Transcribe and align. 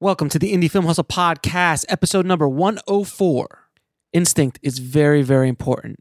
Welcome 0.00 0.28
to 0.28 0.38
the 0.38 0.52
Indie 0.52 0.70
Film 0.70 0.86
Hustle 0.86 1.02
Podcast, 1.02 1.84
episode 1.88 2.24
number 2.24 2.48
104. 2.48 3.68
Instinct 4.12 4.60
is 4.62 4.78
very, 4.78 5.22
very 5.22 5.48
important, 5.48 5.98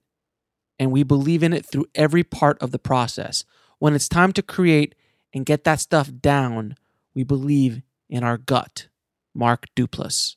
and 0.78 0.92
we 0.92 1.02
believe 1.02 1.42
in 1.42 1.52
it 1.52 1.66
through 1.66 1.88
every 1.96 2.24
part 2.24 2.62
of 2.62 2.70
the 2.70 2.78
process. 2.78 3.44
When 3.80 3.96
it's 3.96 4.08
time 4.08 4.34
to 4.34 4.44
create 4.44 4.94
and 5.34 5.48
get 5.48 5.64
that 5.64 5.80
stuff 5.80 6.12
down, 6.22 6.76
we 7.16 7.24
believe 7.24 7.82
in 8.08 8.24
our 8.24 8.38
gut. 8.38 8.88
Mark 9.34 9.66
Duplass. 9.76 10.36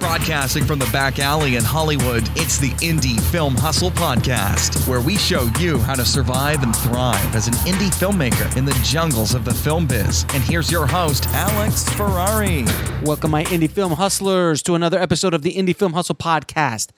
Broadcasting 0.00 0.64
from 0.64 0.78
the 0.78 0.88
back 0.92 1.18
alley 1.18 1.56
in 1.56 1.64
Hollywood, 1.64 2.28
it's 2.36 2.56
the 2.56 2.70
Indie 2.74 3.20
Film 3.20 3.56
Hustle 3.56 3.90
Podcast, 3.90 4.86
where 4.86 5.00
we 5.00 5.16
show 5.16 5.50
you 5.58 5.78
how 5.78 5.94
to 5.94 6.04
survive 6.04 6.62
and 6.62 6.74
thrive 6.74 7.34
as 7.34 7.48
an 7.48 7.54
indie 7.54 7.90
filmmaker 7.90 8.56
in 8.56 8.64
the 8.64 8.78
jungles 8.84 9.34
of 9.34 9.44
the 9.44 9.52
film 9.52 9.86
biz. 9.86 10.24
And 10.34 10.42
here's 10.42 10.70
your 10.70 10.86
host, 10.86 11.26
Alex 11.30 11.88
Ferrari. 11.90 12.64
Welcome, 13.02 13.32
my 13.32 13.44
indie 13.44 13.70
film 13.70 13.92
hustlers, 13.92 14.62
to 14.62 14.74
another 14.74 14.98
episode 15.00 15.34
of 15.34 15.42
the 15.42 15.54
Indie 15.54 15.74
Film 15.74 15.94
Hustle 15.94 16.14
Podcast. 16.14 16.90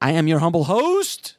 I 0.00 0.12
am 0.12 0.28
your 0.28 0.38
humble 0.38 0.64
host, 0.64 1.36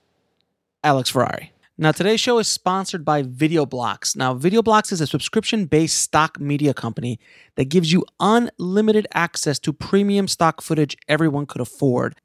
Alex 0.84 1.10
Ferrari. 1.10 1.52
Now, 1.78 1.92
today's 1.92 2.22
show 2.22 2.40
is 2.40 2.48
sponsored 2.48 3.04
by 3.04 3.22
VideoBlocks. 3.22 4.16
Now, 4.16 4.34
VideoBlocks 4.34 4.94
is 4.94 5.02
a 5.02 5.08
subscription 5.08 5.66
based 5.66 5.98
stock 5.98 6.40
media 6.40 6.74
company 6.74 7.20
that 7.56 7.66
gives 7.66 7.92
you 7.92 8.06
unlimited 8.18 9.08
access 9.14 9.60
to 9.60 9.74
premium 9.74 10.30
stock 10.30 10.62
footage 10.62 10.96
everyone 11.10 11.46
could 11.46 11.60
afford. 11.60 12.16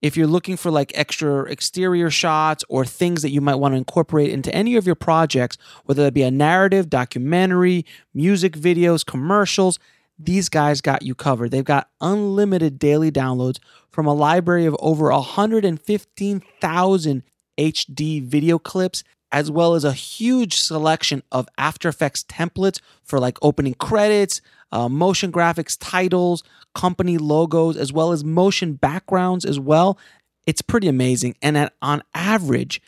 If 0.00 0.16
you're 0.16 0.26
looking 0.26 0.56
for 0.56 0.70
like 0.70 0.90
extra 0.94 1.42
exterior 1.50 2.08
shots 2.08 2.64
or 2.70 2.86
things 2.86 3.20
that 3.20 3.28
you 3.28 3.42
might 3.42 3.56
want 3.56 3.72
to 3.72 3.76
incorporate 3.76 4.30
into 4.30 4.54
any 4.54 4.74
of 4.76 4.86
your 4.86 4.94
projects, 4.94 5.58
whether 5.84 6.02
that 6.04 6.14
be 6.14 6.22
a 6.22 6.30
narrative, 6.30 6.88
documentary, 6.88 7.84
music 8.14 8.54
videos, 8.54 9.04
commercials, 9.04 9.78
these 10.18 10.48
guys 10.48 10.80
got 10.80 11.02
you 11.02 11.14
covered. 11.14 11.50
They've 11.50 11.62
got 11.62 11.90
unlimited 12.00 12.78
daily 12.78 13.12
downloads 13.12 13.58
from 13.90 14.06
a 14.06 14.14
library 14.14 14.64
of 14.64 14.74
over 14.80 15.10
115,000 15.10 17.22
HD 17.58 18.22
video 18.22 18.58
clips, 18.58 19.04
as 19.30 19.50
well 19.50 19.74
as 19.74 19.84
a 19.84 19.92
huge 19.92 20.60
selection 20.60 21.22
of 21.32 21.48
After 21.58 21.88
Effects 21.88 22.24
templates 22.24 22.80
for 23.02 23.18
like 23.18 23.38
opening 23.42 23.74
credits, 23.74 24.40
uh, 24.72 24.88
motion 24.88 25.32
graphics 25.32 25.76
titles, 25.78 26.42
company 26.74 27.18
logos, 27.18 27.76
as 27.76 27.92
well 27.92 28.12
as 28.12 28.24
motion 28.24 28.74
backgrounds 28.74 29.44
as 29.44 29.58
well. 29.58 29.98
It's 30.46 30.62
pretty 30.62 30.88
amazing. 30.88 31.36
And 31.42 31.58
at, 31.58 31.74
on 31.82 32.02
average, 32.14 32.80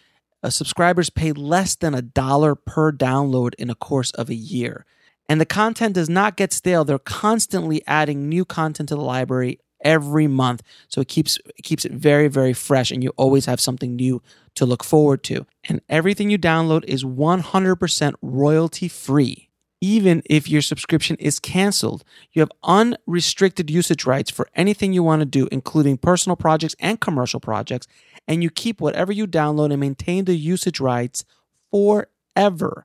uh, 0.42 0.50
subscribers 0.50 1.10
pay 1.10 1.32
less 1.32 1.75
than 1.75 1.94
a 1.94 2.02
dollar 2.02 2.54
per 2.54 2.92
download 2.92 3.54
in 3.54 3.69
a 3.69 3.75
course 3.75 4.10
of 4.12 4.31
a 4.31 4.34
year. 4.34 4.87
And 5.28 5.41
the 5.41 5.47
content 5.47 5.94
does 5.94 6.08
not 6.08 6.37
get 6.37 6.52
stale. 6.52 6.84
They're 6.84 6.98
constantly 6.98 7.82
adding 7.87 8.28
new 8.28 8.44
content 8.44 8.88
to 8.88 8.97
the 8.97 9.02
library 9.02 9.60
every 9.82 10.26
month. 10.26 10.62
So 10.88 11.00
it 11.00 11.08
keeps 11.08 11.38
it 11.56 11.62
keeps 11.62 11.84
it 11.84 11.92
very 11.92 12.28
very 12.28 12.52
fresh 12.52 12.91
and 12.91 13.02
you 13.02 13.10
always 13.16 13.46
have 13.46 13.60
something 13.60 13.96
new 13.96 14.22
to 14.54 14.66
look 14.66 14.84
forward 14.84 15.22
to. 15.24 15.46
And 15.68 15.80
everything 15.88 16.30
you 16.30 16.38
download 16.38 16.84
is 16.84 17.04
100% 17.04 18.14
royalty 18.22 18.88
free. 18.88 19.48
Even 19.82 20.22
if 20.26 20.48
your 20.48 20.60
subscription 20.60 21.16
is 21.16 21.40
canceled, 21.40 22.04
you 22.32 22.40
have 22.40 22.52
unrestricted 22.62 23.70
usage 23.70 24.04
rights 24.04 24.30
for 24.30 24.48
anything 24.54 24.92
you 24.92 25.02
want 25.02 25.20
to 25.20 25.26
do, 25.26 25.48
including 25.50 25.96
personal 25.96 26.36
projects 26.36 26.76
and 26.78 27.00
commercial 27.00 27.40
projects, 27.40 27.86
and 28.28 28.42
you 28.42 28.50
keep 28.50 28.80
whatever 28.80 29.10
you 29.10 29.26
download 29.26 29.70
and 29.70 29.80
maintain 29.80 30.26
the 30.26 30.36
usage 30.36 30.80
rights 30.80 31.24
forever. 31.70 32.84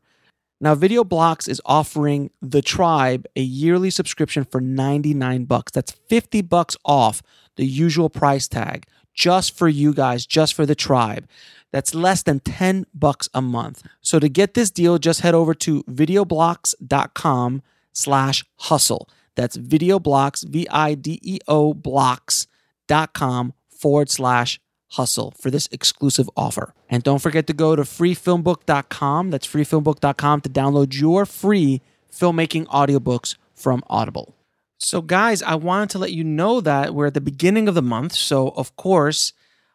Now, 0.61 0.73
Video 0.73 1.03
Blocks 1.03 1.47
is 1.47 1.61
offering 1.66 2.31
The 2.41 2.61
Tribe 2.61 3.25
a 3.35 3.41
yearly 3.41 3.89
subscription 3.89 4.45
for 4.45 4.61
99 4.61 5.45
bucks. 5.45 5.71
That's 5.71 5.91
50 5.91 6.41
bucks 6.43 6.77
off 6.85 7.21
the 7.57 7.66
usual 7.66 8.09
price 8.09 8.47
tag 8.47 8.88
just 9.13 9.57
for 9.57 9.67
you 9.67 9.93
guys, 9.93 10.25
just 10.25 10.53
for 10.53 10.66
The 10.66 10.75
Tribe. 10.75 11.27
That's 11.71 11.93
less 11.93 12.23
than 12.23 12.39
10 12.39 12.85
bucks 12.93 13.27
a 13.33 13.41
month. 13.41 13.83
So 14.01 14.19
to 14.19 14.29
get 14.29 14.53
this 14.53 14.71
deal, 14.71 14.97
just 14.97 15.21
head 15.21 15.33
over 15.33 15.53
to 15.55 15.83
videoblocks.com 15.83 17.61
slash 17.91 18.45
hustle. 18.55 19.09
That's 19.35 19.57
videoblocks, 19.57 20.47
V-I-D-E-O 20.47 21.73
blocks.com 21.73 23.53
forward 23.69 24.09
slash 24.09 24.59
hustle 24.95 25.33
for 25.39 25.50
this 25.50 25.67
exclusive 25.72 26.29
offer. 26.35 26.73
And 26.89 27.03
don't 27.03 27.22
forget 27.22 27.47
to 27.47 27.53
go 27.53 27.75
to 27.75 27.83
freefilmbook.com. 27.83 29.29
That's 29.29 29.47
freefilmbook.com 29.47 30.41
to 30.41 30.50
download 30.50 31.00
your 31.00 31.25
free 31.25 31.81
filmmaking 32.11 32.66
audiobooks 32.67 33.35
from 33.53 33.84
Audible. 33.88 34.35
So, 34.78 35.01
guys, 35.01 35.41
I 35.41 35.55
wanted 35.55 35.89
to 35.91 36.00
let 36.00 36.11
you 36.11 36.23
know 36.23 36.61
that 36.61 36.94
we're 36.94 37.07
at 37.07 37.13
the 37.13 37.22
beginning 37.22 37.67
of 37.67 37.75
the 37.75 37.81
month. 37.81 38.13
So, 38.13 38.50
of 38.50 38.75
course, 38.75 39.34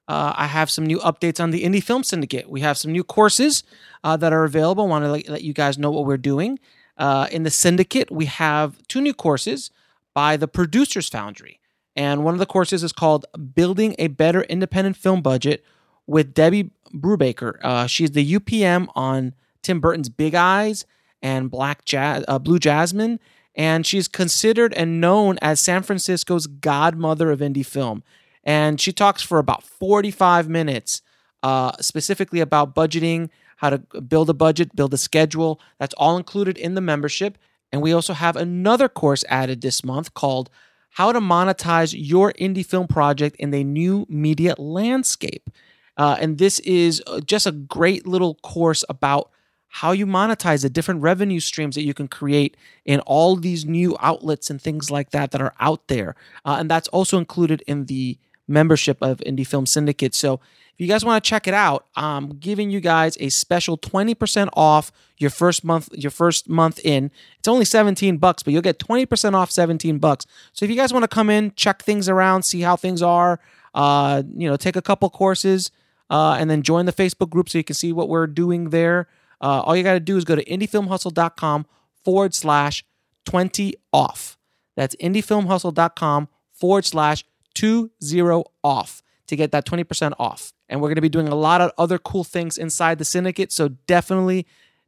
uh, 0.09 0.35
I 0.37 0.47
have 0.47 0.71
some 0.71 0.85
new 0.85 0.99
updates 0.99 1.41
on 1.41 1.51
the 1.51 1.65
Indie 1.65 1.83
Film 1.83 2.03
Syndicate. 2.03 2.51
We 2.51 2.61
have 2.61 2.77
some 2.77 2.93
new 2.93 3.05
courses 3.05 3.63
uh, 4.05 4.17
that 4.19 4.33
are 4.33 4.45
available. 4.45 4.85
I 4.85 4.89
want 4.89 5.05
to 5.05 5.33
let, 5.33 5.43
you 5.43 5.53
guys 5.53 5.79
know 5.79 5.91
what 5.91 6.05
we're 6.05 6.17
doing. 6.17 6.59
Uh, 6.97 7.29
in 7.31 7.45
the 7.45 7.51
Syndicate, 7.51 8.11
we 8.11 8.27
have 8.27 8.77
two 8.89 9.01
new 9.01 9.15
courses 9.15 9.71
by 10.13 10.37
the 10.37 10.49
Producers 10.49 11.09
Foundry. 11.11 11.60
And 11.97 12.25
one 12.25 12.35
of 12.35 12.41
the 12.41 12.47
courses 12.47 12.83
is 12.83 12.93
called 12.93 13.27
Building 13.55 13.95
a 13.99 14.09
Better 14.09 14.43
Independent 14.43 14.97
Film 14.97 15.23
Budget 15.23 15.65
with 16.07 16.35
Debbie 16.35 16.71
Brubaker. 16.95 17.59
Uh, 17.63 17.87
she's 17.87 18.13
the 18.13 18.35
UPM 18.35 18.89
on 18.95 19.35
Tim 19.63 19.81
Burton's 19.81 20.09
Big 20.09 20.35
Eyes 20.35 20.87
and 21.23 21.51
Black 21.51 21.83
uh, 21.93 22.39
Blue 22.39 22.59
Jasmine. 22.59 23.21
And 23.55 23.85
she's 23.85 24.09
considered 24.09 24.73
and 24.75 25.01
known 25.01 25.39
as 25.43 25.61
San 25.61 25.83
Francisco's 25.83 26.47
godmother 26.47 27.31
of 27.31 27.41
indie 27.41 27.67
film. 27.67 28.03
And 28.45 28.81
she 28.81 28.93
talks 28.93 29.23
for 29.23 29.39
about 29.39 29.63
45 29.63 30.49
minutes, 30.49 31.03
uh, 31.43 31.73
specifically 31.81 32.41
about 32.41 32.75
budgeting, 32.75 33.29
how 33.57 33.71
to 33.71 33.79
build 34.01 34.31
a 34.31 34.35
budget, 34.35 34.75
build 34.75 34.95
a 34.95 34.99
schedule. 34.99 35.61
That's 35.79 35.95
all 35.95 36.17
included 36.17 36.57
in 36.57 36.75
the 36.75 36.81
membership. 36.81 37.37
And 37.71 37.83
we 37.83 37.93
also 37.93 38.15
have 38.15 38.37
another 38.37 38.89
course 38.89 39.25
added 39.29 39.61
this 39.61 39.85
month 39.85 40.15
called 40.15 40.49
how 40.91 41.13
to 41.13 41.21
monetize 41.21 41.95
your 41.97 42.33
indie 42.35 42.67
film 42.67 42.87
project 42.87 43.37
in 43.37 43.51
the 43.51 43.65
new 43.65 44.07
media 44.09 44.55
landscape. 44.59 45.51
Uh, 45.97 46.17
and 46.21 46.39
this 46.39 46.59
is 46.61 47.03
uh, 47.07 47.21
just 47.21 47.47
a 47.47 47.53
great 47.53 48.07
little 48.07 48.35
course 48.37 48.85
about 48.89 49.31
how 49.69 49.93
you 49.93 50.05
monetize 50.05 50.63
the 50.63 50.71
different 50.71 51.01
revenue 51.01 51.39
streams 51.39 51.77
that 51.77 51.85
you 51.85 51.95
can 51.95 52.09
create 52.09 52.57
in 52.85 52.99
all 53.01 53.37
these 53.37 53.65
new 53.65 53.97
outlets 54.01 54.51
and 54.51 54.61
things 54.61 54.91
like 54.91 55.11
that 55.11 55.31
that 55.31 55.41
are 55.41 55.55
out 55.61 55.87
there. 55.87 56.17
Uh, 56.45 56.57
and 56.59 56.69
that's 56.69 56.89
also 56.89 57.19
included 57.19 57.63
in 57.69 57.87
the 57.87 58.19
membership 58.51 58.99
of 59.01 59.19
Indie 59.19 59.47
Film 59.47 59.67
Syndicate. 59.67 60.15
So 60.15 60.41
if 60.75 60.81
you 60.81 60.87
guys 60.87 61.05
want 61.05 61.23
to 61.23 61.29
check 61.29 61.47
it 61.47 61.55
out, 61.55 61.87
I'm 61.95 62.39
giving 62.39 62.71
you 62.71 62.81
guys 62.81 63.17
a 63.21 63.29
special 63.29 63.77
20% 63.77 64.49
off 64.55 64.91
your 65.19 65.31
first 65.31 65.63
month 65.63 65.91
your 65.93 66.11
first 66.11 66.49
month 66.49 66.81
in. 66.83 67.11
It's 67.39 67.49
only 67.49 67.65
17 67.65 68.17
bucks, 68.17 68.43
but 68.43 68.53
you'll 68.53 68.63
get 68.63 68.79
20% 68.79 69.35
off 69.35 69.51
17 69.51 69.99
bucks. 69.99 70.27
So 70.53 70.65
if 70.65 70.71
you 70.71 70.77
guys 70.77 70.93
want 70.93 71.03
to 71.03 71.09
come 71.09 71.31
in, 71.31 71.53
check 71.55 71.83
things 71.83 72.09
around, 72.09 72.43
see 72.43 72.63
how 72.63 72.77
things 72.77 73.03
are, 73.03 73.41
uh, 73.75 74.23
you 74.35 74.49
know, 74.49 74.57
take 74.57 74.77
a 74.77 74.83
couple 74.83 75.11
courses, 75.11 75.71
uh, 76.09 76.37
and 76.41 76.51
then 76.51 76.63
join 76.63 76.87
the 76.87 76.93
Facebook 76.93 77.31
group 77.31 77.49
so 77.49 77.59
you 77.59 77.65
can 77.65 77.75
see 77.75 77.93
what 77.93 78.09
we're 78.09 78.27
doing 78.27 78.71
there. 78.71 79.07
Uh, 79.41 79.61
all 79.61 79.77
you 79.77 79.83
got 79.83 79.95
to 79.95 80.01
do 80.01 80.17
is 80.17 80.25
go 80.25 80.35
to 80.35 80.45
indiefilmhustle.com 80.45 81.67
forward 82.05 82.35
slash 82.35 82.85
20 83.27 83.75
off. 83.93 84.39
That's 84.77 84.97
indiefilmhustle.com 84.97 86.29
forward 86.53 86.85
slash 86.85 87.25
two 87.61 87.91
zero 88.03 88.45
off 88.65 89.03
to 89.27 89.37
get 89.37 89.53
that 89.53 89.67
20% 89.67 90.15
off. 90.19 90.55
And 90.71 90.81
we're 90.81 90.89
going 90.89 90.95
to 90.95 91.03
be 91.03 91.11
doing 91.11 91.29
a 91.29 91.35
lot 91.35 91.61
of 91.61 91.73
other 91.77 91.99
cool 91.99 92.25
things 92.25 92.57
inside 92.57 92.99
the 92.99 93.05
syndicate. 93.05 93.53
So 93.53 93.69
definitely 93.87 94.47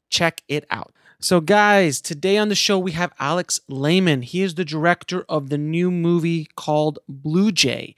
check 0.08 0.42
it 0.48 0.64
out. 0.70 0.94
So, 1.20 1.40
guys, 1.40 2.00
today 2.00 2.38
on 2.38 2.48
the 2.48 2.54
show 2.54 2.78
we 2.78 2.92
have 2.92 3.12
Alex 3.20 3.60
Lehmann. 3.69 4.22
He 4.22 4.40
is 4.40 4.54
the 4.54 4.64
director 4.64 5.24
of 5.28 5.50
the 5.50 5.58
new 5.58 5.90
movie 5.90 6.48
called 6.56 6.98
Blue 7.06 7.52
Jay. 7.52 7.94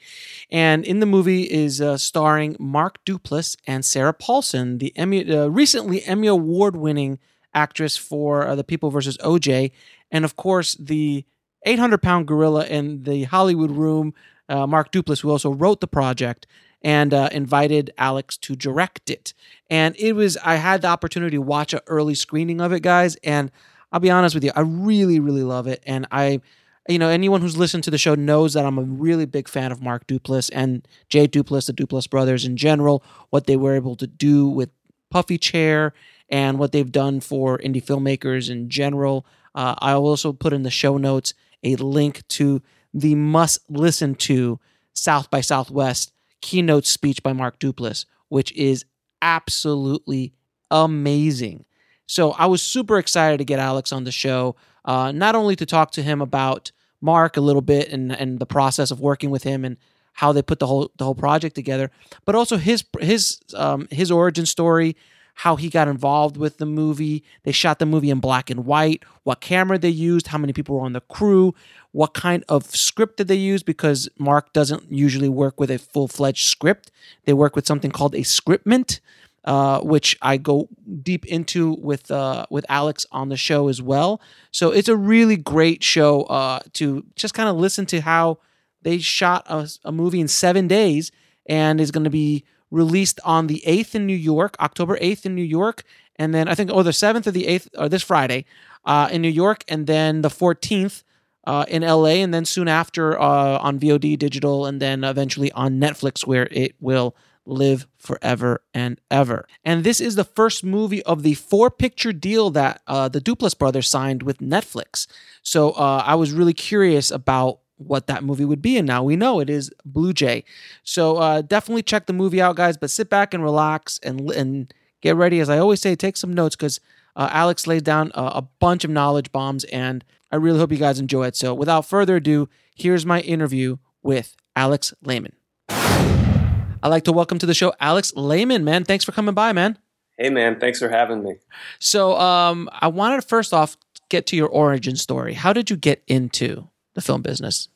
And 0.51 0.85
in 0.85 0.99
the 0.99 1.07
movie 1.07 1.45
is 1.45 1.81
uh, 1.81 1.97
starring 1.97 2.57
Mark 2.59 3.03
Duplass 3.05 3.57
and 3.69 3.85
Sarah 3.85 4.13
Paulson, 4.13 4.79
the 4.79 4.93
Emmy, 4.97 5.31
uh, 5.31 5.47
recently 5.47 6.05
Emmy 6.05 6.27
Award 6.27 6.75
winning 6.75 7.21
actress 7.55 7.97
for 7.97 8.47
uh, 8.47 8.57
The 8.57 8.65
People 8.65 8.91
versus 8.91 9.17
OJ. 9.19 9.71
And 10.11 10.25
of 10.25 10.35
course, 10.37 10.75
the 10.75 11.25
800 11.65 12.03
pound 12.03 12.27
gorilla 12.27 12.67
in 12.67 13.05
the 13.05 13.23
Hollywood 13.25 13.71
room, 13.71 14.15
uh, 14.49 14.67
Mark 14.67 14.93
Duplass, 14.93 15.21
who 15.21 15.31
also 15.31 15.53
wrote 15.53 15.81
the 15.81 15.87
project 15.87 16.47
and 16.83 17.15
uh, 17.15 17.31
invited 17.33 17.93
Alex 17.97 18.37
to 18.37 18.55
direct 18.55 19.11
it. 19.11 19.33
And 19.71 19.97
it 19.99 20.13
was, 20.13 20.37
I 20.45 20.57
had 20.57 20.83
the 20.83 20.89
opportunity 20.89 21.37
to 21.37 21.43
watch 21.43 21.73
an 21.73 21.81
early 21.87 22.15
screening 22.15 22.61
of 22.61 22.73
it, 22.73 22.81
guys. 22.81 23.17
And 23.25 23.51
I'll 23.91 24.01
be 24.01 24.11
honest 24.11 24.35
with 24.35 24.45
you, 24.45 24.53
I 24.55 24.61
really, 24.61 25.19
really 25.19 25.43
love 25.43 25.67
it. 25.67 25.83
And 25.87 26.07
I, 26.13 26.41
you 26.89 26.99
know, 26.99 27.09
anyone 27.09 27.41
who's 27.41 27.57
listened 27.57 27.85
to 27.85 27.91
the 27.91 27.97
show 27.97 28.15
knows 28.15 28.53
that 28.53 28.67
I'm 28.67 28.79
a 28.79 28.83
really 28.83 29.25
big 29.25 29.49
fan 29.49 29.73
of 29.73 29.81
Mark 29.81 30.07
Duplass 30.07 30.51
and 30.53 30.87
Jay 31.09 31.27
Duplass, 31.27 31.67
the 31.67 31.73
Duplass 31.73 32.09
brothers 32.11 32.45
in 32.45 32.59
general, 32.59 33.03
what 33.31 33.47
they 33.47 33.57
were 33.57 33.75
able 33.75 33.97
to 33.97 34.07
do 34.07 34.47
with 34.47 34.69
Puffy 35.11 35.39
Chair 35.39 35.95
and 36.29 36.59
what 36.59 36.73
they've 36.73 36.93
done 36.93 37.21
for 37.21 37.59
indie 37.59 37.83
filmmakers 37.83 38.51
in 38.51 38.69
general. 38.69 39.25
Uh, 39.55 39.75
I'll 39.79 40.05
also 40.05 40.33
put 40.35 40.53
in 40.53 40.65
the 40.65 40.71
show 40.71 40.99
notes 40.99 41.33
a 41.63 41.77
link 41.77 42.27
to 42.29 42.61
the 42.95 43.15
must 43.17 43.59
listen 43.69 44.15
to 44.15 44.59
South 44.95 45.29
by 45.29 45.41
Southwest 45.41 46.13
keynote 46.41 46.87
speech 46.87 47.23
by 47.23 47.33
Mark 47.33 47.59
Duplass, 47.59 48.07
which 48.29 48.53
is 48.53 48.85
absolutely 49.21 50.33
amazing. 50.71 51.65
So 52.07 52.33
I 52.33 52.47
was 52.47 52.63
super 52.63 52.99
excited 52.99 53.39
to 53.39 53.45
get 53.45 53.59
Alex 53.59 53.93
on 53.93 54.05
the 54.05 54.13
show, 54.13 54.57
uh, 54.85 55.11
not 55.11 55.35
only 55.35 55.57
to 55.57 55.67
talk 55.67 55.91
to 55.93 56.03
him 56.03 56.21
about 56.21 56.71
Mark 57.01 57.37
a 57.37 57.41
little 57.41 57.63
bit 57.63 57.89
and, 57.91 58.13
and 58.13 58.39
the 58.39 58.47
process 58.47 58.91
of 58.91 59.01
working 59.01 59.31
with 59.31 59.43
him 59.43 59.65
and 59.65 59.77
how 60.13 60.33
they 60.33 60.43
put 60.43 60.61
the 60.61 60.67
whole 60.67 60.91
the 60.97 61.05
whole 61.05 61.15
project 61.15 61.55
together, 61.55 61.91
but 62.25 62.35
also 62.35 62.57
his 62.57 62.85
his 63.01 63.41
um, 63.57 63.89
his 63.91 64.11
origin 64.11 64.47
story, 64.47 64.97
how 65.35 65.57
he 65.57 65.69
got 65.69 65.89
involved 65.89 66.37
with 66.37 66.59
the 66.59 66.67
movie. 66.67 67.25
They 67.43 67.53
shot 67.53 67.79
the 67.79 67.87
movie 67.87 68.11
in 68.11 68.21
black 68.21 68.51
and 68.51 68.65
white, 68.65 69.03
what 69.25 69.41
camera 69.41 69.79
they 69.79 69.89
used, 69.89 70.29
how 70.29 70.39
many 70.39 70.53
people 70.53 70.77
were 70.77 70.85
on 70.85 70.93
the 70.93 71.01
crew, 71.01 71.55
what 71.93 72.15
kind 72.15 72.45
of 72.49 72.67
script 72.67 73.17
did 73.17 73.29
they 73.29 73.35
use 73.35 73.63
because 73.63 74.09
Mark 74.19 74.53
doesn't 74.53 74.91
usually 74.91 75.29
work 75.29 75.59
with 75.59 75.71
a 75.71 75.79
full-fledged 75.79 76.47
script. 76.47 76.91
They 77.25 77.33
work 77.33 77.57
with 77.57 77.67
something 77.67 77.91
called 77.91 78.15
a 78.15 78.21
scriptment. 78.21 79.01
Uh, 79.45 79.79
which 79.81 80.17
I 80.23 80.39
go 80.39 80.71
deep 81.03 81.27
into 81.27 81.75
with 81.75 82.11
uh, 82.11 82.47
with 82.49 82.65
Alex 82.71 83.05
on 83.13 83.29
the 83.29 83.37
show 83.37 83.69
as 83.69 83.83
well. 83.83 84.23
So 84.53 84.71
it's 84.71 84.89
a 84.89 84.97
really 84.97 85.37
great 85.37 85.85
show 85.85 86.23
uh, 86.23 86.61
to 86.73 87.05
just 87.15 87.35
kind 87.35 87.51
of 87.51 87.57
listen 87.57 87.85
to 87.87 88.01
how 88.01 88.39
they 88.81 88.97
shot 88.97 89.45
a, 89.47 89.69
a 89.85 89.93
movie 89.93 90.21
in 90.21 90.29
seven 90.29 90.67
days 90.67 91.13
and 91.45 91.79
is 91.79 91.91
going 91.91 92.05
to 92.05 92.11
be 92.11 92.45
released 92.75 93.21
on 93.25 93.47
the 93.47 93.63
8th 93.67 93.95
in 93.95 94.07
New 94.07 94.17
York, 94.17 94.57
October 94.61 94.99
8th 94.99 95.25
in 95.25 95.35
New 95.35 95.43
York. 95.43 95.85
And 96.17 96.35
then 96.35 96.49
I 96.49 96.55
think, 96.55 96.71
oh, 96.73 96.83
the 96.83 96.91
7th 96.91 97.27
or 97.27 97.31
the 97.31 97.47
8th, 97.47 97.69
or 97.79 97.89
this 97.89 98.03
Friday 98.03 98.45
uh, 98.85 99.09
in 99.11 99.23
New 99.23 99.29
York. 99.29 99.65
And 99.69 99.87
then 99.87 100.23
the 100.23 100.29
14th 100.29 101.05
uh, 101.47 101.65
in 101.69 101.83
LA. 101.83 102.17
And 102.25 102.35
then 102.35 102.45
soon 102.45 102.69
after 102.69 103.19
uh, 103.19 103.59
on 103.59 103.79
VOD 103.79 104.19
digital. 104.19 104.67
And 104.67 104.83
then 104.83 105.05
eventually 105.05 105.53
on 105.53 105.81
Netflix, 105.81 106.27
where 106.27 106.49
it 106.51 106.75
will 106.81 107.17
live 107.47 107.87
forever 107.99 108.63
and 108.73 109.01
ever. 109.11 109.47
And 109.65 109.85
this 109.85 110.01
is 110.01 110.15
the 110.15 110.25
first 110.25 110.65
movie 110.65 111.03
of 111.05 111.23
the 111.23 111.35
four 111.35 111.71
picture 111.71 112.13
deal 112.13 112.51
that 112.51 112.83
uh, 112.87 113.09
the 113.09 113.21
Duplass 113.21 113.57
brothers 113.57 113.89
signed 113.89 114.23
with 114.23 114.39
Netflix. 114.39 115.07
So 115.43 115.73
uh, 115.73 116.03
I 116.05 116.15
was 116.15 116.33
really 116.33 116.55
curious 116.55 117.11
about 117.11 117.61
what 117.77 118.07
that 118.07 118.25
movie 118.25 118.45
would 118.45 118.63
be. 118.63 118.77
And 118.77 118.87
now 118.87 119.03
we 119.03 119.17
know 119.17 119.41
it 119.41 119.51
is 119.51 119.71
Blue 119.85 120.13
Jay. 120.13 120.45
So 120.83 121.17
uh, 121.17 121.43
definitely 121.43 121.83
check 121.83 122.07
the 122.07 122.13
movie 122.13 122.41
out, 122.41 122.57
guys. 122.57 122.77
But 122.77 122.91
sit 122.91 123.11
back 123.11 123.35
and 123.35 123.43
relax 123.43 123.99
and 124.03 124.31
and 124.31 124.73
get 125.01 125.17
ready. 125.17 125.41
As 125.41 125.51
I 125.51 125.59
always 125.59 125.81
say, 125.81 125.95
take 125.95 126.17
some 126.17 126.33
notes 126.33 126.57
because 126.57 126.81
uh, 127.17 127.29
Alex 127.31 127.67
lays 127.67 127.83
down 127.83 128.13
a, 128.15 128.23
a 128.23 128.43
bunch 128.61 128.85
of 128.85 128.91
knowledge 128.91 129.33
bombs, 129.33 129.65
and 129.65 130.05
I 130.31 130.37
really 130.37 130.59
hope 130.59 130.73
you 130.73 130.79
guys 130.79 130.99
enjoy 130.99 131.27
it. 131.27 131.37
So 131.37 131.55
without 131.55 131.87
further 131.87 132.17
ado, 132.17 132.49
here's 132.75 133.07
my 133.07 133.21
interview 133.21 133.79
with 134.03 134.37
Alex 134.57 134.93
Lehmann. 135.03 135.33
I'd 135.69 136.89
like 136.89 137.05
to 137.05 137.13
welcome 137.13 137.39
to 137.39 137.47
the 137.47 137.55
show 137.55 137.73
Alex 137.81 138.13
Lehmann, 138.15 138.65
man. 138.65 138.85
Thanks 138.85 139.05
for 139.05 139.13
coming 139.13 139.35
by, 139.35 139.53
man. 139.53 139.79
Hey, 140.19 140.31
man. 140.31 140.61
Thanks 140.61 140.79
for 140.79 140.89
having 140.89 141.25
me. 141.25 141.37
So 141.79 142.17
um, 142.19 142.69
I 142.73 142.89
wanted 142.89 143.23
to 143.23 143.27
first 143.27 143.53
off 143.53 143.77
get 144.11 144.27
to 144.27 144.37
your 144.37 144.49
origin 144.49 144.97
story. 144.97 145.35
How 145.35 145.53
did 145.53 145.71
you 145.71 145.77
get 145.77 146.03
into 146.07 146.69
the 146.95 147.01
film 147.01 147.23
business? 147.23 147.69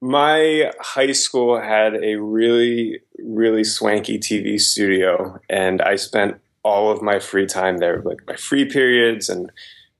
My 0.00 0.72
high 0.80 1.12
school 1.12 1.60
had 1.60 1.96
a 1.96 2.16
really, 2.16 3.00
really 3.18 3.64
swanky 3.64 4.18
TV 4.18 4.60
studio, 4.60 5.40
and 5.50 5.82
I 5.82 5.96
spent 5.96 6.40
all 6.62 6.90
of 6.90 7.02
my 7.02 7.18
free 7.18 7.46
time 7.46 7.78
there, 7.78 8.00
like 8.02 8.24
my 8.26 8.36
free 8.36 8.64
periods 8.64 9.28
and 9.28 9.50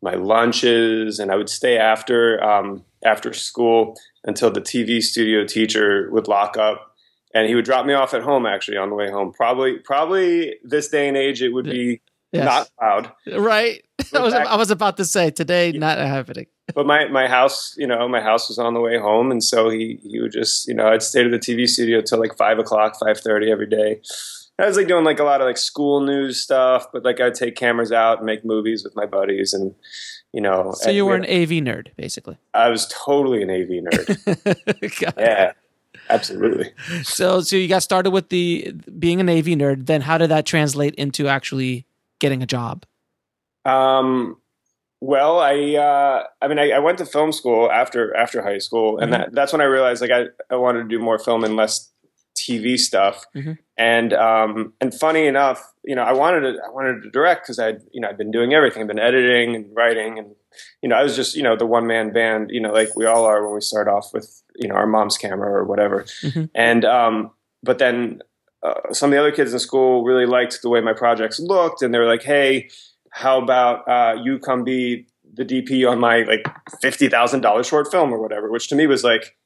my 0.01 0.15
lunches, 0.15 1.19
and 1.19 1.33
I 1.33 1.37
would 1.37 1.49
stay 1.49 1.79
after 1.79 2.43
um, 2.43 2.85
after 3.05 3.33
school 3.33 3.97
until 4.25 4.51
the 4.51 4.61
TV 4.61 5.03
studio 5.03 5.45
teacher 5.45 6.09
would 6.13 6.29
lock 6.29 6.57
up, 6.57 6.95
and 7.35 7.49
he 7.49 7.57
would 7.57 7.65
drop 7.65 7.85
me 7.85 7.95
off 7.95 8.15
at 8.15 8.23
home. 8.23 8.47
Actually, 8.47 8.77
on 8.77 8.91
the 8.91 8.95
way 8.95 9.11
home, 9.11 9.33
probably 9.33 9.79
probably 9.79 10.55
this 10.63 10.89
day 10.89 11.09
and 11.09 11.17
age, 11.17 11.43
it 11.43 11.49
would 11.49 11.65
be 11.67 12.01
yes. 12.31 12.45
not 12.45 12.71
loud, 12.81 13.13
right? 13.37 13.85
I 14.15 14.21
was, 14.21 14.33
I 14.33 14.57
was 14.57 14.71
about 14.71 14.97
to 14.99 15.05
say 15.05 15.31
today, 15.31 15.73
not 15.73 15.99
happening 15.99 16.47
but 16.75 16.87
my, 16.87 17.09
my 17.09 17.27
house, 17.27 17.75
you 17.77 17.87
know, 17.87 18.09
my 18.09 18.21
house 18.21 18.49
was 18.49 18.59
on 18.59 18.75
the 18.75 18.81
way 18.81 18.99
home, 18.99 19.31
and 19.31 19.43
so 19.43 19.71
he 19.71 19.99
he 20.03 20.21
would 20.21 20.33
just, 20.33 20.69
you 20.69 20.75
know, 20.75 20.89
I'd 20.89 21.03
stay 21.03 21.23
to 21.23 21.29
the 21.29 21.39
TV 21.39 21.69
studio 21.69 22.01
till 22.01 22.19
like 22.19 22.37
five 22.37 22.59
o'clock, 22.59 22.99
five 22.99 23.19
thirty 23.19 23.51
every 23.51 23.67
day. 23.67 24.01
I 24.61 24.67
was 24.67 24.77
like 24.77 24.89
doing 24.89 25.05
like 25.05 25.21
a 25.21 25.25
lot 25.25 25.41
of 25.41 25.47
like 25.47 25.57
school 25.57 26.01
news 26.01 26.41
stuff, 26.41 26.87
but 26.93 27.05
like 27.05 27.21
I'd 27.21 27.35
take 27.35 27.55
cameras 27.55 27.93
out 27.93 28.19
and 28.19 28.27
make 28.27 28.45
movies 28.45 28.83
with 28.85 28.97
my 28.97 29.07
buddies, 29.07 29.55
and 29.55 29.75
you 30.33 30.41
know. 30.41 30.73
So 30.75 30.91
you 30.91 31.07
were 31.07 31.15
an 31.15 31.25
AV 31.25 31.63
nerd, 31.63 31.89
basically. 31.97 32.39
I 32.55 32.69
was 32.69 32.87
totally 32.89 33.43
an 33.43 33.51
AV 33.51 33.85
nerd. 33.85 35.15
yeah. 35.19 35.53
Absolutely. 36.11 36.73
So, 37.03 37.41
so 37.43 37.57
you 37.57 37.69
got 37.69 37.83
started 37.83 38.11
with 38.11 38.31
the 38.31 38.73
being 38.99 39.21
an 39.21 39.29
AV 39.29 39.47
nerd. 39.47 39.87
Then, 39.87 40.01
how 40.01 40.19
did 40.19 40.31
that 40.31 40.47
translate 40.47 40.95
into 40.95 41.29
actually 41.29 41.87
getting 42.19 42.43
a 42.43 42.47
job? 42.47 42.85
Um, 43.65 44.39
well, 45.01 45.39
I 45.39 45.77
uh, 45.77 46.25
I 46.43 46.49
mean, 46.49 46.59
I, 46.59 46.71
I, 46.71 46.79
went 46.81 46.99
to 46.99 47.07
film 47.07 47.31
school 47.31 47.71
after 47.71 48.15
after 48.17 48.43
high 48.43 48.59
school, 48.59 48.99
and 48.99 49.13
mm-hmm. 49.13 49.23
that, 49.23 49.33
that's 49.33 49.53
when 49.53 49.61
I 49.61 49.65
realized 49.65 50.01
like 50.01 50.11
I, 50.11 50.25
I 50.51 50.57
wanted 50.57 50.83
to 50.83 50.89
do 50.89 50.99
more 50.99 51.19
film 51.19 51.45
and 51.45 51.55
less 51.55 51.91
TV 52.37 52.77
stuff. 52.77 53.25
Mm-hmm. 53.37 53.53
And 53.77 54.13
um, 54.13 54.73
and 54.81 54.93
funny 54.93 55.27
enough, 55.27 55.73
you 55.85 55.95
know, 55.95 56.03
I 56.03 56.13
wanted 56.13 56.41
to 56.41 56.59
I 56.67 56.71
wanted 56.71 57.03
to 57.03 57.11
direct 57.11 57.45
because 57.45 57.61
I'd 57.61 57.81
you 57.93 58.01
know 58.01 58.09
I'd 58.09 58.19
been 58.19 58.33
doing 58.33 58.55
everything, 58.55 58.83
I'd 58.83 58.89
been 58.89 58.99
editing 58.99 59.55
and 59.55 59.67
writing, 59.73 60.19
and 60.19 60.35
you 60.83 60.89
know 60.89 60.97
I 60.97 61.05
was 61.05 61.15
just 61.15 61.37
you 61.37 61.45
know 61.45 61.57
the 61.57 61.67
one 61.67 61.87
man 61.87 62.13
band, 62.13 62.51
you 62.51 62.61
know, 62.61 62.73
like 62.73 62.97
we 62.97 63.07
all 63.07 63.25
are 63.25 63.45
when 63.45 63.55
we 63.55 63.61
start 63.61 63.87
off 63.87 64.13
with 64.13 64.43
you 64.57 64.67
know 64.67 64.75
our 64.75 64.87
mom's 64.87 65.17
camera 65.17 65.51
or 65.53 65.65
whatever. 65.65 66.05
Mm-hmm. 66.23 66.45
And 66.57 66.85
um, 66.85 67.31
but 67.63 67.79
then 67.79 68.21
uh, 68.65 68.93
some 68.93 69.11
of 69.11 69.13
the 69.13 69.21
other 69.21 69.31
kids 69.31 69.53
in 69.53 69.61
school 69.61 70.03
really 70.03 70.27
liked 70.27 70.61
the 70.61 70.69
way 70.69 70.81
my 70.81 70.93
projects 70.93 71.39
looked, 71.39 71.83
and 71.83 71.95
they 71.95 71.99
were 71.99 72.07
like, 72.07 72.25
hey 72.25 72.69
how 73.13 73.41
about 73.43 73.89
uh, 73.89 74.21
you 74.23 74.39
come 74.39 74.65
be 74.65 75.07
the 75.35 75.45
DP 75.45 75.89
on 75.89 75.99
my 75.99 76.23
like 76.23 76.47
fifty 76.81 77.09
thousand 77.09 77.41
dollars 77.41 77.67
short 77.67 77.91
film 77.91 78.13
or 78.13 78.21
whatever? 78.21 78.51
Which 78.51 78.69
to 78.69 78.75
me 78.75 78.87
was 78.87 79.05
like, 79.05 79.37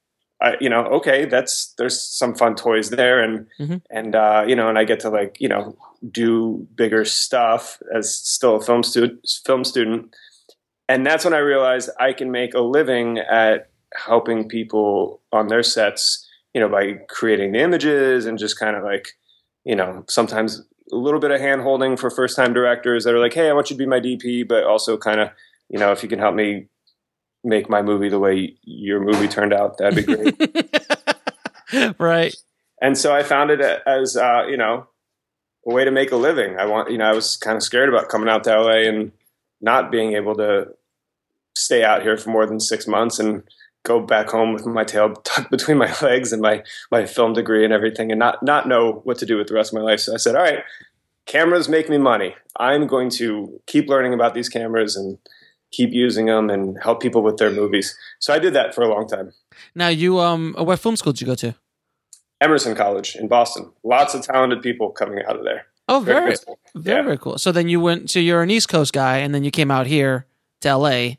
uh, 0.40 0.52
you 0.60 0.68
know, 0.68 0.84
okay, 0.86 1.24
that's 1.24 1.74
there's 1.78 2.00
some 2.00 2.34
fun 2.34 2.54
toys 2.54 2.90
there, 2.90 3.22
and 3.22 3.46
mm-hmm. 3.60 3.76
and 3.90 4.14
uh, 4.14 4.44
you 4.46 4.56
know, 4.56 4.68
and 4.68 4.78
I 4.78 4.84
get 4.84 5.00
to 5.00 5.10
like 5.10 5.36
you 5.40 5.48
know 5.48 5.76
do 6.10 6.66
bigger 6.74 7.04
stuff 7.04 7.78
as 7.94 8.14
still 8.14 8.56
a 8.56 8.60
film 8.60 8.82
student, 8.82 9.20
film 9.44 9.64
student, 9.64 10.14
and 10.88 11.06
that's 11.06 11.24
when 11.24 11.34
I 11.34 11.38
realized 11.38 11.90
I 12.00 12.12
can 12.12 12.30
make 12.30 12.54
a 12.54 12.60
living 12.60 13.18
at 13.18 13.70
helping 13.94 14.48
people 14.48 15.20
on 15.32 15.48
their 15.48 15.62
sets, 15.62 16.28
you 16.54 16.60
know, 16.60 16.68
by 16.68 16.94
creating 17.08 17.52
the 17.52 17.60
images 17.60 18.26
and 18.26 18.38
just 18.38 18.58
kind 18.58 18.76
of 18.76 18.82
like, 18.82 19.08
you 19.64 19.76
know, 19.76 20.04
sometimes 20.08 20.62
a 20.92 20.96
little 20.96 21.20
bit 21.20 21.30
of 21.30 21.40
hand 21.40 21.62
holding 21.62 21.96
for 21.96 22.10
first 22.10 22.36
time 22.36 22.52
directors 22.52 23.04
that 23.04 23.14
are 23.14 23.18
like, 23.18 23.34
hey, 23.34 23.48
I 23.48 23.52
want 23.52 23.70
you 23.70 23.76
to 23.76 23.78
be 23.78 23.86
my 23.86 24.00
DP, 24.00 24.46
but 24.46 24.64
also 24.64 24.96
kind 24.96 25.20
of, 25.20 25.30
you 25.68 25.78
know, 25.78 25.90
if 25.90 26.02
you 26.02 26.08
can 26.08 26.18
help 26.18 26.34
me 26.34 26.66
make 27.42 27.68
my 27.68 27.82
movie 27.82 28.08
the 28.08 28.18
way 28.18 28.56
your 28.62 29.00
movie 29.00 29.28
turned 29.28 29.52
out, 29.52 29.78
that'd 29.78 30.06
be 30.06 30.14
great. 30.14 31.98
right. 31.98 32.34
And 32.80 32.98
so 32.98 33.14
I 33.14 33.22
found 33.22 33.50
it 33.50 33.60
as, 33.86 34.16
uh, 34.16 34.44
you 34.48 34.56
know, 34.56 34.86
a 35.66 35.72
way 35.72 35.84
to 35.84 35.90
make 35.90 36.12
a 36.12 36.16
living. 36.16 36.58
I 36.58 36.66
want, 36.66 36.90
you 36.90 36.98
know, 36.98 37.06
I 37.06 37.14
was 37.14 37.36
kind 37.36 37.56
of 37.56 37.62
scared 37.62 37.88
about 37.88 38.08
coming 38.08 38.28
out 38.28 38.44
to 38.44 38.60
LA 38.60 38.88
and 38.88 39.12
not 39.60 39.90
being 39.90 40.14
able 40.14 40.34
to 40.36 40.68
stay 41.56 41.84
out 41.84 42.02
here 42.02 42.16
for 42.16 42.30
more 42.30 42.46
than 42.46 42.60
six 42.60 42.86
months 42.86 43.18
and 43.18 43.44
go 43.84 44.00
back 44.00 44.28
home 44.28 44.52
with 44.52 44.66
my 44.66 44.84
tail 44.84 45.14
tucked 45.24 45.50
between 45.50 45.78
my 45.78 45.94
legs 46.02 46.32
and 46.32 46.42
my 46.42 46.62
my 46.90 47.06
film 47.06 47.32
degree 47.32 47.64
and 47.64 47.72
everything, 47.72 48.10
and 48.10 48.18
not 48.18 48.42
not 48.42 48.68
know 48.68 49.00
what 49.04 49.18
to 49.18 49.26
do 49.26 49.36
with 49.36 49.48
the 49.48 49.54
rest 49.54 49.72
of 49.72 49.78
my 49.78 49.84
life. 49.84 50.00
So 50.00 50.14
I 50.14 50.18
said, 50.18 50.34
all 50.34 50.42
right, 50.42 50.60
cameras 51.26 51.68
make 51.68 51.88
me 51.88 51.98
money. 51.98 52.34
I'm 52.56 52.86
going 52.86 53.10
to 53.10 53.60
keep 53.66 53.88
learning 53.88 54.14
about 54.14 54.34
these 54.34 54.48
cameras 54.48 54.96
and 54.96 55.18
keep 55.70 55.90
using 55.92 56.26
them 56.26 56.50
and 56.50 56.78
help 56.82 57.00
people 57.00 57.22
with 57.22 57.38
their 57.38 57.50
movies. 57.50 57.96
So 58.18 58.34
I 58.34 58.38
did 58.38 58.52
that 58.54 58.74
for 58.74 58.82
a 58.82 58.88
long 58.88 59.08
time. 59.08 59.32
Now 59.74 59.88
you 59.88 60.20
um 60.20 60.54
what 60.58 60.78
film 60.78 60.96
school 60.96 61.12
did 61.12 61.20
you 61.20 61.26
go 61.26 61.34
to? 61.36 61.54
Emerson 62.40 62.74
College 62.74 63.14
in 63.16 63.28
Boston. 63.28 63.70
Lots 63.84 64.14
of 64.14 64.22
talented 64.22 64.62
people 64.62 64.90
coming 64.90 65.22
out 65.28 65.36
of 65.36 65.44
there. 65.44 65.66
Oh, 65.88 66.00
very, 66.00 66.20
very, 66.20 66.36
very, 66.74 66.96
yeah. 66.98 67.02
very 67.02 67.18
cool. 67.18 67.38
So 67.38 67.52
then 67.52 67.68
you 67.68 67.80
went. 67.80 68.10
So 68.10 68.18
you're 68.18 68.42
an 68.42 68.50
East 68.50 68.68
Coast 68.68 68.92
guy, 68.92 69.18
and 69.18 69.34
then 69.34 69.44
you 69.44 69.50
came 69.50 69.70
out 69.70 69.86
here 69.86 70.26
to 70.60 70.76
LA 70.76 71.14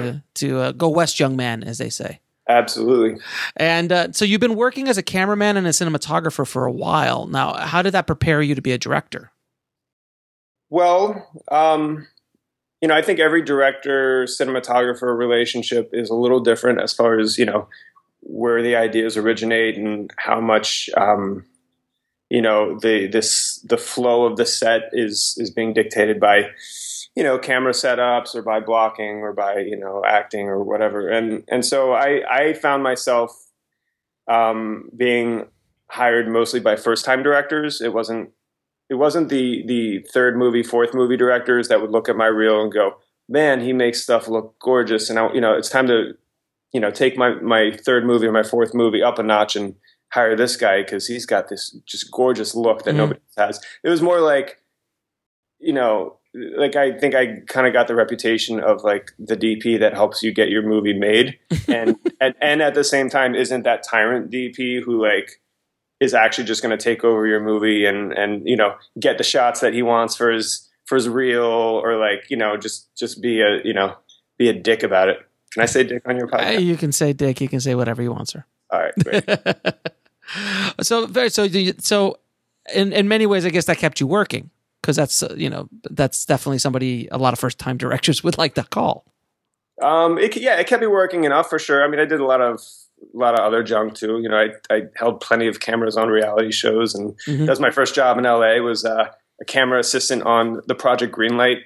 to 0.00 0.06
yep. 0.06 0.22
to 0.34 0.58
uh, 0.60 0.72
go 0.72 0.88
west, 0.88 1.18
young 1.20 1.36
man, 1.36 1.62
as 1.62 1.78
they 1.78 1.90
say. 1.90 2.20
Absolutely. 2.48 3.20
And 3.56 3.90
uh, 3.90 4.12
so 4.12 4.24
you've 4.24 4.40
been 4.40 4.54
working 4.54 4.88
as 4.88 4.98
a 4.98 5.02
cameraman 5.02 5.56
and 5.56 5.66
a 5.66 5.70
cinematographer 5.70 6.46
for 6.46 6.66
a 6.66 6.72
while 6.72 7.26
now. 7.26 7.54
How 7.54 7.80
did 7.80 7.92
that 7.92 8.06
prepare 8.06 8.42
you 8.42 8.54
to 8.54 8.60
be 8.60 8.72
a 8.72 8.78
director? 8.78 9.30
Well, 10.68 11.26
um, 11.50 12.06
you 12.82 12.88
know, 12.88 12.94
I 12.94 13.02
think 13.02 13.18
every 13.18 13.42
director 13.42 14.24
cinematographer 14.24 15.16
relationship 15.16 15.90
is 15.92 16.10
a 16.10 16.14
little 16.14 16.40
different 16.40 16.82
as 16.82 16.92
far 16.92 17.18
as 17.18 17.38
you 17.38 17.46
know 17.46 17.68
where 18.20 18.62
the 18.62 18.76
ideas 18.76 19.16
originate 19.16 19.76
and 19.76 20.10
how 20.16 20.40
much 20.40 20.90
um, 20.96 21.44
you 22.34 22.42
know 22.42 22.76
the 22.80 23.06
this 23.06 23.60
the 23.60 23.76
flow 23.76 24.24
of 24.24 24.36
the 24.36 24.44
set 24.44 24.90
is 24.92 25.36
is 25.38 25.52
being 25.52 25.72
dictated 25.72 26.18
by 26.18 26.50
you 27.14 27.22
know 27.22 27.38
camera 27.38 27.70
setups 27.70 28.34
or 28.34 28.42
by 28.42 28.58
blocking 28.58 29.18
or 29.18 29.32
by 29.32 29.58
you 29.58 29.78
know 29.78 30.02
acting 30.04 30.48
or 30.48 30.64
whatever. 30.64 31.08
And 31.08 31.44
and 31.46 31.64
so 31.64 31.92
i 31.92 32.22
i 32.28 32.52
found 32.54 32.82
myself 32.82 33.30
um, 34.26 34.90
being 34.96 35.46
hired 35.90 36.26
mostly 36.26 36.58
by 36.58 36.74
first 36.74 37.04
time 37.04 37.22
directors. 37.22 37.80
It 37.80 37.94
wasn't 37.94 38.30
it 38.90 38.96
wasn't 38.96 39.28
the 39.28 39.62
the 39.68 40.04
third 40.12 40.36
movie 40.36 40.64
fourth 40.64 40.92
movie 40.92 41.16
directors 41.16 41.68
that 41.68 41.80
would 41.80 41.92
look 41.92 42.08
at 42.08 42.16
my 42.16 42.26
reel 42.26 42.60
and 42.60 42.72
go 42.72 42.96
man 43.28 43.60
he 43.60 43.72
makes 43.72 44.02
stuff 44.02 44.26
look 44.26 44.56
gorgeous. 44.58 45.08
And 45.08 45.20
I, 45.20 45.32
you 45.32 45.40
know 45.40 45.54
it's 45.54 45.70
time 45.70 45.86
to 45.86 46.14
you 46.72 46.80
know 46.80 46.90
take 46.90 47.16
my 47.16 47.34
my 47.54 47.70
third 47.86 48.04
movie 48.04 48.26
or 48.26 48.32
my 48.32 48.42
fourth 48.42 48.74
movie 48.74 49.04
up 49.04 49.20
a 49.20 49.22
notch 49.22 49.54
and 49.54 49.76
hire 50.14 50.36
this 50.36 50.56
guy 50.56 50.82
because 50.82 51.06
he's 51.06 51.26
got 51.26 51.48
this 51.48 51.76
just 51.86 52.10
gorgeous 52.10 52.54
look 52.54 52.84
that 52.84 52.90
mm-hmm. 52.90 52.98
nobody 52.98 53.20
has 53.36 53.60
it 53.82 53.88
was 53.88 54.00
more 54.00 54.20
like 54.20 54.62
you 55.58 55.72
know 55.72 56.18
like 56.34 56.76
I 56.76 56.98
think 56.98 57.14
I 57.14 57.40
kind 57.46 57.66
of 57.66 57.72
got 57.72 57.86
the 57.86 57.94
reputation 57.94 58.60
of 58.60 58.82
like 58.82 59.12
the 59.18 59.36
DP 59.36 59.78
that 59.78 59.94
helps 59.94 60.22
you 60.22 60.32
get 60.32 60.48
your 60.48 60.62
movie 60.62 60.92
made, 60.92 61.38
and 61.68 61.96
and, 62.20 62.34
and 62.40 62.62
at 62.62 62.74
the 62.74 62.84
same 62.84 63.08
time 63.08 63.34
isn't 63.34 63.62
that 63.62 63.84
tyrant 63.88 64.30
DP 64.30 64.82
who 64.82 65.00
like 65.00 65.40
is 66.00 66.12
actually 66.12 66.44
just 66.44 66.62
going 66.62 66.76
to 66.76 66.82
take 66.82 67.04
over 67.04 67.26
your 67.26 67.40
movie 67.40 67.86
and 67.86 68.12
and 68.12 68.48
you 68.48 68.56
know 68.56 68.74
get 68.98 69.16
the 69.16 69.24
shots 69.24 69.60
that 69.60 69.74
he 69.74 69.82
wants 69.82 70.16
for 70.16 70.30
his 70.30 70.68
for 70.86 70.96
his 70.96 71.08
reel 71.08 71.44
or 71.44 71.96
like 71.96 72.28
you 72.30 72.36
know 72.36 72.56
just 72.56 72.94
just 72.96 73.22
be 73.22 73.40
a 73.40 73.60
you 73.64 73.72
know 73.72 73.94
be 74.36 74.48
a 74.48 74.52
dick 74.52 74.82
about 74.82 75.08
it. 75.08 75.18
Can 75.52 75.62
I 75.62 75.66
say 75.66 75.84
dick 75.84 76.02
on 76.06 76.16
your 76.16 76.26
podcast? 76.26 76.64
You 76.64 76.76
can 76.76 76.90
say 76.90 77.12
dick. 77.12 77.40
You 77.40 77.48
can 77.48 77.60
say 77.60 77.76
whatever 77.76 78.02
you 78.02 78.10
want, 78.10 78.28
sir. 78.28 78.44
All 78.70 78.80
right. 78.80 78.94
Great. 79.04 79.24
so 80.80 81.06
very 81.06 81.30
so 81.30 81.46
so 81.78 82.18
in 82.74 82.92
in 82.92 83.08
many 83.08 83.26
ways, 83.26 83.44
I 83.44 83.50
guess 83.50 83.66
that 83.66 83.78
kept 83.78 84.00
you 84.00 84.06
working 84.06 84.50
because 84.80 84.96
that's 84.96 85.22
uh, 85.22 85.34
you 85.36 85.50
know 85.50 85.68
that's 85.90 86.24
definitely 86.24 86.58
somebody 86.58 87.08
a 87.10 87.18
lot 87.18 87.32
of 87.32 87.38
first 87.38 87.58
time 87.58 87.76
directors 87.76 88.22
would 88.24 88.38
like 88.38 88.54
to 88.54 88.64
call. 88.64 89.04
Um, 89.82 90.18
it, 90.18 90.36
yeah, 90.36 90.58
it 90.60 90.66
kept 90.66 90.80
me 90.80 90.86
working 90.86 91.24
enough 91.24 91.50
for 91.50 91.58
sure. 91.58 91.84
I 91.84 91.88
mean, 91.88 91.98
I 91.98 92.04
did 92.04 92.20
a 92.20 92.24
lot 92.24 92.40
of 92.40 92.60
a 93.14 93.18
lot 93.18 93.34
of 93.34 93.40
other 93.40 93.62
junk 93.62 93.94
too. 93.94 94.20
You 94.20 94.28
know, 94.28 94.36
I, 94.36 94.74
I 94.74 94.82
held 94.96 95.20
plenty 95.20 95.46
of 95.48 95.60
cameras 95.60 95.96
on 95.96 96.08
reality 96.08 96.52
shows, 96.52 96.94
and 96.94 97.16
mm-hmm. 97.26 97.46
that 97.46 97.50
was 97.50 97.60
my 97.60 97.70
first 97.70 97.94
job 97.94 98.18
in 98.18 98.24
LA. 98.24 98.56
Was 98.58 98.84
uh, 98.84 99.06
a 99.40 99.44
camera 99.44 99.80
assistant 99.80 100.22
on 100.22 100.60
the 100.66 100.74
Project 100.74 101.14
Greenlight 101.14 101.62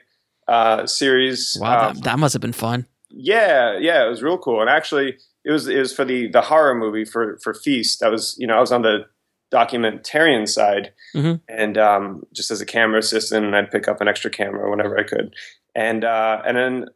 uh, 0.46 0.86
series. 0.86 1.58
Wow, 1.60 1.88
um, 1.88 1.94
that, 1.94 2.04
that 2.04 2.18
must 2.18 2.32
have 2.32 2.42
been 2.42 2.52
fun. 2.52 2.86
Yeah, 3.10 3.78
yeah, 3.78 4.06
it 4.06 4.08
was 4.08 4.22
real 4.22 4.38
cool. 4.38 4.60
And 4.60 4.70
actually, 4.70 5.18
it 5.45 5.50
was 5.50 5.68
it 5.68 5.78
was 5.78 5.95
for 5.95 6.04
the 6.04 6.28
the 6.28 6.42
horror 6.42 6.75
movie 6.75 7.04
for 7.04 7.38
for 7.42 7.54
Feast. 7.54 8.02
I 8.02 8.09
was 8.09 8.37
you 8.38 8.47
know 8.47 8.57
I 8.57 8.61
was 8.61 8.73
on 8.73 8.83
the 8.83 9.07
documentarian 9.52 10.49
side, 10.49 10.92
mm-hmm. 11.14 11.37
and 11.49 11.78
um, 11.78 12.23
just 12.33 12.50
as 12.50 12.61
a 12.61 12.66
camera 12.66 12.99
assistant, 12.99 13.54
I'd 13.54 13.71
pick 13.71 13.88
up 13.88 14.00
an 14.00 14.09
extra 14.09 14.30
camera 14.30 14.71
whenever 14.71 14.99
I 14.99 15.04
could, 15.04 15.35
and 15.75 16.04
uh, 16.04 16.42
and 16.47 16.57
then 16.57 16.87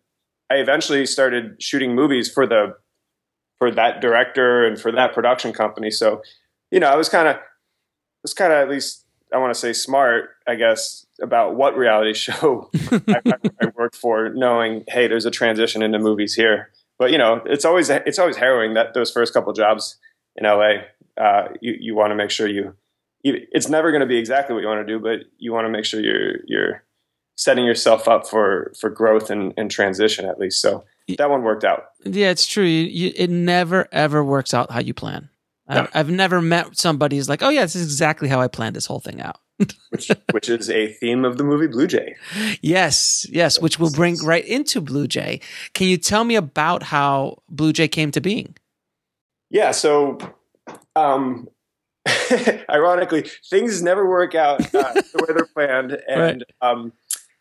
I 0.51 0.57
eventually 0.57 1.07
started 1.07 1.63
shooting 1.63 1.95
movies 1.95 2.31
for 2.31 2.47
the 2.47 2.77
for 3.59 3.71
that 3.71 4.01
director 4.01 4.67
and 4.67 4.79
for 4.79 4.93
that 4.93 5.15
production 5.15 5.53
company. 5.53 5.91
So, 5.91 6.21
you 6.71 6.81
know, 6.81 6.89
I 6.89 6.97
was 6.97 7.09
kind 7.09 7.29
of 7.29 7.37
was 8.23 8.35
kind 8.35 8.53
of 8.53 8.59
at 8.59 8.69
least 8.69 9.07
I 9.33 9.39
want 9.39 9.55
to 9.55 9.59
say 9.59 9.73
smart, 9.73 10.31
I 10.47 10.57
guess, 10.57 11.07
about 11.23 11.55
what 11.55 11.77
reality 11.77 12.13
show 12.15 12.71
I, 12.91 13.21
I, 13.27 13.67
worked 13.77 13.97
for, 13.97 14.29
knowing 14.31 14.85
hey, 14.89 15.07
there's 15.07 15.27
a 15.27 15.31
transition 15.31 15.83
into 15.83 15.99
movies 15.99 16.35
here. 16.35 16.71
But 17.03 17.11
you 17.11 17.19
know, 17.19 17.43
it's 17.47 17.65
always 17.65 17.91
it's 17.91 18.21
always 18.21 18.37
harrowing 18.37 18.75
that 18.75 18.95
those 18.95 19.11
first 19.11 19.35
couple 19.35 19.53
jobs 19.53 19.97
in 20.37 20.45
LA 20.45 20.83
uh, 21.21 21.49
you 21.61 21.75
you 21.81 21.95
want 21.97 22.13
to 22.13 22.15
make 22.15 22.31
sure 22.31 22.49
you, 22.49 22.75
you 23.23 23.47
it's 23.51 23.69
never 23.69 23.91
going 23.91 24.03
to 24.03 24.07
be 24.07 24.19
exactly 24.19 24.55
what 24.55 24.61
you 24.61 24.69
want 24.69 24.87
to 24.87 24.93
do, 24.93 25.01
but 25.01 25.27
you 25.39 25.53
want 25.53 25.65
to 25.65 25.69
make 25.69 25.85
sure 25.85 26.01
you're 26.01 26.37
you're 26.47 26.85
setting 27.37 27.65
yourself 27.65 28.07
up 28.07 28.29
for 28.29 28.73
for 28.79 28.89
growth 28.89 29.31
and, 29.31 29.53
and 29.57 29.69
transition 29.69 30.27
at 30.27 30.39
least. 30.39 30.61
So 30.61 30.85
that 31.19 31.29
one 31.29 31.43
worked 31.43 31.65
out. 31.65 31.87
Yeah, 32.05 32.31
it's 32.31 32.47
true. 32.47 32.65
You, 32.65 32.85
you, 32.85 33.13
it 33.17 33.31
never 33.31 33.89
ever 33.91 34.25
works 34.25 34.55
out 34.55 34.71
how 34.71 34.79
you 34.79 34.95
plan. 34.95 35.29
No. 35.69 35.81
I've, 35.81 35.91
I've 35.95 36.11
never 36.11 36.41
met 36.41 36.79
somebody 36.79 37.17
who's 37.17 37.29
like, 37.29 37.43
oh 37.43 37.49
yeah, 37.49 37.63
this 37.63 37.75
is 37.75 37.83
exactly 37.83 38.29
how 38.29 38.41
I 38.41 38.47
planned 38.47 38.77
this 38.77 38.87
whole 38.87 39.01
thing 39.01 39.21
out. 39.21 39.39
Which 39.91 40.11
which 40.33 40.49
is 40.49 40.71
a 40.71 40.89
theme 40.89 41.25
of 41.25 41.39
the 41.39 41.45
movie 41.45 41.67
Blue 41.67 41.87
Jay. 41.87 42.17
Yes, 42.61 43.27
yes, 43.31 43.61
which 43.61 43.79
will 43.79 43.91
bring 43.91 44.17
right 44.25 44.45
into 44.45 44.81
Blue 44.81 45.07
Jay. 45.07 45.41
Can 45.75 45.89
you 45.89 45.97
tell 45.97 46.25
me 46.25 46.37
about 46.37 46.83
how 46.85 47.43
Blue 47.49 47.73
Jay 47.73 47.89
came 47.89 48.11
to 48.13 48.21
being? 48.21 48.57
Yeah, 49.51 49.73
so 49.73 50.19
um, 50.97 51.49
ironically, 52.71 53.29
things 53.49 53.83
never 53.83 54.09
work 54.09 54.35
out 54.35 54.63
uh, 54.75 54.93
the 54.93 55.27
way 55.27 55.35
they're 55.35 55.47
planned, 55.47 55.93
and 56.09 56.21
right. 56.21 56.43
um, 56.61 56.93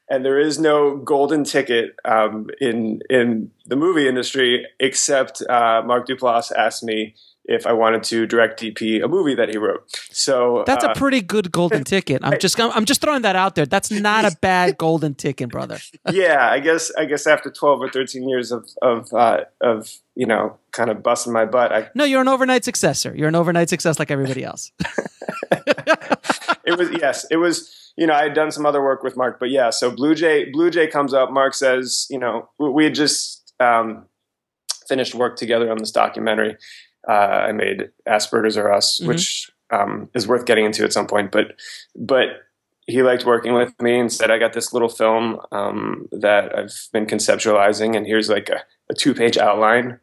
and 0.09 0.25
there 0.25 0.39
is 0.39 0.59
no 0.59 0.97
golden 0.97 1.43
ticket 1.43 1.95
um, 2.05 2.47
in 2.59 3.01
in 3.09 3.51
the 3.65 3.75
movie 3.75 4.07
industry 4.07 4.67
except 4.79 5.41
uh, 5.43 5.81
Mark 5.85 6.07
Duplass 6.07 6.51
asked 6.51 6.83
me 6.83 7.15
if 7.45 7.65
I 7.65 7.73
wanted 7.73 8.03
to 8.03 8.27
direct 8.27 8.61
DP 8.61 9.03
a 9.03 9.07
movie 9.07 9.35
that 9.35 9.49
he 9.49 9.57
wrote. 9.57 9.83
So 10.11 10.63
that's 10.65 10.85
uh, 10.85 10.91
a 10.91 10.95
pretty 10.95 11.21
good 11.21 11.51
golden 11.51 11.83
ticket. 11.95 12.21
I'm 12.23 12.39
just 12.39 12.59
I'm 12.59 12.85
just 12.85 13.01
throwing 13.01 13.23
that 13.23 13.35
out 13.35 13.55
there. 13.55 13.65
That's 13.65 13.91
not 13.91 14.25
a 14.25 14.35
bad 14.41 14.77
golden 14.77 15.15
ticket, 15.15 15.49
brother. 15.49 15.79
yeah, 16.11 16.49
I 16.49 16.59
guess 16.59 16.91
I 16.97 17.05
guess 17.05 17.27
after 17.27 17.49
12 17.49 17.81
or 17.81 17.89
13 17.89 18.27
years 18.27 18.51
of 18.51 18.69
of 18.81 19.11
uh, 19.13 19.45
of 19.59 19.91
you 20.15 20.25
know 20.25 20.57
kind 20.71 20.89
of 20.89 21.01
busting 21.03 21.33
my 21.33 21.45
butt. 21.45 21.71
I, 21.73 21.89
no, 21.95 22.03
you're 22.03 22.21
an 22.21 22.27
overnight 22.27 22.63
successor. 22.63 23.13
You're 23.15 23.29
an 23.29 23.35
overnight 23.35 23.69
success 23.69 23.99
like 23.99 24.11
everybody 24.11 24.43
else. 24.43 24.71
it 26.65 26.77
was 26.77 26.89
yes, 26.91 27.25
it 27.31 27.37
was. 27.37 27.77
You 27.97 28.07
know, 28.07 28.13
I 28.13 28.23
had 28.23 28.33
done 28.33 28.51
some 28.51 28.65
other 28.65 28.81
work 28.81 29.03
with 29.03 29.17
Mark, 29.17 29.37
but 29.37 29.49
yeah. 29.49 29.69
So 29.69 29.91
Blue 29.91 30.15
Jay, 30.15 30.49
Blue 30.49 30.69
Jay 30.69 30.87
comes 30.87 31.13
up. 31.13 31.29
Mark 31.29 31.53
says, 31.53 32.07
you 32.09 32.17
know, 32.17 32.49
we 32.57 32.85
had 32.85 32.95
just 32.95 33.53
um, 33.59 34.05
finished 34.91 35.15
work 35.15 35.37
together 35.37 35.71
on 35.71 35.77
this 35.77 35.91
documentary, 35.91 36.57
uh, 37.07 37.11
I 37.47 37.51
made 37.51 37.89
Asperger's 38.07 38.57
Are 38.57 38.71
Us, 38.71 38.99
mm-hmm. 38.99 39.07
which 39.07 39.51
um, 39.71 40.09
is 40.13 40.27
worth 40.27 40.45
getting 40.45 40.65
into 40.65 40.83
at 40.83 40.93
some 40.93 41.07
point. 41.07 41.31
But 41.31 41.53
but 41.95 42.27
he 42.87 43.03
liked 43.03 43.25
working 43.25 43.53
with 43.53 43.79
me 43.81 43.99
and 43.99 44.11
said, 44.11 44.31
"I 44.31 44.37
got 44.37 44.53
this 44.53 44.73
little 44.73 44.89
film 44.89 45.39
um, 45.51 46.07
that 46.11 46.57
I've 46.57 46.87
been 46.91 47.05
conceptualizing, 47.05 47.95
and 47.95 48.05
here's 48.05 48.29
like 48.29 48.49
a, 48.49 48.61
a 48.89 48.93
two 48.93 49.13
page 49.13 49.37
outline. 49.37 49.99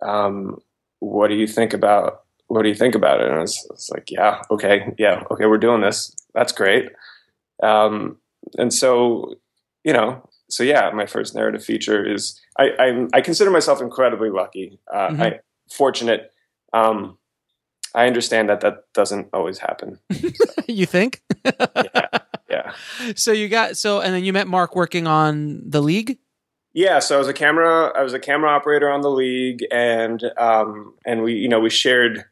Um, 0.00 0.58
what 0.98 1.28
do 1.28 1.34
you 1.34 1.46
think 1.46 1.72
about? 1.72 2.22
What 2.48 2.62
do 2.62 2.68
you 2.68 2.74
think 2.74 2.94
about 2.94 3.20
it?" 3.20 3.28
And 3.28 3.36
I 3.36 3.40
was, 3.40 3.66
I 3.70 3.74
was, 3.74 3.90
like, 3.94 4.10
"Yeah, 4.10 4.42
okay, 4.50 4.94
yeah, 4.98 5.22
okay, 5.30 5.46
we're 5.46 5.58
doing 5.58 5.80
this. 5.80 6.14
That's 6.34 6.52
great." 6.52 6.90
Um, 7.62 8.18
and 8.58 8.74
so, 8.74 9.36
you 9.84 9.92
know, 9.92 10.28
so 10.50 10.62
yeah, 10.62 10.90
my 10.90 11.06
first 11.06 11.34
narrative 11.34 11.64
feature 11.64 12.04
is 12.04 12.40
I 12.58 12.70
I'm, 12.78 13.08
i 13.12 13.20
consider 13.20 13.50
myself 13.50 13.80
incredibly 13.80 14.30
lucky. 14.30 14.78
Uh, 14.92 15.08
mm-hmm. 15.08 15.22
I 15.22 15.40
fortunate 15.70 16.32
um, 16.72 17.18
I 17.94 18.06
understand 18.06 18.48
that 18.48 18.60
that 18.60 18.84
doesn't 18.94 19.28
always 19.32 19.58
happen. 19.58 19.98
So. 20.12 20.28
you 20.68 20.86
think? 20.86 21.22
yeah, 21.44 22.06
yeah. 22.48 22.72
So 23.16 23.32
you 23.32 23.48
got 23.48 23.76
so, 23.76 24.00
and 24.00 24.14
then 24.14 24.24
you 24.24 24.32
met 24.32 24.46
Mark 24.46 24.74
working 24.76 25.06
on 25.06 25.62
the 25.68 25.80
league. 25.80 26.18
Yeah, 26.74 27.00
so 27.00 27.16
I 27.16 27.18
was 27.18 27.28
a 27.28 27.34
camera. 27.34 27.92
I 27.96 28.02
was 28.02 28.14
a 28.14 28.18
camera 28.18 28.50
operator 28.50 28.90
on 28.90 29.02
the 29.02 29.10
league, 29.10 29.66
and 29.70 30.22
um, 30.38 30.94
and 31.04 31.22
we, 31.22 31.34
you 31.34 31.48
know, 31.48 31.60
we 31.60 31.68
shared 31.68 32.24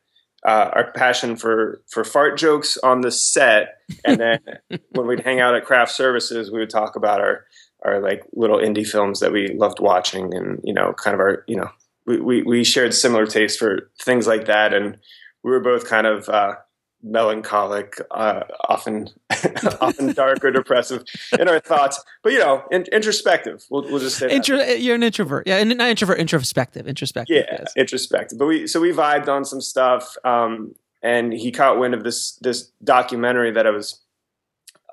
uh, 0.46 0.70
our 0.72 0.92
passion 0.92 1.36
for 1.36 1.82
for 1.88 2.04
fart 2.04 2.38
jokes 2.38 2.78
on 2.78 3.02
the 3.02 3.10
set, 3.10 3.80
and 4.04 4.18
then 4.18 4.38
when 4.90 5.06
we'd 5.06 5.20
hang 5.20 5.40
out 5.40 5.54
at 5.54 5.66
craft 5.66 5.92
services, 5.92 6.50
we 6.50 6.58
would 6.58 6.70
talk 6.70 6.96
about 6.96 7.20
our 7.20 7.44
our 7.84 8.00
like 8.00 8.22
little 8.32 8.58
indie 8.58 8.86
films 8.86 9.20
that 9.20 9.32
we 9.32 9.48
loved 9.48 9.80
watching, 9.80 10.32
and 10.34 10.60
you 10.64 10.72
know, 10.72 10.94
kind 10.94 11.14
of 11.14 11.20
our 11.20 11.44
you 11.46 11.56
know 11.56 11.68
we, 12.10 12.20
we, 12.20 12.42
we 12.42 12.64
shared 12.64 12.92
similar 12.94 13.26
tastes 13.26 13.56
for 13.56 13.90
things 14.00 14.26
like 14.26 14.46
that, 14.46 14.74
and 14.74 14.98
we 15.42 15.50
were 15.50 15.60
both 15.60 15.88
kind 15.88 16.06
of 16.06 16.28
uh, 16.28 16.56
melancholic, 17.02 18.00
uh, 18.10 18.42
often 18.68 19.08
often 19.80 20.12
dark 20.14 20.44
or 20.44 20.50
depressive 20.50 21.04
in 21.38 21.48
our 21.48 21.60
thoughts, 21.60 22.02
but 22.22 22.32
you 22.32 22.38
know, 22.38 22.64
in, 22.70 22.84
introspective. 22.92 23.64
We'll, 23.70 23.82
we'll 23.82 24.00
just 24.00 24.18
say 24.18 24.30
Intro, 24.30 24.58
you're 24.58 24.96
an 24.96 25.02
introvert, 25.02 25.46
yeah, 25.46 25.58
and 25.58 25.76
not 25.76 25.88
introvert, 25.88 26.18
introspective, 26.18 26.86
introspective. 26.86 27.36
Yeah, 27.36 27.58
yes. 27.58 27.72
introspective. 27.76 28.38
But 28.38 28.46
we 28.46 28.66
so 28.66 28.80
we 28.80 28.92
vibed 28.92 29.28
on 29.28 29.44
some 29.44 29.60
stuff, 29.60 30.16
um, 30.24 30.74
and 31.02 31.32
he 31.32 31.52
caught 31.52 31.78
wind 31.78 31.94
of 31.94 32.04
this 32.04 32.32
this 32.42 32.70
documentary 32.82 33.52
that 33.52 33.66
I 33.66 33.70
was 33.70 34.00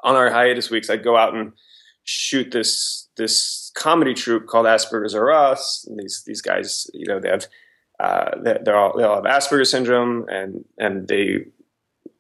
on 0.03 0.15
our 0.15 0.29
hiatus 0.29 0.69
weeks. 0.69 0.89
I'd 0.89 1.03
go 1.03 1.17
out 1.17 1.33
and 1.33 1.53
shoot 2.07 2.51
this 2.51 3.09
this 3.17 3.71
comedy 3.75 4.13
troupe 4.13 4.47
called 4.47 4.65
Asperger's 4.65 5.13
Are 5.13 5.31
Us. 5.31 5.85
And 5.87 5.99
these 5.99 6.23
these 6.25 6.41
guys, 6.41 6.89
you 6.93 7.05
know, 7.05 7.19
they 7.19 7.29
have 7.29 7.47
uh, 7.99 8.31
they're 8.41 8.77
all 8.77 8.97
they 8.97 9.03
all 9.03 9.21
have 9.21 9.25
Asperger's 9.25 9.71
syndrome, 9.71 10.25
and 10.29 10.63
and 10.77 11.07
they 11.07 11.45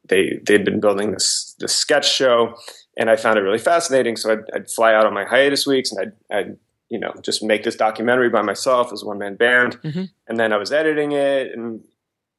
they 0.09 0.39
they'd 0.43 0.65
been 0.65 0.79
building 0.79 1.11
this 1.11 1.55
this 1.59 1.73
sketch 1.73 2.11
show, 2.11 2.55
and 2.97 3.09
I 3.09 3.15
found 3.15 3.39
it 3.39 3.41
really 3.41 3.57
fascinating. 3.57 4.17
So 4.17 4.33
I'd, 4.33 4.43
I'd 4.53 4.69
fly 4.69 4.93
out 4.93 5.05
on 5.05 5.13
my 5.13 5.23
hiatus 5.23 5.65
weeks, 5.65 5.91
and 5.91 6.13
I'd, 6.31 6.35
I'd 6.35 6.57
you 6.89 6.99
know 6.99 7.13
just 7.21 7.41
make 7.41 7.63
this 7.63 7.75
documentary 7.75 8.29
by 8.29 8.41
myself 8.41 8.91
as 8.91 9.03
one 9.03 9.19
man 9.19 9.35
band, 9.35 9.81
mm-hmm. 9.81 10.05
and 10.27 10.39
then 10.39 10.51
I 10.51 10.57
was 10.57 10.71
editing 10.71 11.13
it, 11.13 11.51
and 11.53 11.81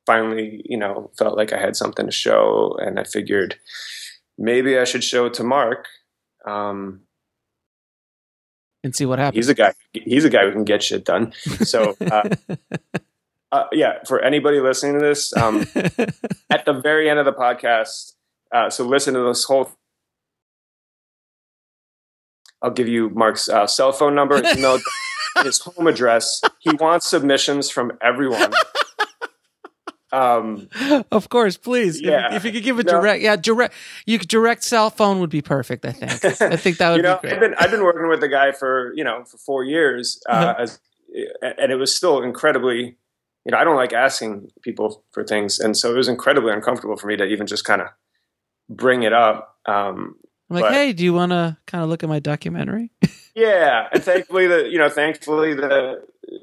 finally 0.05 0.63
you 0.65 0.77
know 0.77 1.11
felt 1.17 1.37
like 1.37 1.53
I 1.53 1.59
had 1.59 1.77
something 1.77 2.05
to 2.05 2.13
show, 2.13 2.77
and 2.81 3.01
I 3.01 3.05
figured 3.05 3.57
maybe 4.37 4.79
I 4.79 4.85
should 4.85 5.05
show 5.05 5.27
it 5.27 5.35
to 5.35 5.45
Mark. 5.45 5.87
Um, 6.47 7.01
and 8.85 8.95
see 8.95 9.07
what 9.07 9.19
happens. 9.19 9.37
He's 9.37 9.49
a 9.49 9.55
guy. 9.55 9.75
He's 9.93 10.25
a 10.25 10.31
guy 10.31 10.45
who 10.45 10.53
can 10.53 10.65
get 10.65 10.83
shit 10.83 11.05
done. 11.05 11.33
So 11.63 11.97
uh, 12.01 12.29
uh, 13.53 13.65
yeah, 13.73 13.99
for 14.07 14.21
anybody 14.21 14.61
listening 14.61 14.95
to 14.95 15.05
this, 15.05 15.37
um, 15.37 15.67
at 16.51 16.65
the 16.65 16.81
very 16.83 17.11
end 17.11 17.19
of 17.19 17.25
the 17.25 17.33
podcast, 17.33 18.15
uh, 18.53 18.71
so 18.71 18.85
listen 18.85 19.15
to 19.15 19.21
this 19.21 19.45
whole. 19.45 19.71
I'll 22.61 22.71
give 22.71 22.89
you 22.89 23.11
Mark's 23.11 23.49
uh, 23.49 23.67
cell 23.67 23.93
phone 23.93 24.17
number, 24.17 24.43
email, 24.45 24.79
his 25.45 25.61
home 25.61 25.87
address. 25.87 26.41
He 26.59 26.71
wants 26.75 27.09
submissions 27.09 27.71
from 27.71 27.93
everyone. 28.03 28.53
Um, 30.11 30.69
of 31.11 31.29
course, 31.29 31.57
please. 31.57 32.01
Yeah. 32.01 32.29
If, 32.29 32.37
if 32.37 32.45
you 32.45 32.53
could 32.53 32.65
give 32.65 32.79
a 32.79 32.83
no. 32.83 32.93
direct, 32.93 33.23
yeah, 33.23 33.37
direct, 33.37 33.75
you 34.07 34.19
could 34.19 34.29
direct 34.29 34.65
cell 34.65 34.91
phone 34.91 35.21
would 35.21 35.31
be 35.31 35.43
perfect. 35.43 35.85
I 35.85 35.93
think. 35.93 36.25
I 36.41 36.57
think 36.57 36.79
that 36.79 36.91
would 36.91 36.97
you 36.97 37.03
know, 37.03 37.19
be 37.23 37.29
great. 37.29 37.35
I've 37.35 37.41
been 37.41 37.55
I've 37.59 37.71
been 37.71 37.83
working 37.85 38.09
with 38.09 38.21
the 38.21 38.29
guy 38.29 38.53
for 38.53 38.93
you 38.95 39.05
know 39.05 39.25
for 39.25 39.39
four 39.39 39.65
years, 39.65 40.23
uh, 40.29 40.33
uh-huh. 40.33 40.55
as, 40.59 40.81
and 41.43 41.73
it 41.73 41.77
was 41.77 41.95
still 41.95 42.23
incredibly 42.23 42.97
you 43.49 43.53
know, 43.53 43.59
I 43.59 43.65
don't 43.65 43.77
like 43.77 43.95
asking 43.95 44.51
people 44.61 45.03
for 45.11 45.25
things, 45.25 45.59
and 45.59 45.75
so 45.75 45.91
it 45.91 45.97
was 45.97 46.07
incredibly 46.07 46.53
uncomfortable 46.53 46.99
for 46.99 47.07
me 47.07 47.17
to 47.17 47.25
even 47.25 47.47
just 47.47 47.65
kind 47.65 47.81
of 47.81 47.89
bring 48.69 49.05
it 49.05 49.15
up. 49.15 49.57
Um, 49.65 50.17
I'm 50.49 50.57
like, 50.57 50.65
but, 50.65 50.73
hey, 50.73 50.93
do 50.93 51.05
you 51.05 51.13
want 51.13 51.33
to 51.33 51.57
kind 51.67 51.85
of 51.85 51.91
look 51.91 52.03
at 52.03 52.09
my 52.09 52.21
documentary? 52.21 52.91
yeah, 53.35 53.89
and 53.93 54.03
thankfully 54.03 54.47
the 54.47 54.69
you 54.69 54.79
know 54.79 54.89
thankfully 54.89 55.55
the 55.55 56.03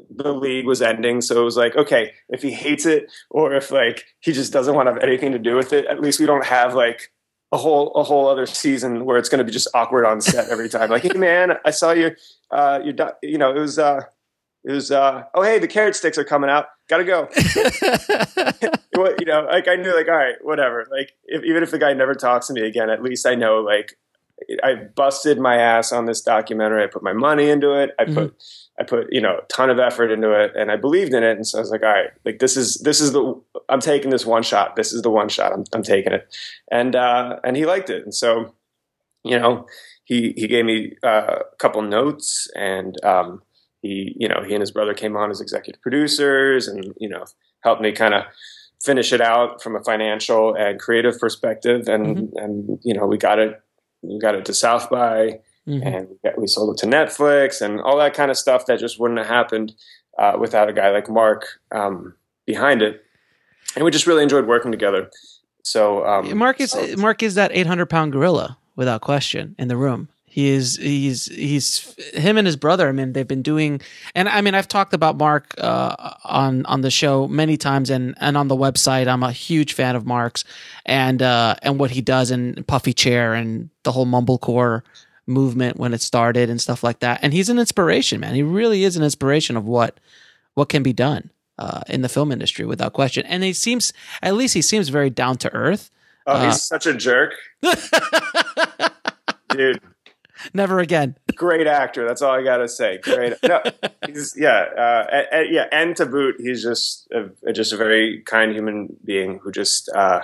the 0.09 0.33
league 0.33 0.65
was 0.65 0.81
ending, 0.81 1.21
so 1.21 1.41
it 1.41 1.43
was 1.43 1.57
like, 1.57 1.75
okay, 1.75 2.13
if 2.29 2.41
he 2.41 2.51
hates 2.51 2.85
it 2.85 3.11
or 3.29 3.53
if 3.53 3.71
like 3.71 4.05
he 4.19 4.31
just 4.31 4.53
doesn't 4.53 4.75
want 4.75 4.87
to 4.87 4.93
have 4.93 5.03
anything 5.03 5.31
to 5.31 5.39
do 5.39 5.55
with 5.55 5.73
it, 5.73 5.85
at 5.85 6.01
least 6.01 6.19
we 6.19 6.25
don't 6.25 6.45
have 6.45 6.73
like 6.73 7.11
a 7.51 7.57
whole 7.57 7.91
a 7.93 8.03
whole 8.03 8.27
other 8.27 8.45
season 8.45 9.05
where 9.05 9.17
it's 9.17 9.29
going 9.29 9.39
to 9.39 9.43
be 9.43 9.51
just 9.51 9.67
awkward 9.73 10.05
on 10.05 10.21
set 10.21 10.49
every 10.49 10.69
time. 10.69 10.89
Like, 10.89 11.03
hey 11.03 11.17
man, 11.17 11.53
I 11.65 11.71
saw 11.71 11.91
you, 11.91 12.15
uh, 12.51 12.79
your 12.83 12.95
you 13.23 13.37
know, 13.37 13.55
it 13.55 13.59
was 13.59 13.79
uh, 13.79 14.01
it 14.65 14.71
was 14.71 14.91
uh, 14.91 15.23
oh 15.33 15.43
hey, 15.43 15.59
the 15.59 15.67
carrot 15.67 15.95
sticks 15.95 16.17
are 16.17 16.23
coming 16.23 16.49
out 16.49 16.65
gotta 16.87 17.03
go. 17.03 17.29
you 19.19 19.25
know, 19.25 19.47
like 19.49 19.67
I 19.67 19.75
knew, 19.75 19.95
like, 19.95 20.07
all 20.07 20.15
right, 20.15 20.35
whatever. 20.41 20.87
Like, 20.91 21.13
if, 21.25 21.43
even 21.43 21.63
if 21.63 21.71
the 21.71 21.79
guy 21.79 21.93
never 21.93 22.13
talks 22.13 22.47
to 22.47 22.53
me 22.53 22.61
again, 22.61 22.89
at 22.89 23.01
least 23.01 23.25
I 23.25 23.35
know, 23.35 23.59
like, 23.59 23.97
I 24.63 24.75
busted 24.75 25.39
my 25.39 25.55
ass 25.55 25.93
on 25.93 26.05
this 26.05 26.21
documentary. 26.21 26.83
I 26.83 26.87
put 26.87 27.01
my 27.01 27.13
money 27.13 27.49
into 27.49 27.73
it. 27.73 27.91
I 27.97 28.03
put, 28.05 28.13
mm-hmm. 28.15 28.81
I 28.81 28.83
put, 28.83 29.07
you 29.09 29.21
know, 29.21 29.37
a 29.37 29.45
ton 29.47 29.69
of 29.69 29.79
effort 29.79 30.11
into 30.11 30.31
it, 30.31 30.51
and 30.55 30.69
I 30.69 30.75
believed 30.75 31.13
in 31.13 31.23
it. 31.23 31.37
And 31.37 31.47
so 31.47 31.57
I 31.57 31.61
was 31.61 31.71
like, 31.71 31.83
all 31.83 31.89
right, 31.89 32.09
like 32.25 32.39
this 32.39 32.57
is 32.57 32.75
this 32.79 32.99
is 32.99 33.13
the 33.13 33.41
I'm 33.69 33.79
taking 33.79 34.11
this 34.11 34.25
one 34.25 34.43
shot. 34.43 34.75
This 34.75 34.91
is 34.91 35.03
the 35.03 35.09
one 35.09 35.29
shot. 35.29 35.53
I'm 35.53 35.63
I'm 35.73 35.83
taking 35.83 36.11
it, 36.11 36.27
and 36.69 36.97
uh, 36.97 37.39
and 37.45 37.55
he 37.55 37.65
liked 37.65 37.89
it. 37.89 38.03
And 38.03 38.13
so, 38.13 38.53
you 39.23 39.39
know, 39.39 39.67
he 40.03 40.33
he 40.35 40.47
gave 40.47 40.65
me 40.65 40.97
uh, 41.01 41.37
a 41.53 41.55
couple 41.55 41.81
notes, 41.81 42.51
and 42.57 42.93
um, 43.05 43.41
he 43.85 44.15
you 44.17 44.27
know 44.27 44.41
he 44.45 44.53
and 44.53 44.61
his 44.61 44.71
brother 44.71 44.93
came 44.93 45.15
on 45.15 45.29
as 45.29 45.39
executive 45.39 45.81
producers 45.81 46.67
and 46.67 46.93
you 46.97 47.07
know 47.07 47.25
helped 47.61 47.81
me 47.81 47.91
kind 47.91 48.13
of 48.13 48.23
finish 48.83 49.13
it 49.13 49.21
out 49.21 49.61
from 49.61 49.75
a 49.75 49.83
financial 49.83 50.55
and 50.55 50.79
creative 50.79 51.19
perspective 51.19 51.87
and 51.87 52.17
mm-hmm. 52.17 52.37
and 52.37 52.79
you 52.83 52.93
know 52.93 53.05
we 53.05 53.17
got 53.17 53.39
it 53.39 53.61
we 54.01 54.19
got 54.19 54.35
it 54.35 54.45
to 54.45 54.53
south 54.53 54.89
by 54.89 55.39
mm-hmm. 55.67 55.83
and 55.83 56.07
we 56.37 56.47
sold 56.47 56.75
it 56.75 56.79
to 56.79 56.87
netflix 56.87 57.61
and 57.61 57.79
all 57.81 57.97
that 57.97 58.13
kind 58.13 58.31
of 58.31 58.37
stuff 58.37 58.65
that 58.65 58.79
just 58.79 58.99
wouldn't 58.99 59.19
have 59.19 59.27
happened 59.27 59.73
uh, 60.17 60.37
without 60.39 60.69
a 60.69 60.73
guy 60.73 60.89
like 60.89 61.09
mark 61.09 61.45
um, 61.71 62.13
behind 62.45 62.81
it 62.81 63.03
and 63.75 63.83
we 63.85 63.91
just 63.91 64.07
really 64.07 64.23
enjoyed 64.23 64.47
working 64.47 64.71
together 64.71 65.09
so 65.63 66.05
um, 66.05 66.37
mark 66.37 66.59
is 66.59 66.71
so, 66.71 66.95
mark 66.97 67.21
is 67.21 67.35
that 67.35 67.51
800 67.53 67.87
pound 67.87 68.11
gorilla 68.11 68.57
without 68.75 69.01
question 69.01 69.55
in 69.57 69.67
the 69.67 69.77
room 69.77 70.09
he 70.35 70.49
is 70.49 70.75
he's 70.75 71.27
he's 71.27 71.95
him 72.13 72.37
and 72.37 72.45
his 72.45 72.57
brother. 72.57 72.89
I 72.89 72.91
mean, 72.91 73.13
they've 73.13 73.25
been 73.25 73.41
doing, 73.41 73.79
and 74.13 74.27
I 74.27 74.41
mean, 74.41 74.53
I've 74.53 74.67
talked 74.67 74.93
about 74.93 75.15
Mark 75.15 75.55
uh, 75.57 75.95
on 76.25 76.65
on 76.65 76.81
the 76.81 76.91
show 76.91 77.25
many 77.29 77.55
times, 77.55 77.89
and 77.89 78.15
and 78.19 78.35
on 78.35 78.49
the 78.49 78.55
website. 78.57 79.07
I'm 79.07 79.23
a 79.23 79.31
huge 79.31 79.71
fan 79.71 79.95
of 79.95 80.05
Mark's, 80.05 80.43
and 80.85 81.21
uh, 81.21 81.55
and 81.61 81.79
what 81.79 81.91
he 81.91 82.01
does 82.01 82.31
in 82.31 82.65
Puffy 82.67 82.91
Chair 82.91 83.33
and 83.33 83.69
the 83.83 83.93
whole 83.93 84.05
mumblecore 84.05 84.81
movement 85.25 85.77
when 85.77 85.93
it 85.93 86.01
started 86.01 86.49
and 86.49 86.59
stuff 86.59 86.83
like 86.83 86.99
that. 86.99 87.21
And 87.21 87.31
he's 87.31 87.47
an 87.47 87.57
inspiration, 87.57 88.19
man. 88.19 88.35
He 88.35 88.43
really 88.43 88.83
is 88.83 88.97
an 88.97 89.05
inspiration 89.05 89.55
of 89.55 89.63
what 89.63 90.01
what 90.55 90.67
can 90.67 90.83
be 90.83 90.91
done 90.91 91.29
uh, 91.57 91.79
in 91.87 92.01
the 92.01 92.09
film 92.09 92.33
industry 92.33 92.65
without 92.65 92.91
question. 92.91 93.25
And 93.25 93.41
he 93.41 93.53
seems, 93.53 93.93
at 94.21 94.33
least 94.33 94.53
he 94.53 94.61
seems 94.61 94.89
very 94.89 95.09
down 95.09 95.37
to 95.37 95.53
earth. 95.53 95.91
Oh, 96.27 96.43
he's 96.43 96.55
uh, 96.55 96.57
such 96.57 96.87
a 96.87 96.93
jerk, 96.93 97.35
dude. 99.49 99.79
Never 100.53 100.79
again. 100.79 101.17
Great 101.35 101.67
actor. 101.67 102.07
That's 102.07 102.21
all 102.21 102.31
I 102.31 102.43
gotta 102.43 102.67
say. 102.67 102.99
Great. 102.99 103.33
No, 103.45 103.61
he's 104.07 104.33
yeah, 104.37 104.65
uh, 104.77 105.23
and, 105.31 105.53
yeah, 105.53 105.65
and 105.71 105.95
to 105.97 106.05
boot, 106.05 106.35
he's 106.39 106.63
just 106.63 107.07
a, 107.11 107.53
just 107.53 107.73
a 107.73 107.77
very 107.77 108.21
kind 108.21 108.53
human 108.53 108.95
being 109.03 109.39
who 109.39 109.51
just 109.51 109.89
uh, 109.95 110.21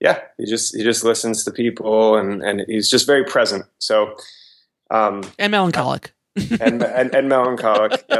yeah, 0.00 0.20
he 0.38 0.46
just 0.46 0.74
he 0.76 0.82
just 0.82 1.04
listens 1.04 1.44
to 1.44 1.50
people 1.50 2.16
and 2.16 2.42
and 2.42 2.62
he's 2.66 2.90
just 2.90 3.06
very 3.06 3.24
present. 3.24 3.64
So 3.78 4.16
um, 4.90 5.22
and 5.38 5.50
melancholic. 5.50 6.12
and, 6.60 6.82
and, 6.82 7.14
and 7.14 7.28
melancholic. 7.28 8.04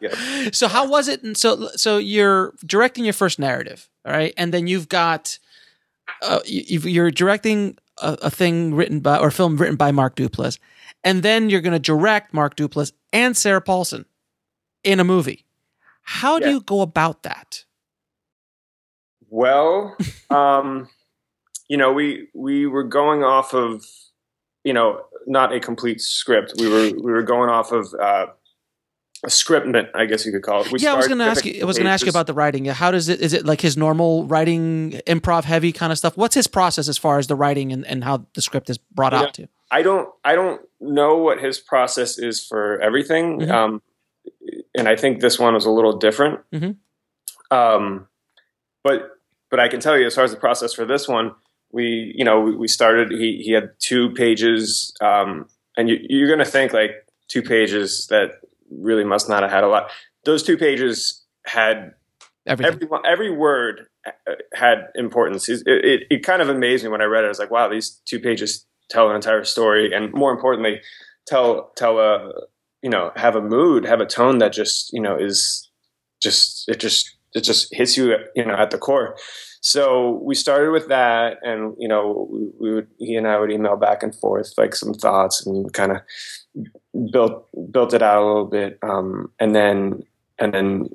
Yep. 0.00 0.12
Yep. 0.12 0.54
So 0.54 0.68
how 0.68 0.86
was 0.86 1.08
it? 1.08 1.36
So 1.38 1.68
so 1.74 1.96
you're 1.96 2.52
directing 2.66 3.04
your 3.04 3.14
first 3.14 3.38
narrative, 3.38 3.88
all 4.04 4.12
right, 4.12 4.34
and 4.36 4.52
then 4.52 4.66
you've 4.66 4.90
got 4.90 5.38
uh, 6.20 6.40
you, 6.44 7.02
are 7.02 7.10
directing 7.10 7.78
a, 7.98 8.18
a, 8.22 8.30
thing 8.30 8.74
written 8.74 9.00
by 9.00 9.18
or 9.18 9.30
film 9.30 9.56
written 9.56 9.76
by 9.76 9.92
Mark 9.92 10.16
Duplass, 10.16 10.58
and 11.04 11.22
then 11.22 11.50
you're 11.50 11.60
going 11.60 11.72
to 11.72 11.78
direct 11.78 12.34
Mark 12.34 12.56
Duplass 12.56 12.92
and 13.12 13.36
Sarah 13.36 13.60
Paulson 13.60 14.06
in 14.84 15.00
a 15.00 15.04
movie. 15.04 15.44
How 16.02 16.38
do 16.38 16.46
yeah. 16.46 16.52
you 16.52 16.60
go 16.60 16.80
about 16.80 17.24
that? 17.24 17.64
Well, 19.28 19.96
um, 20.30 20.88
you 21.68 21.76
know, 21.76 21.92
we 21.92 22.28
we 22.34 22.66
were 22.66 22.84
going 22.84 23.24
off 23.24 23.54
of, 23.54 23.84
you 24.64 24.72
know, 24.72 25.02
not 25.26 25.52
a 25.52 25.60
complete 25.60 26.00
script. 26.00 26.54
We 26.58 26.68
were 26.68 26.90
we 27.02 27.12
were 27.12 27.22
going 27.22 27.50
off 27.50 27.72
of 27.72 27.92
uh, 28.00 28.26
scriptment, 29.26 29.88
I 29.94 30.06
guess 30.06 30.24
you 30.24 30.32
could 30.32 30.42
call 30.42 30.62
it. 30.62 30.72
We 30.72 30.80
yeah, 30.80 30.92
I 30.92 30.96
was 30.96 31.08
going 31.08 31.18
to 31.18 31.24
ask 31.24 31.44
you. 31.44 31.60
I 31.62 31.64
was 31.64 31.76
going 31.76 31.86
to 31.86 31.92
ask 31.92 32.04
you 32.04 32.10
about 32.10 32.26
the 32.26 32.34
writing. 32.34 32.64
How 32.66 32.90
does 32.90 33.08
it? 33.08 33.20
Is 33.20 33.32
it 33.32 33.44
like 33.44 33.60
his 33.60 33.76
normal 33.76 34.26
writing, 34.26 34.92
improv 35.06 35.44
heavy 35.44 35.72
kind 35.72 35.92
of 35.92 35.98
stuff? 35.98 36.16
What's 36.16 36.34
his 36.34 36.46
process 36.46 36.88
as 36.88 36.98
far 36.98 37.18
as 37.18 37.26
the 37.26 37.34
writing 37.34 37.72
and, 37.72 37.86
and 37.86 38.04
how 38.04 38.26
the 38.34 38.42
script 38.42 38.70
is 38.70 38.78
brought 38.78 39.14
out 39.14 39.34
to? 39.34 39.48
I 39.70 39.82
don't. 39.82 40.08
I 40.24 40.34
don't 40.34 40.60
know 40.80 41.16
what 41.18 41.40
his 41.40 41.58
process 41.58 42.18
is 42.18 42.44
for 42.44 42.80
everything. 42.80 43.40
Mm-hmm. 43.40 43.50
Um, 43.50 43.82
and 44.76 44.88
I 44.88 44.96
think 44.96 45.20
this 45.20 45.38
one 45.38 45.54
was 45.54 45.66
a 45.66 45.70
little 45.70 45.98
different. 45.98 46.40
Mm-hmm. 46.52 47.56
Um, 47.56 48.08
but 48.82 49.10
but 49.50 49.60
I 49.60 49.68
can 49.68 49.80
tell 49.80 49.98
you, 49.98 50.06
as 50.06 50.14
far 50.14 50.24
as 50.24 50.30
the 50.30 50.36
process 50.36 50.72
for 50.72 50.84
this 50.84 51.08
one, 51.08 51.32
we 51.72 52.12
you 52.16 52.24
know 52.24 52.40
we, 52.40 52.56
we 52.56 52.68
started. 52.68 53.10
He 53.10 53.42
he 53.44 53.52
had 53.52 53.70
two 53.78 54.10
pages, 54.10 54.94
um, 55.00 55.48
and 55.76 55.88
you, 55.88 55.98
you're 56.08 56.28
going 56.28 56.38
to 56.38 56.44
think 56.44 56.72
like 56.72 57.06
two 57.28 57.42
pages 57.42 58.06
that 58.08 58.40
really 58.70 59.04
must 59.04 59.28
not 59.28 59.42
have 59.42 59.52
had 59.52 59.64
a 59.64 59.68
lot. 59.68 59.90
Those 60.24 60.42
two 60.42 60.56
pages 60.56 61.24
had 61.46 61.92
Everything. 62.46 62.74
every 62.74 62.88
every 63.04 63.30
word 63.30 63.86
uh, 64.06 64.34
had 64.54 64.88
importance. 64.94 65.48
It, 65.48 65.62
it, 65.66 66.02
it, 66.10 66.22
kind 66.22 66.40
of 66.40 66.48
amazed 66.48 66.84
me 66.84 66.90
when 66.90 67.00
I 67.00 67.04
read 67.04 67.24
it. 67.24 67.26
I 67.26 67.28
was 67.28 67.40
like, 67.40 67.50
wow, 67.50 67.68
these 67.68 68.00
two 68.04 68.20
pages 68.20 68.64
tell 68.88 69.10
an 69.10 69.16
entire 69.16 69.42
story, 69.42 69.92
and 69.92 70.12
more 70.12 70.30
importantly, 70.30 70.80
tell 71.26 71.72
tell 71.76 71.98
a 71.98 72.32
you 72.82 72.90
know 72.90 73.10
have 73.16 73.34
a 73.34 73.42
mood, 73.42 73.84
have 73.84 74.00
a 74.00 74.06
tone 74.06 74.38
that 74.38 74.52
just 74.52 74.92
you 74.92 75.00
know 75.00 75.16
is 75.16 75.68
just 76.22 76.68
it 76.68 76.78
just 76.78 77.16
it 77.34 77.40
just 77.40 77.74
hits 77.74 77.96
you 77.96 78.16
you 78.36 78.44
know 78.44 78.54
at 78.54 78.70
the 78.70 78.78
core. 78.78 79.16
So 79.66 80.20
we 80.22 80.36
started 80.36 80.70
with 80.70 80.86
that, 80.90 81.38
and 81.42 81.74
you 81.76 81.88
know, 81.88 82.28
we, 82.60 82.72
would 82.72 82.86
he 82.98 83.16
and 83.16 83.26
I 83.26 83.36
would 83.36 83.50
email 83.50 83.74
back 83.74 84.04
and 84.04 84.14
forth 84.14 84.54
like 84.56 84.76
some 84.76 84.94
thoughts 84.94 85.44
and 85.44 85.72
kind 85.72 85.90
of 85.90 87.10
built 87.10 87.48
built 87.72 87.92
it 87.92 88.00
out 88.00 88.22
a 88.22 88.24
little 88.24 88.46
bit, 88.46 88.78
um, 88.84 89.32
and 89.40 89.56
then 89.56 90.04
and 90.38 90.54
then 90.54 90.88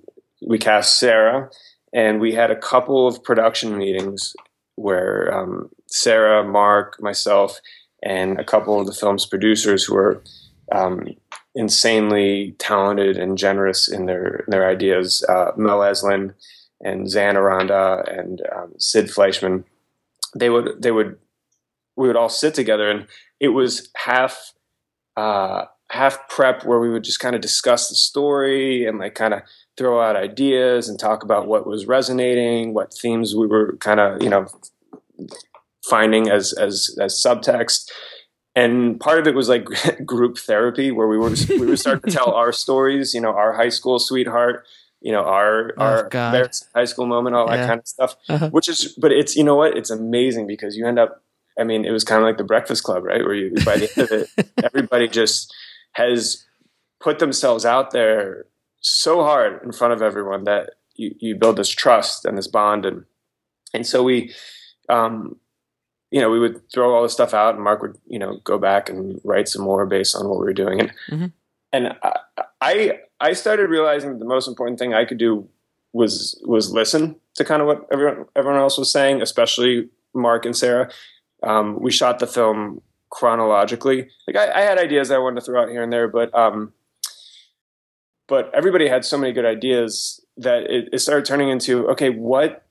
we 0.47 0.57
cast 0.57 0.99
Sarah, 0.99 1.49
and 1.93 2.21
we 2.21 2.31
had 2.31 2.49
a 2.49 2.55
couple 2.55 3.07
of 3.07 3.21
production 3.25 3.77
meetings 3.77 4.37
where 4.75 5.37
um, 5.37 5.69
Sarah, 5.87 6.41
Mark, 6.41 6.95
myself, 7.01 7.59
and 8.01 8.39
a 8.39 8.45
couple 8.45 8.79
of 8.79 8.87
the 8.87 8.93
film's 8.93 9.25
producers 9.25 9.83
who 9.83 9.95
were 9.95 10.23
um, 10.71 11.09
insanely 11.55 12.55
talented 12.57 13.17
and 13.17 13.37
generous 13.37 13.89
in 13.89 14.05
their 14.05 14.45
in 14.45 14.45
their 14.47 14.69
ideas. 14.69 15.25
Uh, 15.27 15.51
Mel 15.57 15.79
Eslyn 15.79 16.33
and 16.83 17.07
Xan 17.07 17.35
Aranda 17.35 18.03
and 18.07 18.41
um, 18.55 18.73
Sid 18.77 19.07
Fleischman. 19.07 19.63
They 20.35 20.49
would 20.49 20.81
they 20.81 20.91
would 20.91 21.17
we 21.95 22.07
would 22.07 22.15
all 22.15 22.29
sit 22.29 22.53
together, 22.53 22.89
and 22.89 23.07
it 23.39 23.49
was 23.49 23.89
half 23.95 24.53
uh, 25.17 25.65
half 25.89 26.27
prep 26.29 26.65
where 26.65 26.79
we 26.79 26.89
would 26.89 27.03
just 27.03 27.19
kind 27.19 27.35
of 27.35 27.41
discuss 27.41 27.89
the 27.89 27.95
story 27.95 28.85
and 28.85 28.99
like 28.99 29.15
kind 29.15 29.33
of 29.33 29.41
throw 29.77 30.01
out 30.01 30.15
ideas 30.15 30.87
and 30.87 30.99
talk 30.99 31.23
about 31.23 31.47
what 31.47 31.67
was 31.67 31.85
resonating, 31.85 32.73
what 32.73 32.93
themes 32.93 33.35
we 33.35 33.47
were 33.47 33.75
kind 33.77 33.99
of 33.99 34.21
you 34.21 34.29
know 34.29 34.47
finding 35.89 36.29
as 36.29 36.53
as 36.53 36.95
as 36.99 37.21
subtext 37.21 37.89
and 38.55 38.99
part 38.99 39.19
of 39.19 39.27
it 39.27 39.35
was 39.35 39.49
like 39.49 39.65
group 40.05 40.37
therapy 40.37 40.91
where 40.91 41.07
we 41.07 41.17
were 41.17 41.31
we 41.49 41.65
would 41.65 41.79
start 41.79 42.03
to 42.03 42.11
tell 42.11 42.31
our 42.33 42.51
stories 42.51 43.13
you 43.13 43.21
know 43.21 43.31
our 43.31 43.53
high 43.53 43.69
school 43.69 43.99
sweetheart 43.99 44.65
you 45.01 45.11
know 45.11 45.23
our 45.23 45.73
oh, 45.77 45.85
our 45.85 46.09
high 46.75 46.85
school 46.85 47.05
moment 47.05 47.35
all 47.35 47.47
yeah. 47.49 47.57
that 47.57 47.67
kind 47.67 47.79
of 47.79 47.87
stuff 47.87 48.15
uh-huh. 48.29 48.49
which 48.49 48.67
is 48.67 48.95
but 48.99 49.11
it's 49.11 49.35
you 49.35 49.43
know 49.43 49.55
what 49.55 49.75
it's 49.75 49.89
amazing 49.89 50.47
because 50.47 50.75
you 50.77 50.87
end 50.87 50.99
up 50.99 51.23
i 51.59 51.63
mean 51.63 51.85
it 51.85 51.91
was 51.91 52.03
kind 52.03 52.21
of 52.21 52.27
like 52.27 52.37
the 52.37 52.43
breakfast 52.43 52.83
club 52.83 53.03
right 53.03 53.23
where 53.23 53.33
you 53.33 53.53
by 53.65 53.77
the 53.77 53.89
end 53.97 54.11
of 54.11 54.11
it 54.11 54.51
everybody 54.63 55.07
just 55.07 55.53
has 55.93 56.45
put 56.99 57.19
themselves 57.19 57.65
out 57.65 57.91
there 57.91 58.45
so 58.79 59.23
hard 59.23 59.61
in 59.63 59.71
front 59.71 59.93
of 59.93 60.01
everyone 60.01 60.43
that 60.43 60.71
you, 60.95 61.15
you 61.19 61.35
build 61.35 61.57
this 61.57 61.69
trust 61.69 62.25
and 62.25 62.37
this 62.37 62.47
bond 62.47 62.85
and 62.85 63.05
and 63.73 63.85
so 63.85 64.03
we 64.03 64.33
um 64.89 65.35
you 66.11 66.19
know, 66.19 66.29
we 66.29 66.39
would 66.39 66.69
throw 66.69 66.93
all 66.93 67.03
this 67.03 67.13
stuff 67.13 67.33
out, 67.33 67.55
and 67.55 67.63
Mark 67.63 67.81
would, 67.81 67.97
you 68.05 68.19
know, 68.19 68.39
go 68.43 68.57
back 68.57 68.89
and 68.89 69.19
write 69.23 69.47
some 69.47 69.63
more 69.63 69.85
based 69.85 70.15
on 70.15 70.27
what 70.27 70.39
we 70.39 70.45
were 70.45 70.53
doing. 70.53 70.81
And 70.81 70.91
mm-hmm. 71.09 71.25
and 71.71 71.95
I 72.03 72.17
I 72.59 72.99
started 73.33 73.69
realizing 73.69 74.11
that 74.11 74.19
the 74.19 74.25
most 74.25 74.47
important 74.47 74.79
thing 74.79 74.93
I 74.93 75.05
could 75.05 75.17
do 75.17 75.47
was 75.93 76.41
was 76.45 76.71
listen 76.71 77.15
to 77.35 77.43
kind 77.43 77.61
of 77.61 77.67
what 77.67 77.87
everyone 77.91 78.25
everyone 78.35 78.59
else 78.59 78.77
was 78.77 78.91
saying, 78.91 79.21
especially 79.21 79.89
Mark 80.13 80.45
and 80.45 80.55
Sarah. 80.55 80.89
Um, 81.43 81.79
we 81.79 81.91
shot 81.91 82.19
the 82.19 82.27
film 82.27 82.81
chronologically. 83.09 84.09
Like 84.27 84.35
I, 84.37 84.59
I, 84.59 84.61
had 84.61 84.77
ideas 84.77 85.11
I 85.11 85.17
wanted 85.17 85.41
to 85.41 85.45
throw 85.45 85.61
out 85.61 85.69
here 85.69 85.83
and 85.83 85.91
there, 85.91 86.07
but 86.07 86.33
um, 86.33 86.73
but 88.27 88.49
everybody 88.53 88.87
had 88.87 89.03
so 89.05 89.17
many 89.17 89.33
good 89.33 89.45
ideas 89.45 90.23
that 90.37 90.63
it, 90.63 90.89
it 90.93 90.99
started 90.99 91.25
turning 91.25 91.49
into 91.49 91.87
okay, 91.89 92.09
what 92.09 92.65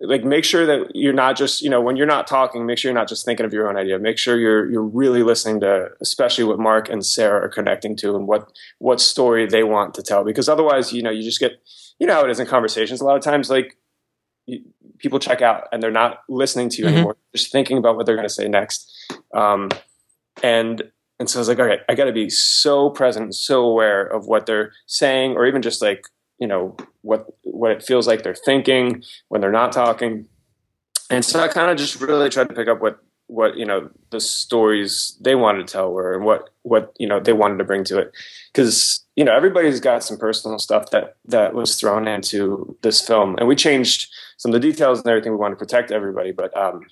like 0.00 0.24
make 0.24 0.44
sure 0.44 0.64
that 0.64 0.94
you're 0.94 1.12
not 1.12 1.36
just 1.36 1.60
you 1.60 1.68
know 1.68 1.80
when 1.80 1.96
you're 1.96 2.06
not 2.06 2.26
talking 2.26 2.64
make 2.64 2.78
sure 2.78 2.90
you're 2.90 2.98
not 2.98 3.08
just 3.08 3.24
thinking 3.24 3.44
of 3.44 3.52
your 3.52 3.68
own 3.68 3.76
idea. 3.76 3.98
Make 3.98 4.18
sure 4.18 4.38
you're 4.38 4.70
you're 4.70 4.82
really 4.82 5.22
listening 5.22 5.60
to 5.60 5.90
especially 6.00 6.44
what 6.44 6.58
mark 6.58 6.88
and 6.88 7.04
sarah 7.04 7.44
are 7.44 7.48
connecting 7.48 7.96
to 7.96 8.16
and 8.16 8.26
what 8.26 8.50
what 8.78 9.00
story 9.00 9.46
they 9.46 9.62
want 9.62 9.94
to 9.94 10.02
tell. 10.02 10.24
Because 10.24 10.48
otherwise 10.48 10.92
you 10.92 11.02
know 11.02 11.10
you 11.10 11.22
just 11.22 11.40
get 11.40 11.52
you 11.98 12.06
know 12.06 12.14
how 12.14 12.24
it 12.24 12.30
is 12.30 12.40
in 12.40 12.46
conversations. 12.46 13.00
A 13.00 13.04
lot 13.04 13.16
of 13.16 13.22
times 13.22 13.50
like 13.50 13.76
you, 14.46 14.62
people 14.98 15.18
check 15.18 15.42
out 15.42 15.68
and 15.72 15.82
they're 15.82 15.90
not 15.90 16.20
listening 16.28 16.68
to 16.70 16.78
you 16.78 16.84
mm-hmm. 16.84 16.94
anymore. 16.94 17.16
Just 17.34 17.52
thinking 17.52 17.76
about 17.76 17.96
what 17.96 18.06
they're 18.06 18.16
going 18.16 18.28
to 18.28 18.34
say 18.34 18.48
next. 18.48 18.90
Um, 19.34 19.70
and 20.42 20.82
and 21.18 21.28
so 21.28 21.38
i 21.38 21.40
was 21.40 21.48
like 21.48 21.58
okay 21.58 21.78
i 21.88 21.94
got 21.94 22.04
to 22.04 22.12
be 22.12 22.30
so 22.30 22.90
present 22.90 23.34
so 23.34 23.64
aware 23.64 24.02
of 24.02 24.26
what 24.26 24.46
they're 24.46 24.72
saying 24.86 25.32
or 25.32 25.46
even 25.46 25.62
just 25.62 25.82
like 25.82 26.04
you 26.40 26.46
know 26.46 26.76
what 27.02 27.26
what 27.42 27.70
it 27.70 27.82
feels 27.82 28.06
like 28.06 28.22
they're 28.22 28.34
thinking 28.34 29.02
when 29.28 29.40
they're 29.40 29.52
not 29.52 29.72
talking. 29.72 30.26
And 31.10 31.24
so 31.24 31.40
i 31.40 31.48
kind 31.48 31.70
of 31.70 31.76
just 31.76 32.00
really 32.00 32.30
tried 32.30 32.48
to 32.48 32.54
pick 32.54 32.68
up 32.68 32.80
what 32.80 33.00
what 33.26 33.56
you 33.56 33.64
know 33.64 33.88
the 34.10 34.20
stories 34.20 35.16
they 35.20 35.36
wanted 35.36 35.66
to 35.66 35.72
tell 35.72 35.92
were 35.92 36.14
and 36.14 36.24
what 36.24 36.50
what 36.62 36.92
you 36.98 37.06
know 37.06 37.20
they 37.20 37.32
wanted 37.32 37.58
to 37.58 37.64
bring 37.64 37.84
to 37.84 37.98
it. 37.98 38.12
Because 38.52 39.04
you 39.14 39.24
know 39.24 39.34
everybody's 39.34 39.80
got 39.80 40.02
some 40.02 40.16
personal 40.16 40.58
stuff 40.58 40.90
that 40.90 41.16
that 41.26 41.54
was 41.54 41.78
thrown 41.78 42.08
into 42.08 42.76
this 42.82 43.00
film. 43.00 43.36
And 43.38 43.46
we 43.46 43.54
changed 43.54 44.08
some 44.38 44.52
of 44.52 44.60
the 44.60 44.68
details 44.68 45.00
and 45.00 45.08
everything. 45.08 45.32
We 45.32 45.38
want 45.38 45.52
to 45.52 45.56
protect 45.64 45.92
everybody 45.92 46.32
but 46.32 46.56
um 46.56 46.86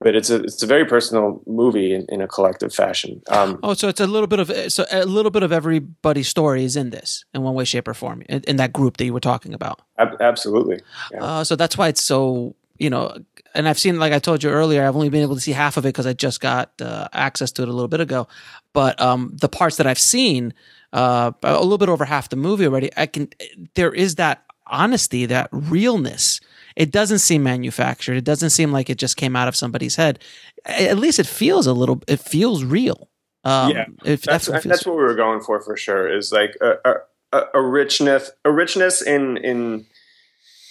but 0.00 0.14
it's 0.14 0.30
a 0.30 0.42
it's 0.42 0.62
a 0.62 0.66
very 0.66 0.84
personal 0.84 1.42
movie 1.46 1.94
in, 1.94 2.06
in 2.08 2.20
a 2.20 2.28
collective 2.28 2.72
fashion. 2.72 3.22
Um, 3.28 3.58
oh, 3.62 3.74
so 3.74 3.88
it's 3.88 4.00
a 4.00 4.06
little 4.06 4.26
bit 4.26 4.38
of 4.38 4.72
so 4.72 4.84
a 4.90 5.04
little 5.04 5.30
bit 5.30 5.42
of 5.42 5.52
everybody's 5.52 6.28
story 6.28 6.64
is 6.64 6.76
in 6.76 6.90
this 6.90 7.24
in 7.34 7.42
one 7.42 7.54
way, 7.54 7.64
shape, 7.64 7.88
or 7.88 7.94
form 7.94 8.22
in, 8.28 8.42
in 8.42 8.56
that 8.56 8.72
group 8.72 8.96
that 8.98 9.04
you 9.04 9.12
were 9.12 9.20
talking 9.20 9.54
about. 9.54 9.82
Ab- 9.98 10.20
absolutely. 10.20 10.80
Yeah. 11.12 11.24
Uh, 11.24 11.44
so 11.44 11.56
that's 11.56 11.76
why 11.76 11.88
it's 11.88 12.02
so 12.02 12.54
you 12.78 12.90
know, 12.90 13.16
and 13.54 13.68
I've 13.68 13.78
seen 13.78 13.98
like 13.98 14.12
I 14.12 14.20
told 14.20 14.42
you 14.42 14.50
earlier, 14.50 14.86
I've 14.86 14.94
only 14.94 15.08
been 15.08 15.22
able 15.22 15.34
to 15.34 15.40
see 15.40 15.52
half 15.52 15.76
of 15.76 15.84
it 15.84 15.88
because 15.88 16.06
I 16.06 16.12
just 16.12 16.40
got 16.40 16.70
uh, 16.80 17.08
access 17.12 17.50
to 17.52 17.62
it 17.62 17.68
a 17.68 17.72
little 17.72 17.88
bit 17.88 18.00
ago. 18.00 18.28
But 18.72 19.00
um, 19.00 19.36
the 19.40 19.48
parts 19.48 19.76
that 19.76 19.86
I've 19.86 19.98
seen, 19.98 20.54
uh, 20.92 21.32
a 21.42 21.60
little 21.60 21.78
bit 21.78 21.88
over 21.88 22.04
half 22.04 22.28
the 22.28 22.36
movie 22.36 22.66
already, 22.66 22.90
I 22.96 23.06
can 23.06 23.30
there 23.74 23.92
is 23.92 24.14
that 24.14 24.44
honesty, 24.68 25.26
that 25.26 25.48
realness 25.50 26.40
it 26.78 26.92
doesn't 26.92 27.18
seem 27.18 27.42
manufactured. 27.42 28.16
It 28.16 28.24
doesn't 28.24 28.50
seem 28.50 28.70
like 28.70 28.88
it 28.88 28.98
just 28.98 29.16
came 29.16 29.34
out 29.34 29.48
of 29.48 29.56
somebody's 29.56 29.96
head. 29.96 30.20
At 30.64 30.96
least 30.96 31.18
it 31.18 31.26
feels 31.26 31.66
a 31.66 31.72
little. 31.72 32.00
It 32.06 32.20
feels 32.20 32.62
real. 32.62 33.10
Um, 33.42 33.72
yeah, 33.72 33.86
that's, 34.04 34.46
that's, 34.46 34.64
that's 34.64 34.86
what 34.86 34.96
we 34.96 35.02
were 35.02 35.16
going 35.16 35.40
for 35.40 35.60
for 35.60 35.76
sure. 35.76 36.08
Is 36.08 36.30
like 36.30 36.56
a, 36.60 36.94
a, 37.32 37.42
a 37.54 37.60
richness, 37.60 38.30
a 38.44 38.52
richness 38.52 39.02
in 39.02 39.38
in 39.38 39.86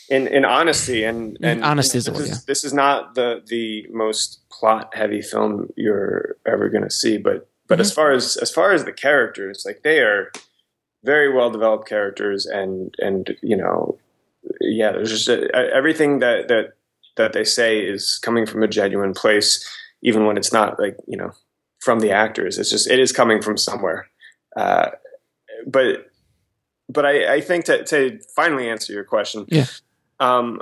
in 0.10 0.28
in 0.28 0.46
honesty 0.46 1.04
and 1.04 1.34
mm-hmm. 1.34 1.44
and 1.44 1.66
honesty 1.66 1.98
is 1.98 2.06
this, 2.06 2.20
is, 2.20 2.46
this 2.46 2.64
is 2.64 2.74
not 2.74 3.16
the 3.16 3.44
the 3.46 3.86
most 3.92 4.40
plot 4.50 4.96
heavy 4.96 5.22
film 5.22 5.68
you're 5.76 6.38
ever 6.46 6.70
going 6.70 6.86
to 6.86 6.90
see, 6.90 7.18
but 7.18 7.50
but 7.68 7.76
mm-hmm. 7.76 7.82
as 7.82 7.92
far 7.92 8.12
as 8.14 8.38
as 8.38 8.50
far 8.50 8.72
as 8.72 8.86
the 8.86 8.94
characters, 8.94 9.64
like 9.66 9.82
they 9.84 10.00
are 10.00 10.32
very 11.04 11.34
well 11.34 11.52
developed 11.52 11.90
characters 11.90 12.46
and 12.46 12.96
and 13.00 13.36
you 13.42 13.58
know 13.58 14.00
yeah, 14.62 14.92
there's 14.92 15.12
just 15.12 15.28
a, 15.28 15.50
everything 15.74 16.20
that 16.20 16.48
that 16.48 16.74
that 17.18 17.34
they 17.34 17.44
say 17.44 17.80
is 17.80 18.20
coming 18.22 18.46
from 18.46 18.64
a 18.64 18.68
genuine 18.68 19.14
place, 19.14 19.68
even 20.02 20.26
when 20.26 20.38
it's 20.38 20.54
not 20.54 20.80
like 20.80 20.98
you 21.08 21.18
know 21.18 21.32
from 21.80 22.00
the 22.00 22.12
actors. 22.12 22.58
It's 22.58 22.70
just 22.70 22.90
it 22.90 23.00
is 23.00 23.12
coming 23.12 23.42
from 23.42 23.58
somewhere. 23.58 24.08
Uh, 24.56 24.90
but 25.66 26.08
but 26.90 27.06
I, 27.06 27.36
I 27.36 27.42
think 27.42 27.66
to, 27.66 27.84
to 27.86 28.20
finally 28.36 28.70
answer 28.70 28.94
your 28.94 29.04
question, 29.04 29.46
yeah. 29.50 29.66
Um, 30.20 30.62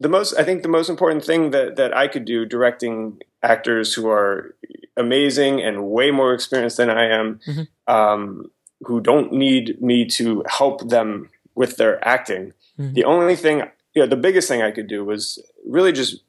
the 0.00 0.08
most 0.08 0.34
I 0.38 0.44
think 0.44 0.62
the 0.62 0.68
most 0.68 0.88
important 0.88 1.24
thing 1.24 1.50
that 1.50 1.76
that 1.76 1.96
I 1.96 2.08
could 2.08 2.24
do 2.24 2.44
directing 2.44 3.20
actors 3.42 3.94
who 3.94 4.08
are 4.08 4.54
amazing 4.96 5.60
and 5.62 5.86
way 5.86 6.10
more 6.10 6.34
experienced 6.34 6.76
than 6.76 6.90
I 6.90 7.06
am, 7.06 7.40
mm-hmm. 7.46 7.92
um, 7.94 8.50
who 8.82 9.00
don't 9.00 9.32
need 9.32 9.80
me 9.80 10.06
to 10.06 10.42
help 10.46 10.88
them 10.88 11.30
with 11.54 11.76
their 11.76 12.06
acting. 12.06 12.52
Mm-hmm. 12.78 12.94
The 12.94 13.04
only 13.04 13.36
thing, 13.36 13.62
you 13.94 14.02
know, 14.02 14.06
the 14.06 14.16
biggest 14.16 14.48
thing 14.48 14.62
I 14.62 14.70
could 14.70 14.88
do 14.88 15.04
was 15.04 15.42
really 15.66 15.92
just 15.92 16.22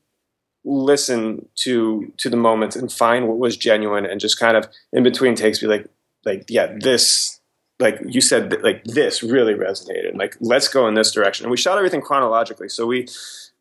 listen 0.64 1.48
to 1.56 2.14
to 2.18 2.30
the 2.30 2.38
moments 2.38 2.76
and 2.76 2.92
find 2.92 3.28
what 3.28 3.40
was 3.40 3.58
genuine 3.58 4.06
and 4.06 4.20
just 4.20 4.40
kind 4.40 4.56
of 4.56 4.68
in 4.94 5.04
between 5.04 5.34
takes 5.34 5.60
be 5.60 5.66
like 5.66 5.88
like 6.24 6.46
yeah 6.50 6.72
this 6.82 7.40
like 7.80 8.00
you 8.06 8.22
said 8.22 8.62
like 8.62 8.84
this 8.84 9.24
really 9.24 9.56
resonated 9.56 10.16
like 10.16 10.38
let's 10.40 10.68
go 10.68 10.88
in 10.88 10.94
this 10.94 11.12
direction 11.12 11.46
and 11.46 11.52
we 11.52 11.58
shot 11.58 11.78
everything 11.80 12.00
chronologically 12.00 12.70
so 12.70 12.86
we 12.86 13.08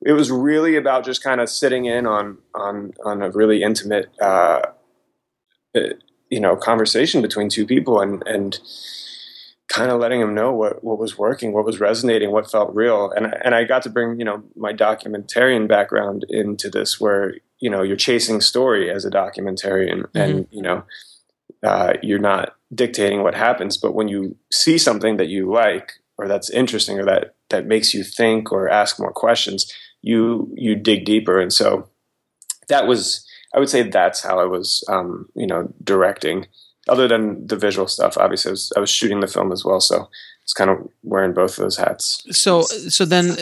it 0.05 0.13
was 0.13 0.31
really 0.31 0.77
about 0.77 1.05
just 1.05 1.23
kind 1.23 1.41
of 1.41 1.49
sitting 1.49 1.87
in 1.87 2.07
on 2.07 2.37
on 2.55 2.93
on 3.05 3.23
a 3.23 3.31
really 3.31 3.63
intimate 3.63 4.11
uh, 4.21 4.61
uh 5.75 5.81
you 6.29 6.41
know 6.41 6.55
conversation 6.55 7.23
between 7.23 7.49
two 7.49 7.67
people 7.67 8.01
and 8.01 8.23
and 8.27 8.61
kind 9.71 9.93
of 9.93 10.01
letting 10.01 10.21
him 10.21 10.35
know 10.35 10.53
what, 10.53 10.83
what 10.83 10.99
was 10.99 11.17
working, 11.17 11.53
what 11.53 11.65
was 11.65 11.79
resonating, 11.79 12.33
what 12.33 12.51
felt 12.51 12.75
real. 12.75 13.13
And, 13.13 13.33
and 13.45 13.55
I 13.55 13.63
got 13.63 13.85
to 13.85 13.89
bring, 13.89 14.19
you 14.19 14.25
know, 14.25 14.43
my 14.57 14.73
documentarian 14.73 15.69
background 15.69 16.27
into 16.29 16.69
this 16.69 17.01
where, 17.01 17.37
you 17.61 17.71
know, 17.71 17.81
you're 17.81 17.97
chasing 17.97 18.41
story 18.41 18.91
as 18.91 19.05
a 19.05 19.11
documentarian 19.11 20.01
mm-hmm. 20.03 20.19
and, 20.19 20.47
you 20.51 20.61
know, 20.61 20.83
uh, 21.63 21.93
you're 22.03 22.19
not 22.19 22.57
dictating 22.75 23.23
what 23.23 23.37
happens, 23.37 23.77
but 23.77 23.95
when 23.95 24.09
you 24.09 24.37
see 24.51 24.77
something 24.77 25.19
that 25.19 25.29
you 25.29 25.49
like 25.53 25.93
or 26.19 26.27
that's 26.27 26.51
interesting 26.51 26.99
or 26.99 27.05
that, 27.05 27.37
that 27.51 27.67
makes 27.67 27.95
you 27.95 28.03
think 28.03 28.51
or 28.51 28.69
ask 28.69 28.99
more 28.99 29.13
questions, 29.13 29.73
you, 30.03 30.53
you 30.57 30.75
dig 30.75 31.05
deeper. 31.05 31.39
And 31.39 31.53
so 31.53 31.89
that 32.67 32.89
was, 32.89 33.25
I 33.55 33.61
would 33.61 33.69
say 33.69 33.85
that's 33.85 34.21
how 34.21 34.41
I 34.41 34.47
was, 34.47 34.83
um, 34.89 35.29
you 35.37 35.47
know, 35.47 35.73
directing 35.85 36.47
other 36.89 37.07
than 37.07 37.47
the 37.47 37.57
visual 37.57 37.87
stuff, 37.87 38.17
obviously 38.17 38.51
I 38.51 38.53
was, 38.53 38.73
I 38.77 38.81
was, 38.81 38.91
shooting 38.91 39.21
the 39.21 39.27
film 39.27 39.53
as 39.53 39.65
well. 39.65 39.81
So, 39.81 40.09
it's 40.51 40.55
kind 40.55 40.71
of 40.71 40.89
wearing 41.05 41.33
both 41.33 41.53
of 41.53 41.63
those 41.63 41.77
hats. 41.77 42.27
So, 42.33 42.63
so 42.63 43.05
then, 43.05 43.37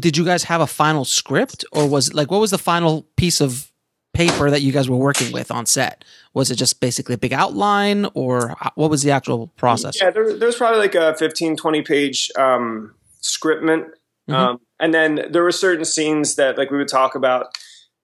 did 0.00 0.16
you 0.16 0.24
guys 0.24 0.42
have 0.44 0.60
a 0.60 0.66
final 0.66 1.04
script, 1.04 1.64
or 1.70 1.88
was 1.88 2.12
like 2.14 2.32
what 2.32 2.40
was 2.40 2.50
the 2.50 2.58
final 2.58 3.06
piece 3.16 3.40
of 3.40 3.70
paper 4.12 4.50
that 4.50 4.60
you 4.60 4.72
guys 4.72 4.90
were 4.90 4.96
working 4.96 5.32
with 5.32 5.52
on 5.52 5.66
set? 5.66 6.04
Was 6.34 6.50
it 6.50 6.56
just 6.56 6.80
basically 6.80 7.14
a 7.14 7.18
big 7.18 7.32
outline, 7.32 8.08
or 8.14 8.56
what 8.74 8.90
was 8.90 9.02
the 9.02 9.12
actual 9.12 9.48
process? 9.56 10.00
Yeah, 10.00 10.10
there, 10.10 10.36
there 10.36 10.46
was 10.46 10.56
probably 10.56 10.80
like 10.80 10.96
a 10.96 11.14
15, 11.14 11.56
20 11.56 11.82
page 11.82 12.30
um, 12.36 12.94
scriptment, 13.20 13.90
mm-hmm. 14.28 14.34
um, 14.34 14.60
and 14.80 14.92
then 14.92 15.26
there 15.30 15.44
were 15.44 15.52
certain 15.52 15.84
scenes 15.84 16.34
that 16.34 16.58
like 16.58 16.72
we 16.72 16.78
would 16.78 16.88
talk 16.88 17.14
about 17.14 17.56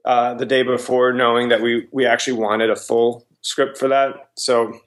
uh, 0.05 0.35
the 0.35 0.47
day 0.47 0.63
before, 0.63 1.13
knowing 1.13 1.49
that 1.49 1.61
we 1.61 1.89
we 1.91 2.07
actually 2.07 2.39
wanted 2.39 2.71
a 2.71 2.77
full 2.77 3.27
script 3.49 3.79
for 3.79 3.89
that. 3.89 4.31
So 4.37 4.79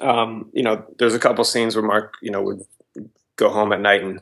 um, 0.00 0.50
you 0.52 0.62
know, 0.62 0.84
there's 0.98 1.14
a 1.14 1.18
couple 1.18 1.44
scenes 1.44 1.76
where 1.76 1.84
Mark, 1.84 2.14
you 2.22 2.30
know, 2.30 2.42
would 2.42 2.62
go 3.36 3.48
home 3.48 3.72
at 3.72 3.80
night 3.80 4.02
and 4.02 4.20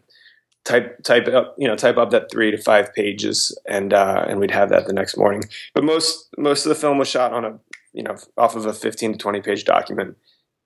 type 0.65 1.03
type 1.03 1.29
up, 1.29 1.55
you 1.59 1.69
know, 1.69 1.77
type 1.77 1.97
up 1.97 2.11
that 2.11 2.31
three 2.31 2.51
to 2.51 2.59
five 2.59 2.95
pages, 2.95 3.57
and 3.67 3.93
uh, 3.93 4.25
and 4.29 4.39
we'd 4.41 4.51
have 4.51 4.71
that 4.71 4.87
the 4.87 4.93
next 4.93 5.17
morning. 5.17 5.45
But 5.75 5.85
most 5.85 6.29
most 6.39 6.65
of 6.65 6.69
the 6.69 6.75
film 6.75 6.99
was 6.99 7.09
shot 7.09 7.33
on 7.33 7.45
a, 7.45 7.59
you 7.93 8.03
know, 8.03 8.17
off 8.37 8.57
of 8.57 8.67
a 8.67 8.73
15 8.73 9.13
to 9.13 9.19
20 9.19 9.41
page 9.41 9.65
document, 9.65 10.17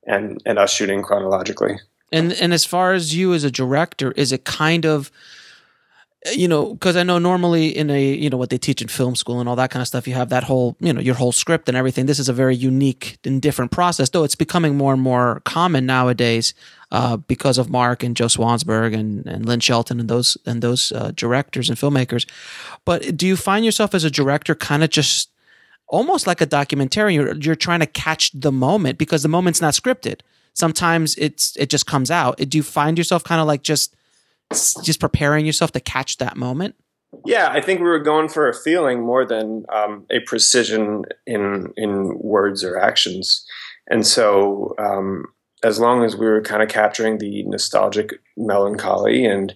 and 0.07 0.42
and 0.44 0.59
us 0.59 0.72
shooting 0.72 1.03
chronologically. 1.03 1.79
And 2.11 2.33
and 2.33 2.53
as 2.53 2.64
far 2.64 2.92
as 2.92 3.14
you 3.14 3.35
as 3.35 3.44
a 3.44 3.51
director, 3.51 4.12
is 4.12 4.33
it 4.33 4.44
kind 4.44 4.85
of 4.85 5.11
you 6.33 6.48
know, 6.48 6.74
because 6.74 6.96
I 6.96 7.04
know 7.04 7.18
normally 7.18 7.68
in 7.68 7.90
a, 7.90 8.04
you 8.14 8.28
know, 8.28 8.37
what 8.37 8.50
they 8.50 8.59
teach 8.59 8.83
in 8.83 8.88
film 8.88 9.14
school 9.14 9.38
and 9.38 9.48
all 9.48 9.54
that 9.57 9.70
kind 9.70 9.81
of 9.81 9.87
stuff, 9.87 10.09
you 10.09 10.14
have 10.14 10.31
that 10.31 10.42
whole, 10.42 10.76
you 10.81 10.92
know, 10.92 11.00
your 11.00 11.14
whole 11.14 11.31
script 11.31 11.68
and 11.68 11.76
everything. 11.76 12.07
This 12.07 12.18
is 12.18 12.28
a 12.28 12.33
very 12.33 12.57
unique 12.57 13.18
and 13.24 13.40
different 13.40 13.70
process, 13.70 14.11
though 14.11 14.24
it's 14.24 14.35
becoming 14.35 14.76
more 14.76 14.92
and 14.92 15.00
more 15.00 15.40
common 15.44 15.87
nowadays 15.87 16.54
uh, 16.90 17.18
because 17.18 17.57
of 17.57 17.70
Mark 17.70 18.02
and 18.02 18.16
Joe 18.16 18.26
Swanberg 18.26 18.98
and, 18.98 19.26
and 19.26 19.46
Lynn 19.46 19.61
Shelton 19.61 20.00
and 20.00 20.09
those 20.09 20.37
and 20.44 20.61
those 20.61 20.90
uh, 20.90 21.12
directors 21.14 21.68
and 21.68 21.78
filmmakers. 21.78 22.28
But 22.85 23.16
do 23.16 23.26
you 23.26 23.37
find 23.37 23.64
yourself 23.64 23.94
as 23.94 24.02
a 24.02 24.11
director 24.11 24.57
kind 24.57 24.83
of 24.83 24.90
just 24.90 25.31
almost 25.87 26.26
like 26.26 26.40
a 26.40 26.46
documentarian? 26.46 27.14
You're, 27.14 27.37
you're 27.37 27.54
trying 27.54 27.81
to 27.81 27.87
catch 27.87 28.33
the 28.33 28.52
moment 28.52 28.98
because 28.98 29.22
the 29.22 29.28
moment's 29.28 29.61
not 29.61 29.74
scripted. 29.74 30.20
Sometimes 30.52 31.14
it's 31.16 31.57
it 31.57 31.70
just 31.70 31.87
comes 31.87 32.11
out. 32.11 32.38
Do 32.38 32.59
you 32.59 32.64
find 32.64 32.98
yourself 32.98 33.22
kind 33.22 33.40
of 33.40 33.46
like 33.46 33.62
just 33.62 33.94
just 34.50 35.00
preparing 35.00 35.46
yourself 35.46 35.72
to 35.72 35.80
catch 35.80 36.18
that 36.18 36.37
moment? 36.37 36.74
Yeah, 37.24 37.48
I 37.50 37.61
think 37.61 37.80
we 37.80 37.87
were 37.87 37.98
going 37.98 38.28
for 38.28 38.48
a 38.48 38.54
feeling 38.54 39.04
more 39.04 39.24
than 39.24 39.64
um, 39.70 40.06
a 40.11 40.20
precision 40.20 41.04
in 41.26 41.72
in 41.76 42.18
words 42.18 42.62
or 42.62 42.78
actions. 42.78 43.46
And 43.90 44.06
so, 44.06 44.74
um, 44.78 45.24
as 45.62 45.80
long 45.80 46.04
as 46.04 46.16
we 46.16 46.26
were 46.26 46.42
kind 46.42 46.62
of 46.62 46.68
capturing 46.68 47.18
the 47.18 47.44
nostalgic 47.44 48.20
melancholy, 48.37 49.24
and 49.24 49.54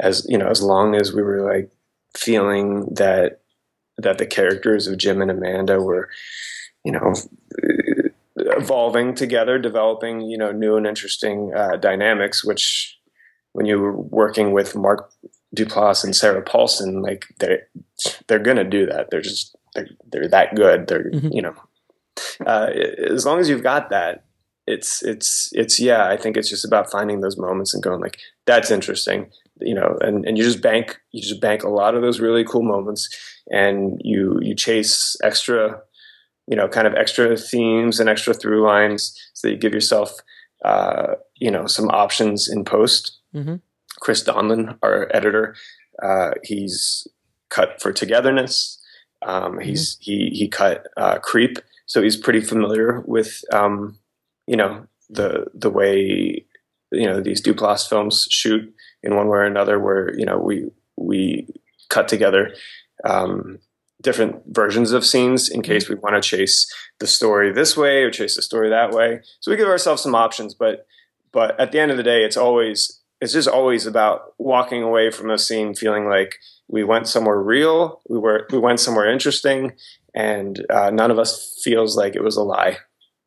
as 0.00 0.26
you 0.28 0.38
know, 0.38 0.48
as 0.48 0.62
long 0.62 0.94
as 0.94 1.12
we 1.12 1.22
were 1.22 1.42
like 1.42 1.70
feeling 2.16 2.86
that 2.94 3.40
that 3.98 4.18
the 4.18 4.26
characters 4.26 4.86
of 4.86 4.98
Jim 4.98 5.20
and 5.20 5.30
Amanda 5.30 5.80
were, 5.80 6.08
you 6.84 6.92
know, 6.92 7.14
evolving 8.36 9.14
together, 9.14 9.58
developing 9.58 10.22
you 10.22 10.38
know 10.38 10.50
new 10.50 10.76
and 10.76 10.86
interesting 10.86 11.52
uh, 11.54 11.76
dynamics, 11.76 12.42
which 12.42 12.95
when 13.56 13.64
you're 13.64 13.92
working 13.92 14.52
with 14.52 14.76
Mark 14.76 15.10
Duplass 15.56 16.04
and 16.04 16.14
Sarah 16.14 16.42
Paulson, 16.42 17.00
like 17.00 17.24
they're 17.40 17.66
they're 18.26 18.38
gonna 18.38 18.68
do 18.68 18.84
that. 18.84 19.10
They're 19.10 19.22
just 19.22 19.56
they're, 19.74 19.88
they're 20.12 20.28
that 20.28 20.54
good. 20.54 20.86
They're 20.86 21.10
mm-hmm. 21.10 21.32
you 21.32 21.40
know, 21.40 21.54
uh, 22.44 22.70
as 23.10 23.24
long 23.24 23.40
as 23.40 23.48
you've 23.48 23.62
got 23.62 23.88
that, 23.88 24.24
it's 24.66 25.02
it's 25.02 25.48
it's 25.52 25.80
yeah. 25.80 26.06
I 26.06 26.18
think 26.18 26.36
it's 26.36 26.50
just 26.50 26.66
about 26.66 26.90
finding 26.90 27.20
those 27.20 27.38
moments 27.38 27.72
and 27.72 27.82
going 27.82 27.98
like 27.98 28.18
that's 28.44 28.70
interesting, 28.70 29.30
you 29.62 29.74
know, 29.74 29.96
and 30.02 30.26
and 30.26 30.36
you 30.36 30.44
just 30.44 30.60
bank 30.60 31.00
you 31.12 31.22
just 31.22 31.40
bank 31.40 31.62
a 31.62 31.70
lot 31.70 31.94
of 31.94 32.02
those 32.02 32.20
really 32.20 32.44
cool 32.44 32.62
moments, 32.62 33.08
and 33.50 33.98
you 34.04 34.38
you 34.42 34.54
chase 34.54 35.16
extra, 35.24 35.80
you 36.46 36.56
know, 36.56 36.68
kind 36.68 36.86
of 36.86 36.94
extra 36.94 37.38
themes 37.38 38.00
and 38.00 38.10
extra 38.10 38.34
through 38.34 38.66
lines 38.66 39.18
so 39.32 39.48
that 39.48 39.54
you 39.54 39.58
give 39.58 39.72
yourself. 39.72 40.12
Uh, 40.64 41.14
you 41.38 41.50
know 41.50 41.66
some 41.66 41.88
options 41.90 42.48
in 42.48 42.64
post 42.64 43.15
Mm-hmm. 43.36 43.56
Chris 44.00 44.24
Donlon, 44.24 44.78
our 44.82 45.10
editor, 45.14 45.54
uh, 46.02 46.32
he's 46.42 47.06
cut 47.48 47.80
for 47.80 47.92
Togetherness. 47.92 48.82
Um, 49.22 49.52
mm-hmm. 49.52 49.60
he's 49.60 49.96
he 50.00 50.30
he 50.32 50.48
cut 50.48 50.86
uh, 50.96 51.18
Creep, 51.18 51.58
so 51.86 52.02
he's 52.02 52.16
pretty 52.16 52.40
familiar 52.40 53.02
with 53.06 53.42
um, 53.52 53.98
you 54.46 54.56
know 54.56 54.86
the 55.08 55.46
the 55.54 55.70
way 55.70 56.44
you 56.92 57.06
know 57.06 57.20
these 57.20 57.42
Duplass 57.42 57.88
films 57.88 58.26
shoot 58.30 58.72
in 59.02 59.16
one 59.16 59.28
way 59.28 59.38
or 59.38 59.44
another, 59.44 59.78
where 59.78 60.16
you 60.18 60.24
know 60.24 60.38
we 60.38 60.70
we 60.96 61.48
cut 61.88 62.08
together 62.08 62.54
um, 63.04 63.58
different 64.02 64.42
versions 64.46 64.92
of 64.92 65.04
scenes 65.04 65.48
in 65.48 65.62
case 65.62 65.84
mm-hmm. 65.84 65.94
we 65.94 66.00
want 66.00 66.22
to 66.22 66.28
chase 66.28 66.72
the 66.98 67.06
story 67.06 67.52
this 67.52 67.76
way 67.76 68.02
or 68.02 68.10
chase 68.10 68.36
the 68.36 68.42
story 68.42 68.68
that 68.70 68.92
way. 68.92 69.20
So 69.40 69.50
we 69.50 69.56
give 69.56 69.68
ourselves 69.68 70.02
some 70.02 70.14
options, 70.14 70.54
but 70.54 70.86
but 71.32 71.58
at 71.60 71.72
the 71.72 71.80
end 71.80 71.90
of 71.90 71.96
the 71.96 72.02
day, 72.02 72.24
it's 72.24 72.36
always 72.36 73.00
it's 73.20 73.32
just 73.32 73.48
always 73.48 73.86
about 73.86 74.34
walking 74.38 74.82
away 74.82 75.10
from 75.10 75.30
a 75.30 75.38
scene 75.38 75.74
feeling 75.74 76.08
like 76.08 76.36
we 76.68 76.84
went 76.84 77.08
somewhere 77.08 77.40
real, 77.40 78.00
we 78.08 78.18
were 78.18 78.46
we 78.50 78.58
went 78.58 78.80
somewhere 78.80 79.10
interesting, 79.10 79.72
and 80.14 80.64
uh, 80.70 80.90
none 80.90 81.10
of 81.10 81.18
us 81.18 81.60
feels 81.62 81.96
like 81.96 82.16
it 82.16 82.22
was 82.22 82.36
a 82.36 82.42
lie. 82.42 82.78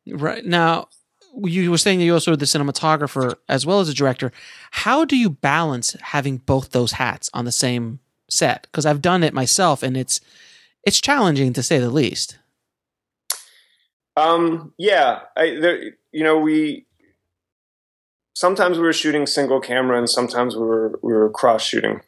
Right 0.06 0.44
now, 0.44 0.88
you 1.36 1.70
were 1.70 1.78
saying 1.78 1.98
that 1.98 2.04
you 2.04 2.14
also 2.14 2.36
the 2.36 2.44
cinematographer 2.44 3.34
as 3.48 3.66
well 3.66 3.80
as 3.80 3.88
a 3.88 3.94
director. 3.94 4.32
How 4.72 5.04
do 5.04 5.16
you 5.16 5.30
balance 5.30 5.96
having 6.00 6.38
both 6.38 6.70
those 6.70 6.92
hats 6.92 7.30
on 7.32 7.44
the 7.44 7.52
same 7.52 8.00
set? 8.28 8.62
Because 8.62 8.86
I've 8.86 9.02
done 9.02 9.22
it 9.22 9.34
myself, 9.34 9.82
and 9.82 9.96
it's 9.96 10.20
it's 10.84 11.00
challenging 11.00 11.52
to 11.54 11.62
say 11.62 11.78
the 11.78 11.90
least. 11.90 12.38
Um. 14.16 14.74
Yeah. 14.78 15.20
I. 15.36 15.56
There, 15.60 15.82
you 16.12 16.24
know. 16.24 16.38
We 16.38 16.86
sometimes 18.40 18.78
we 18.78 18.84
were 18.84 18.92
shooting 18.94 19.26
single 19.26 19.60
camera 19.60 19.98
and 19.98 20.08
sometimes 20.08 20.56
we 20.56 20.62
were 20.62 20.98
we 21.02 21.12
were 21.12 21.28
cross 21.28 21.62
shooting. 21.62 22.00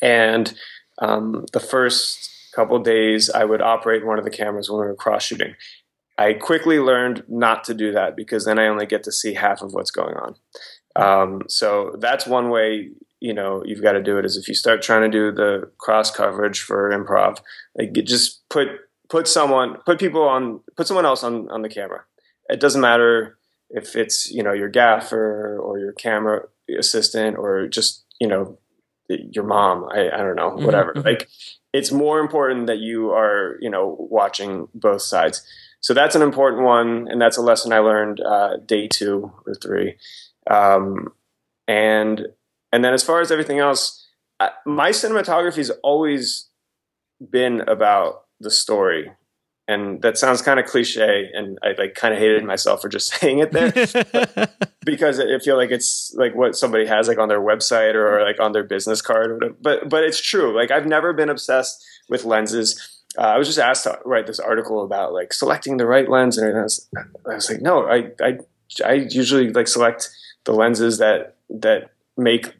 And 0.00 0.54
um, 1.02 1.44
the 1.52 1.58
first 1.58 2.30
couple 2.54 2.78
days, 2.78 3.28
I 3.28 3.44
would 3.44 3.60
operate 3.60 4.06
one 4.06 4.18
of 4.18 4.24
the 4.24 4.30
cameras 4.30 4.70
when 4.70 4.80
we 4.80 4.86
were 4.86 4.94
cross 4.94 5.24
shooting. 5.24 5.56
I 6.16 6.34
quickly 6.34 6.78
learned 6.78 7.24
not 7.28 7.64
to 7.64 7.74
do 7.74 7.90
that 7.92 8.14
because 8.14 8.44
then 8.44 8.60
I 8.60 8.68
only 8.68 8.86
get 8.86 9.02
to 9.04 9.12
see 9.12 9.34
half 9.34 9.60
of 9.60 9.72
what's 9.72 9.90
going 9.90 10.14
on. 10.16 10.34
Um, 10.94 11.42
so 11.48 11.96
that's 11.98 12.26
one 12.28 12.50
way 12.50 12.90
you 13.18 13.34
know 13.34 13.64
you've 13.66 13.82
got 13.82 13.92
to 13.92 14.02
do 14.02 14.18
it. 14.18 14.24
Is 14.24 14.36
if 14.36 14.46
you 14.46 14.54
start 14.54 14.82
trying 14.82 15.02
to 15.02 15.18
do 15.18 15.32
the 15.32 15.68
cross 15.78 16.12
coverage 16.12 16.60
for 16.60 16.90
improv, 16.90 17.38
like 17.76 17.92
just 18.04 18.48
put 18.50 18.68
put 19.08 19.26
someone 19.26 19.78
put 19.84 19.98
people 19.98 20.22
on 20.22 20.60
put 20.76 20.86
someone 20.86 21.06
else 21.06 21.24
on 21.24 21.50
on 21.50 21.62
the 21.62 21.68
camera. 21.68 22.04
It 22.48 22.60
doesn't 22.60 22.80
matter 22.80 23.39
if 23.70 23.96
it's 23.96 24.30
you 24.30 24.42
know 24.42 24.52
your 24.52 24.68
gaffer 24.68 25.58
or 25.58 25.78
your 25.78 25.92
camera 25.92 26.42
assistant 26.78 27.36
or 27.36 27.68
just 27.68 28.04
you 28.20 28.28
know 28.28 28.58
your 29.08 29.44
mom 29.44 29.88
i, 29.92 30.08
I 30.08 30.18
don't 30.18 30.36
know 30.36 30.50
mm-hmm, 30.50 30.64
whatever. 30.64 30.92
mm-hmm. 30.92 31.06
like 31.06 31.28
it's 31.72 31.92
more 31.92 32.18
important 32.18 32.66
that 32.66 32.78
you 32.78 33.10
are 33.10 33.56
you 33.60 33.70
know 33.70 33.96
watching 33.98 34.68
both 34.74 35.02
sides. 35.02 35.42
So 35.80 35.94
that's 35.94 36.14
an 36.14 36.22
important 36.22 36.62
one 36.62 37.08
and 37.08 37.20
that's 37.20 37.38
a 37.38 37.42
lesson 37.42 37.72
i 37.72 37.78
learned 37.78 38.20
uh, 38.20 38.58
day 38.58 38.88
two 38.88 39.32
or 39.46 39.54
three. 39.54 39.96
Um, 40.50 41.12
and 41.68 42.26
and 42.72 42.84
then 42.84 42.92
as 42.92 43.02
far 43.02 43.20
as 43.20 43.30
everything 43.30 43.58
else 43.58 44.06
I, 44.38 44.50
my 44.66 44.90
cinematography 44.90 45.56
has 45.56 45.70
always 45.82 46.48
been 47.30 47.60
about 47.62 48.24
the 48.40 48.50
story 48.50 49.12
and 49.70 50.02
that 50.02 50.18
sounds 50.18 50.42
kind 50.42 50.58
of 50.58 50.66
cliche 50.66 51.28
and 51.32 51.58
i 51.62 51.72
like 51.78 51.94
kind 51.94 52.12
of 52.12 52.20
hated 52.20 52.44
myself 52.44 52.82
for 52.82 52.88
just 52.88 53.12
saying 53.20 53.38
it 53.38 53.52
there 53.52 53.70
because 54.84 55.20
i 55.20 55.38
feel 55.38 55.56
like 55.56 55.70
it's 55.70 56.14
like 56.16 56.34
what 56.34 56.56
somebody 56.56 56.86
has 56.86 57.08
like 57.08 57.18
on 57.18 57.28
their 57.28 57.40
website 57.40 57.94
or 57.94 58.22
like 58.22 58.40
on 58.40 58.52
their 58.52 58.64
business 58.64 59.00
card 59.00 59.30
or 59.30 59.34
whatever. 59.34 59.56
but 59.60 59.88
but 59.88 60.04
it's 60.04 60.20
true 60.20 60.54
like 60.56 60.70
i've 60.70 60.86
never 60.86 61.12
been 61.12 61.28
obsessed 61.28 61.84
with 62.08 62.24
lenses 62.24 63.02
uh, 63.18 63.22
i 63.22 63.38
was 63.38 63.46
just 63.46 63.58
asked 63.58 63.84
to 63.84 63.98
write 64.04 64.26
this 64.26 64.40
article 64.40 64.84
about 64.84 65.12
like 65.12 65.32
selecting 65.32 65.76
the 65.76 65.86
right 65.86 66.08
lens 66.08 66.36
and 66.36 66.56
I 66.56 66.62
was, 66.62 66.88
I 67.28 67.34
was 67.34 67.50
like 67.50 67.60
no 67.60 67.86
I, 67.86 68.10
I 68.20 68.38
i 68.84 68.92
usually 68.92 69.50
like 69.52 69.68
select 69.68 70.10
the 70.44 70.52
lenses 70.52 70.98
that 70.98 71.36
that 71.48 71.90
make 72.16 72.54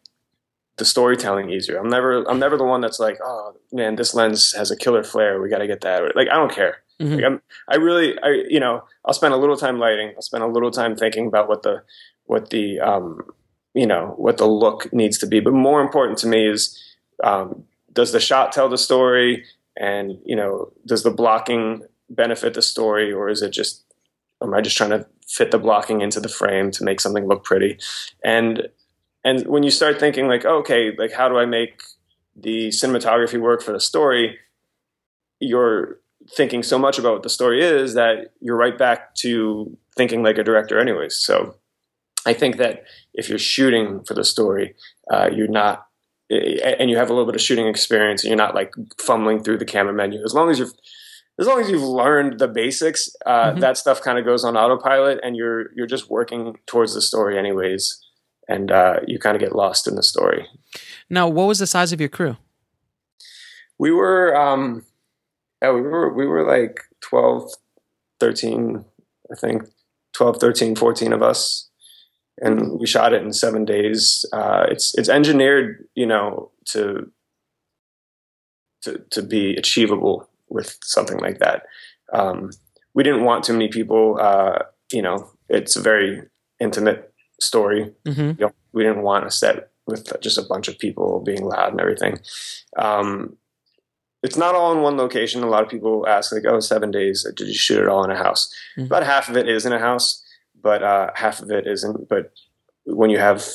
the 0.80 0.84
storytelling 0.84 1.50
easier. 1.50 1.78
I'm 1.78 1.88
never 1.88 2.28
I'm 2.28 2.40
never 2.40 2.56
the 2.56 2.64
one 2.64 2.80
that's 2.80 2.98
like, 2.98 3.18
oh 3.22 3.54
man, 3.70 3.94
this 3.94 4.14
lens 4.14 4.52
has 4.54 4.70
a 4.70 4.76
killer 4.76 5.04
flare. 5.04 5.40
We 5.40 5.48
got 5.48 5.58
to 5.58 5.66
get 5.66 5.82
that. 5.82 6.16
Like 6.16 6.28
I 6.28 6.34
don't 6.34 6.50
care. 6.52 6.82
Mm-hmm. 7.00 7.14
Like 7.14 7.24
I'm, 7.24 7.42
I 7.68 7.76
really, 7.76 8.18
I, 8.22 8.44
you 8.48 8.60
know, 8.60 8.84
I'll 9.04 9.14
spend 9.14 9.32
a 9.32 9.38
little 9.38 9.56
time 9.56 9.78
lighting. 9.78 10.12
I'll 10.14 10.22
spend 10.22 10.44
a 10.44 10.48
little 10.48 10.70
time 10.70 10.96
thinking 10.96 11.26
about 11.26 11.48
what 11.48 11.62
the, 11.62 11.82
what 12.24 12.50
the, 12.50 12.80
um, 12.80 13.20
you 13.74 13.86
know, 13.86 14.14
what 14.16 14.36
the 14.36 14.46
look 14.46 14.92
needs 14.92 15.18
to 15.18 15.26
be. 15.26 15.40
But 15.40 15.54
more 15.54 15.80
important 15.80 16.18
to 16.18 16.26
me 16.26 16.48
is, 16.48 16.78
um, 17.24 17.64
does 17.92 18.12
the 18.12 18.20
shot 18.20 18.52
tell 18.52 18.68
the 18.68 18.78
story? 18.78 19.44
And, 19.76 20.18
you 20.24 20.36
know, 20.36 20.72
does 20.86 21.02
the 21.02 21.10
blocking 21.10 21.84
benefit 22.10 22.54
the 22.54 22.62
story 22.62 23.12
or 23.12 23.28
is 23.28 23.40
it 23.40 23.50
just, 23.50 23.84
am 24.42 24.52
I 24.52 24.60
just 24.60 24.76
trying 24.76 24.90
to 24.90 25.06
fit 25.26 25.52
the 25.52 25.58
blocking 25.58 26.00
into 26.00 26.20
the 26.20 26.28
frame 26.28 26.70
to 26.72 26.84
make 26.84 27.00
something 27.00 27.26
look 27.26 27.44
pretty? 27.44 27.78
And, 28.22 28.68
and 29.24 29.46
when 29.46 29.62
you 29.62 29.70
start 29.70 29.98
thinking 29.98 30.28
like, 30.28 30.44
oh, 30.44 30.58
okay, 30.58 30.92
like 30.96 31.12
how 31.12 31.28
do 31.28 31.38
I 31.38 31.46
make 31.46 31.82
the 32.36 32.68
cinematography 32.68 33.40
work 33.40 33.62
for 33.62 33.72
the 33.72 33.80
story? 33.80 34.38
You're 35.38 36.00
thinking 36.36 36.62
so 36.62 36.78
much 36.78 36.98
about 36.98 37.12
what 37.14 37.22
the 37.22 37.28
story 37.28 37.62
is 37.62 37.94
that 37.94 38.32
you're 38.40 38.56
right 38.56 38.76
back 38.78 39.14
to 39.16 39.76
thinking 39.96 40.22
like 40.22 40.38
a 40.38 40.44
director, 40.44 40.78
anyways. 40.78 41.16
So 41.16 41.56
I 42.26 42.32
think 42.34 42.56
that 42.58 42.84
if 43.14 43.28
you're 43.28 43.38
shooting 43.38 44.04
for 44.04 44.14
the 44.14 44.24
story, 44.24 44.74
uh, 45.12 45.28
you're 45.32 45.48
not, 45.48 45.86
and 46.30 46.88
you 46.90 46.96
have 46.96 47.10
a 47.10 47.12
little 47.12 47.26
bit 47.26 47.34
of 47.34 47.40
shooting 47.40 47.66
experience, 47.66 48.22
and 48.22 48.28
you're 48.30 48.36
not 48.36 48.54
like 48.54 48.72
fumbling 48.98 49.42
through 49.42 49.58
the 49.58 49.64
camera 49.64 49.92
menu. 49.92 50.22
As 50.24 50.32
long 50.34 50.50
as 50.50 50.58
you're, 50.58 50.68
as 51.40 51.46
long 51.46 51.60
as 51.60 51.70
you've 51.70 51.82
learned 51.82 52.38
the 52.38 52.46
basics, 52.48 53.08
uh, 53.26 53.52
Mhm. 53.52 53.60
that 53.60 53.76
stuff 53.78 54.00
kind 54.02 54.18
of 54.18 54.24
goes 54.24 54.44
on 54.44 54.56
autopilot, 54.56 55.18
and 55.24 55.34
you're 55.36 55.72
you're 55.74 55.86
just 55.88 56.08
working 56.10 56.56
towards 56.66 56.94
the 56.94 57.00
story, 57.00 57.36
anyways, 57.38 57.98
and 58.46 58.70
uh, 58.70 59.00
you 59.06 59.18
kind 59.18 59.34
of 59.34 59.40
get 59.40 59.56
lost 59.56 59.88
in 59.88 59.96
the 59.96 60.02
story. 60.02 60.46
Now, 61.08 61.26
what 61.26 61.48
was 61.48 61.58
the 61.58 61.66
size 61.66 61.92
of 61.92 61.98
your 62.00 62.10
crew? 62.10 62.36
We 63.78 63.90
were, 63.90 64.36
um, 64.36 64.84
yeah, 65.62 65.72
we 65.72 65.82
were 65.82 66.12
we 66.12 66.26
were 66.26 66.44
like 66.44 66.80
12, 67.02 67.50
13, 68.18 68.84
I 69.30 69.34
think 69.36 69.64
12, 70.14 70.38
13, 70.38 70.74
14 70.74 71.12
of 71.12 71.22
us. 71.22 71.68
And 72.38 72.80
we 72.80 72.86
shot 72.86 73.12
it 73.12 73.22
in 73.22 73.32
seven 73.32 73.64
days. 73.64 74.24
Uh, 74.32 74.64
it's 74.68 74.96
it's 74.96 75.10
engineered, 75.10 75.86
you 75.94 76.06
know, 76.06 76.50
to 76.66 77.10
to 78.82 78.98
to 79.10 79.22
be 79.22 79.54
achievable 79.56 80.28
with 80.48 80.78
something 80.82 81.18
like 81.18 81.38
that. 81.38 81.64
Um, 82.12 82.50
we 82.94 83.02
didn't 83.02 83.24
want 83.24 83.44
too 83.44 83.52
many 83.52 83.68
people. 83.68 84.18
Uh, 84.18 84.60
you 84.90 85.02
know, 85.02 85.30
it's 85.48 85.76
a 85.76 85.82
very 85.82 86.22
intimate 86.60 87.12
story. 87.40 87.92
Mm-hmm. 88.06 88.20
You 88.20 88.46
know, 88.46 88.52
we 88.72 88.82
didn't 88.82 89.02
want 89.02 89.26
a 89.26 89.30
set 89.30 89.70
with 89.86 90.10
just 90.20 90.38
a 90.38 90.42
bunch 90.42 90.68
of 90.68 90.78
people 90.78 91.20
being 91.20 91.44
loud 91.44 91.72
and 91.72 91.80
everything. 91.80 92.20
Um, 92.76 93.36
it's 94.22 94.36
not 94.36 94.54
all 94.54 94.72
in 94.72 94.82
one 94.82 94.96
location. 94.96 95.42
A 95.42 95.48
lot 95.48 95.62
of 95.62 95.68
people 95.68 96.06
ask, 96.06 96.32
like, 96.32 96.44
"Oh, 96.46 96.60
seven 96.60 96.90
days? 96.90 97.26
Did 97.36 97.48
you 97.48 97.54
shoot 97.54 97.78
it 97.80 97.88
all 97.88 98.04
in 98.04 98.10
a 98.10 98.16
house?" 98.16 98.52
Mhm. 98.78 98.86
About 98.86 99.04
half 99.04 99.28
of 99.28 99.36
it 99.36 99.48
is 99.48 99.64
in 99.66 99.72
a 99.72 99.78
house, 99.78 100.22
but 100.62 100.82
uh, 100.82 101.10
half 101.14 101.40
of 101.40 101.50
it 101.50 101.66
isn't. 101.66 102.08
But 102.08 102.32
when 102.84 103.10
you 103.10 103.18
have, 103.18 103.46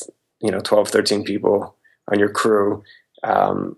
you 0.41 0.51
know, 0.51 0.60
12, 0.60 0.89
13 0.89 1.23
people 1.23 1.75
on 2.12 2.19
your 2.19 2.30
crew, 2.30 2.84
um, 3.23 3.78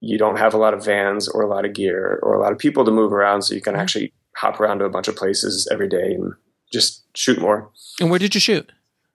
you 0.00 0.16
don't 0.18 0.38
have 0.38 0.54
a 0.54 0.58
lot 0.58 0.72
of 0.74 0.84
vans 0.84 1.28
or 1.28 1.42
a 1.42 1.48
lot 1.48 1.64
of 1.64 1.72
gear 1.74 2.18
or 2.22 2.34
a 2.34 2.40
lot 2.40 2.52
of 2.52 2.58
people 2.58 2.84
to 2.84 2.90
move 2.90 3.12
around, 3.12 3.42
so 3.42 3.54
you 3.54 3.60
can 3.60 3.74
Mhm. 3.74 3.78
actually 3.80 4.12
hop 4.36 4.60
around 4.60 4.78
to 4.78 4.84
a 4.84 4.90
bunch 4.90 5.08
of 5.08 5.16
places 5.16 5.68
every 5.70 5.88
day 5.88 6.14
and 6.14 6.32
just 6.72 7.04
shoot 7.16 7.38
more. 7.40 7.68
And 8.00 8.10
where 8.10 8.18
did 8.18 8.34
you 8.34 8.40
shoot? 8.40 8.70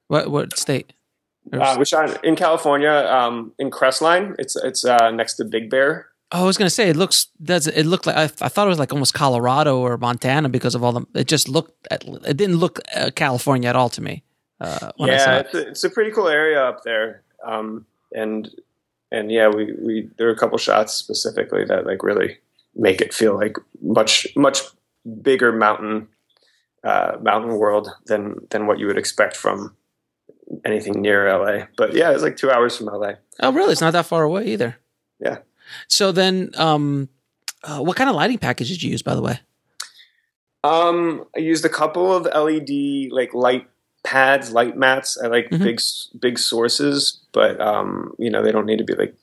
What 0.07 0.29
what 0.29 0.57
state? 0.57 0.93
Uh, 1.53 1.75
we 1.79 1.85
shot 1.85 2.23
in 2.23 2.35
California, 2.35 2.91
um, 3.09 3.53
in 3.59 3.69
Crestline. 3.71 4.35
It's 4.39 4.55
it's 4.55 4.83
uh, 4.85 5.09
next 5.11 5.35
to 5.35 5.45
Big 5.45 5.69
Bear. 5.69 6.07
Oh, 6.31 6.43
I 6.43 6.45
was 6.45 6.57
gonna 6.57 6.69
say 6.69 6.89
it 6.89 6.95
looks. 6.95 7.27
Does 7.41 7.67
it 7.67 7.85
looked 7.85 8.07
like 8.07 8.15
I, 8.15 8.23
I 8.23 8.49
thought 8.49 8.65
it 8.65 8.69
was 8.69 8.79
like 8.79 8.91
almost 8.91 9.13
Colorado 9.13 9.79
or 9.79 9.97
Montana 9.97 10.49
because 10.49 10.75
of 10.75 10.83
all 10.83 10.91
the. 10.91 11.05
It 11.13 11.27
just 11.27 11.47
looked. 11.47 11.87
At, 11.91 12.03
it 12.03 12.37
didn't 12.37 12.57
look 12.57 12.79
uh, 12.95 13.11
California 13.15 13.69
at 13.69 13.75
all 13.75 13.89
to 13.89 14.01
me. 14.01 14.23
Uh, 14.59 14.91
when 14.97 15.09
I 15.11 15.17
saw 15.17 15.31
yeah, 15.31 15.37
it. 15.37 15.45
it's 15.45 15.53
a, 15.53 15.67
it's 15.67 15.83
a 15.83 15.89
pretty 15.89 16.11
cool 16.11 16.27
area 16.27 16.63
up 16.63 16.83
there. 16.83 17.23
Um, 17.45 17.85
and 18.11 18.49
and 19.11 19.31
yeah, 19.31 19.47
we, 19.47 19.73
we 19.73 20.09
there 20.17 20.27
are 20.27 20.31
a 20.31 20.37
couple 20.37 20.57
shots 20.57 20.93
specifically 20.93 21.63
that 21.65 21.85
like 21.85 22.03
really 22.03 22.37
make 22.75 23.01
it 23.01 23.13
feel 23.13 23.35
like 23.35 23.57
much 23.81 24.27
much 24.35 24.61
bigger 25.21 25.51
mountain 25.51 26.07
uh, 26.83 27.17
mountain 27.21 27.57
world 27.57 27.89
than 28.07 28.47
than 28.49 28.67
what 28.67 28.79
you 28.79 28.87
would 28.87 28.97
expect 28.97 29.35
from 29.35 29.75
anything 30.63 31.01
near 31.01 31.31
LA. 31.31 31.65
But 31.77 31.93
yeah, 31.93 32.11
it's 32.11 32.23
like 32.23 32.37
two 32.37 32.51
hours 32.51 32.77
from 32.77 32.87
LA. 32.87 33.13
Oh, 33.41 33.51
really? 33.51 33.71
It's 33.71 33.81
not 33.81 33.93
that 33.93 34.05
far 34.05 34.23
away 34.23 34.47
either. 34.47 34.77
Yeah. 35.19 35.39
So 35.87 36.11
then, 36.11 36.51
um, 36.55 37.09
uh, 37.63 37.79
what 37.79 37.97
kind 37.97 38.09
of 38.09 38.15
lighting 38.15 38.37
package 38.37 38.69
did 38.69 38.83
you 38.83 38.91
use, 38.91 39.01
by 39.01 39.15
the 39.15 39.21
way? 39.21 39.39
Um, 40.63 41.25
I 41.35 41.39
used 41.39 41.63
a 41.65 41.69
couple 41.69 42.11
of 42.15 42.25
LED 42.25 43.09
like 43.11 43.33
light 43.33 43.67
pads, 44.03 44.51
light 44.51 44.75
mats. 44.77 45.17
I 45.21 45.27
like 45.27 45.49
Mhm. 45.49 45.63
big 45.63 45.79
big 46.19 46.39
sources, 46.39 47.21
but 47.33 47.59
um, 47.61 48.13
you 48.17 48.29
know 48.29 48.41
they 48.43 48.51
don't 48.51 48.65
need 48.65 48.77
to 48.79 48.83
be 48.83 48.95
like 48.95 49.15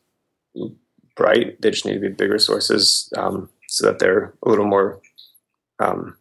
bright. 1.17 1.61
They 1.61 1.71
just 1.71 1.85
need 1.85 1.95
to 1.95 2.01
be 2.01 2.09
bigger 2.09 2.39
sources 2.39 3.13
um, 3.17 3.49
so 3.69 3.87
that 3.87 3.99
they're 3.99 4.35
a 4.45 4.49
little 4.49 4.65
more 4.67 5.01
um, 5.81 6.17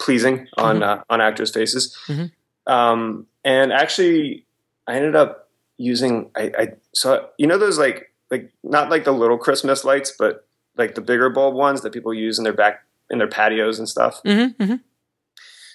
pleasing 0.00 0.46
on 0.56 0.82
uh, 0.82 1.02
on 1.10 1.20
actors' 1.20 1.50
faces. 1.52 1.96
Mhm. 2.06 2.30
Um, 2.66 3.26
and 3.44 3.72
actually, 3.72 4.46
I 4.86 4.96
ended 4.96 5.16
up 5.16 5.50
using 5.78 6.30
I, 6.36 6.52
I 6.58 6.68
so 6.94 7.28
you 7.38 7.46
know 7.46 7.58
those 7.58 7.78
like 7.78 8.12
like 8.30 8.52
not 8.62 8.90
like 8.90 9.04
the 9.04 9.12
little 9.12 9.38
Christmas 9.38 9.84
lights, 9.84 10.12
but 10.18 10.46
like 10.76 10.94
the 10.94 11.00
bigger 11.00 11.30
bulb 11.30 11.54
ones 11.54 11.82
that 11.82 11.92
people 11.92 12.12
use 12.12 12.38
in 12.38 12.44
their 12.44 12.52
back 12.52 12.84
in 13.10 13.18
their 13.18 13.28
patios 13.28 13.78
and 13.78 13.88
stuff. 13.88 14.22
Mm-hmm, 14.24 14.62
mm-hmm. 14.62 14.76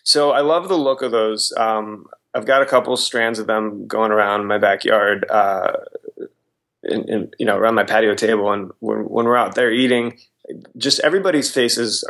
So 0.03 0.31
I 0.31 0.41
love 0.41 0.67
the 0.67 0.77
look 0.77 1.01
of 1.01 1.11
those. 1.11 1.53
Um, 1.57 2.07
I've 2.33 2.45
got 2.45 2.61
a 2.61 2.65
couple 2.65 2.95
strands 2.97 3.39
of 3.39 3.47
them 3.47 3.87
going 3.87 4.11
around 4.11 4.47
my 4.47 4.57
backyard, 4.57 5.25
uh, 5.29 5.73
in, 6.83 7.09
in, 7.09 7.31
you 7.37 7.45
know, 7.45 7.57
around 7.57 7.75
my 7.75 7.83
patio 7.83 8.15
table. 8.15 8.51
And 8.51 8.71
when, 8.79 8.99
when 8.99 9.25
we're 9.25 9.37
out 9.37 9.55
there 9.55 9.71
eating, 9.71 10.17
just 10.77 10.99
everybody's 11.01 11.53
faces, 11.53 12.09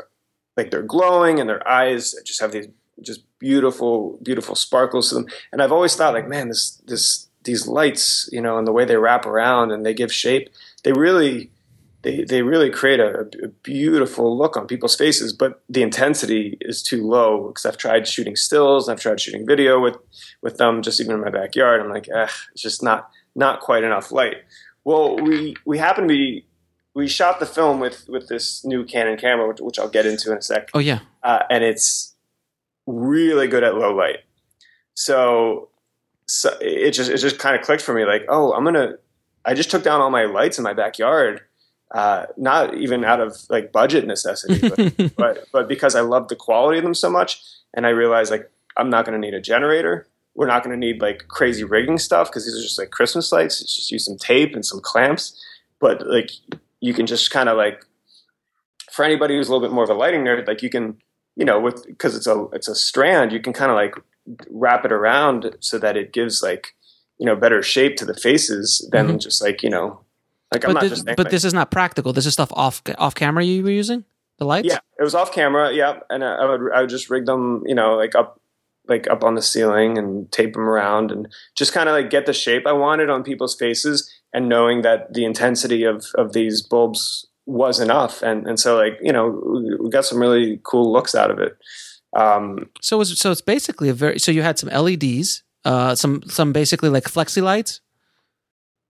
like 0.55 0.71
they're 0.71 0.83
glowing 0.83 1.39
and 1.39 1.49
their 1.49 1.67
eyes 1.67 2.15
just 2.23 2.41
have 2.41 2.51
these 2.51 2.67
just 3.01 3.23
beautiful, 3.39 4.19
beautiful 4.21 4.55
sparkles 4.55 5.09
to 5.09 5.15
them. 5.15 5.25
And 5.51 5.61
I've 5.61 5.71
always 5.71 5.95
thought 5.95 6.13
like, 6.13 6.27
man, 6.27 6.49
this, 6.49 6.81
this, 6.85 7.27
these 7.43 7.67
lights, 7.67 8.29
you 8.31 8.41
know, 8.41 8.57
and 8.57 8.67
the 8.67 8.71
way 8.71 8.85
they 8.85 8.97
wrap 8.97 9.25
around 9.25 9.71
and 9.71 9.85
they 9.85 9.93
give 9.93 10.11
shape, 10.13 10.49
they 10.83 10.93
really, 10.93 11.51
they, 12.03 12.23
they 12.23 12.41
really 12.41 12.69
create 12.69 12.99
a, 12.99 13.27
a 13.43 13.47
beautiful 13.63 14.37
look 14.37 14.57
on 14.57 14.67
people's 14.67 14.95
faces, 14.95 15.33
but 15.33 15.61
the 15.69 15.81
intensity 15.81 16.57
is 16.61 16.81
too 16.83 17.05
low 17.05 17.47
because 17.47 17.65
I've 17.65 17.77
tried 17.77 18.07
shooting 18.07 18.35
stills, 18.35 18.89
I've 18.89 18.99
tried 18.99 19.19
shooting 19.19 19.45
video 19.45 19.79
with, 19.79 19.97
with 20.41 20.57
them, 20.57 20.81
just 20.81 20.99
even 21.01 21.15
in 21.15 21.21
my 21.21 21.29
backyard. 21.29 21.81
I'm 21.81 21.89
like, 21.89 22.07
eh, 22.09 22.27
it's 22.53 22.61
just 22.61 22.83
not 22.83 23.09
not 23.35 23.61
quite 23.61 23.83
enough 23.83 24.11
light. 24.11 24.37
Well, 24.83 25.15
we 25.17 25.55
we 25.65 25.77
happen 25.77 26.03
to 26.03 26.07
be 26.07 26.45
we 26.93 27.07
shot 27.07 27.39
the 27.39 27.45
film 27.45 27.79
with 27.79 28.07
with 28.09 28.27
this 28.27 28.65
new 28.65 28.83
Canon 28.83 29.17
camera, 29.17 29.47
which, 29.47 29.61
which 29.61 29.79
I'll 29.79 29.87
get 29.89 30.05
into 30.05 30.31
in 30.31 30.37
a 30.37 30.41
sec, 30.41 30.69
Oh 30.73 30.79
yeah. 30.79 30.99
uh, 31.23 31.43
and 31.49 31.63
it's 31.63 32.13
really 32.87 33.47
good 33.47 33.63
at 33.63 33.75
low 33.75 33.95
light. 33.95 34.17
So, 34.93 35.69
so 36.31 36.57
it 36.61 36.91
just 36.91 37.11
it 37.11 37.17
just 37.17 37.39
kind 37.39 37.57
of 37.57 37.61
clicked 37.61 37.83
for 37.83 37.93
me, 37.93 38.05
like, 38.05 38.25
oh, 38.29 38.53
I'm 38.53 38.63
gonna. 38.63 38.93
I 39.43 39.53
just 39.53 39.69
took 39.69 39.83
down 39.83 39.99
all 39.99 40.09
my 40.09 40.25
lights 40.25 40.57
in 40.57 40.63
my 40.63 40.73
backyard, 40.73 41.41
uh, 41.93 42.27
not 42.37 42.77
even 42.77 43.03
out 43.03 43.19
of 43.19 43.35
like 43.49 43.73
budget 43.73 44.07
necessity, 44.07 44.69
but, 44.69 45.15
but 45.17 45.47
but 45.51 45.67
because 45.67 45.93
I 45.93 46.01
love 46.01 46.29
the 46.29 46.37
quality 46.37 46.77
of 46.77 46.85
them 46.85 46.93
so 46.93 47.09
much, 47.09 47.43
and 47.73 47.85
I 47.85 47.89
realized 47.89 48.31
like 48.31 48.49
I'm 48.77 48.89
not 48.89 49.05
going 49.05 49.19
to 49.19 49.27
need 49.27 49.33
a 49.33 49.41
generator. 49.41 50.07
We're 50.33 50.47
not 50.47 50.63
going 50.63 50.73
to 50.73 50.79
need 50.79 51.01
like 51.01 51.27
crazy 51.27 51.65
rigging 51.65 51.97
stuff 51.97 52.29
because 52.29 52.45
these 52.45 52.57
are 52.57 52.61
just 52.61 52.79
like 52.79 52.91
Christmas 52.91 53.33
lights. 53.33 53.61
It's 53.61 53.75
just 53.75 53.91
use 53.91 54.05
some 54.05 54.17
tape 54.17 54.55
and 54.55 54.65
some 54.65 54.79
clamps, 54.79 55.37
but 55.81 56.07
like 56.07 56.31
you 56.79 56.93
can 56.93 57.07
just 57.07 57.29
kind 57.29 57.49
of 57.49 57.57
like 57.57 57.85
for 58.93 59.03
anybody 59.03 59.35
who's 59.35 59.49
a 59.49 59.51
little 59.51 59.67
bit 59.67 59.73
more 59.73 59.83
of 59.83 59.89
a 59.89 59.93
lighting 59.93 60.21
nerd, 60.21 60.47
like 60.47 60.61
you 60.61 60.69
can 60.69 60.97
you 61.35 61.43
know 61.43 61.59
with 61.59 61.85
because 61.87 62.15
it's 62.15 62.27
a 62.27 62.45
it's 62.53 62.69
a 62.69 62.75
strand, 62.75 63.33
you 63.33 63.41
can 63.41 63.51
kind 63.51 63.69
of 63.69 63.75
like 63.75 63.95
wrap 64.49 64.85
it 64.85 64.91
around 64.91 65.55
so 65.59 65.77
that 65.79 65.97
it 65.97 66.13
gives 66.13 66.41
like 66.43 66.75
you 67.17 67.25
know 67.25 67.35
better 67.35 67.61
shape 67.61 67.95
to 67.97 68.05
the 68.05 68.13
faces 68.13 68.87
than 68.91 69.07
Mhm. 69.07 69.19
just 69.21 69.41
like 69.41 69.63
you 69.63 69.69
know 69.69 70.01
like 70.53 70.65
I'm 70.65 70.73
But 70.73 70.73
not 70.73 70.81
this, 70.83 70.91
just 70.91 71.05
but 71.05 71.19
like- 71.19 71.29
this 71.31 71.45
is 71.45 71.53
not 71.53 71.71
practical. 71.71 72.11
This 72.13 72.25
is 72.25 72.33
stuff 72.33 72.51
off 72.53 72.81
off 72.97 73.15
camera 73.15 73.43
you 73.43 73.63
were 73.63 73.69
using 73.71 74.03
the 74.37 74.45
lights. 74.45 74.67
Yeah, 74.67 74.79
it 74.99 75.03
was 75.03 75.15
off 75.15 75.31
camera. 75.31 75.71
Yeah, 75.73 75.99
and 76.09 76.23
I 76.23 76.35
I 76.35 76.45
would 76.45 76.71
I 76.73 76.81
would 76.81 76.89
just 76.89 77.09
rig 77.09 77.25
them, 77.25 77.63
you 77.65 77.75
know, 77.75 77.95
like 77.95 78.15
up 78.15 78.39
like 78.87 79.07
up 79.09 79.23
on 79.23 79.35
the 79.35 79.41
ceiling 79.41 79.97
and 79.97 80.29
tape 80.31 80.53
them 80.53 80.67
around 80.67 81.11
and 81.11 81.27
just 81.55 81.71
kind 81.71 81.87
of 81.87 81.93
like 81.93 82.09
get 82.09 82.25
the 82.25 82.33
shape 82.33 82.65
I 82.67 82.73
wanted 82.73 83.09
on 83.09 83.23
people's 83.23 83.55
faces 83.55 84.11
and 84.33 84.49
knowing 84.49 84.81
that 84.81 85.13
the 85.13 85.23
intensity 85.23 85.83
of 85.83 86.05
of 86.15 86.33
these 86.33 86.61
bulbs 86.61 87.27
was 87.45 87.79
enough 87.79 88.21
and 88.21 88.47
and 88.47 88.59
so 88.59 88.75
like 88.77 88.97
you 89.01 89.13
know 89.13 89.25
we 89.79 89.89
got 89.89 90.05
some 90.05 90.19
really 90.19 90.59
cool 90.63 90.91
looks 90.91 91.15
out 91.15 91.31
of 91.31 91.39
it. 91.39 91.55
Um, 92.15 92.69
So 92.81 93.01
it's 93.01 93.17
so 93.19 93.31
it's 93.31 93.41
basically 93.41 93.89
a 93.89 93.93
very 93.93 94.19
so 94.19 94.31
you 94.31 94.41
had 94.41 94.59
some 94.59 94.69
LEDs, 94.69 95.43
uh, 95.65 95.95
some 95.95 96.21
some 96.27 96.51
basically 96.53 96.89
like 96.89 97.05
flexi 97.05 97.41
lights. 97.41 97.79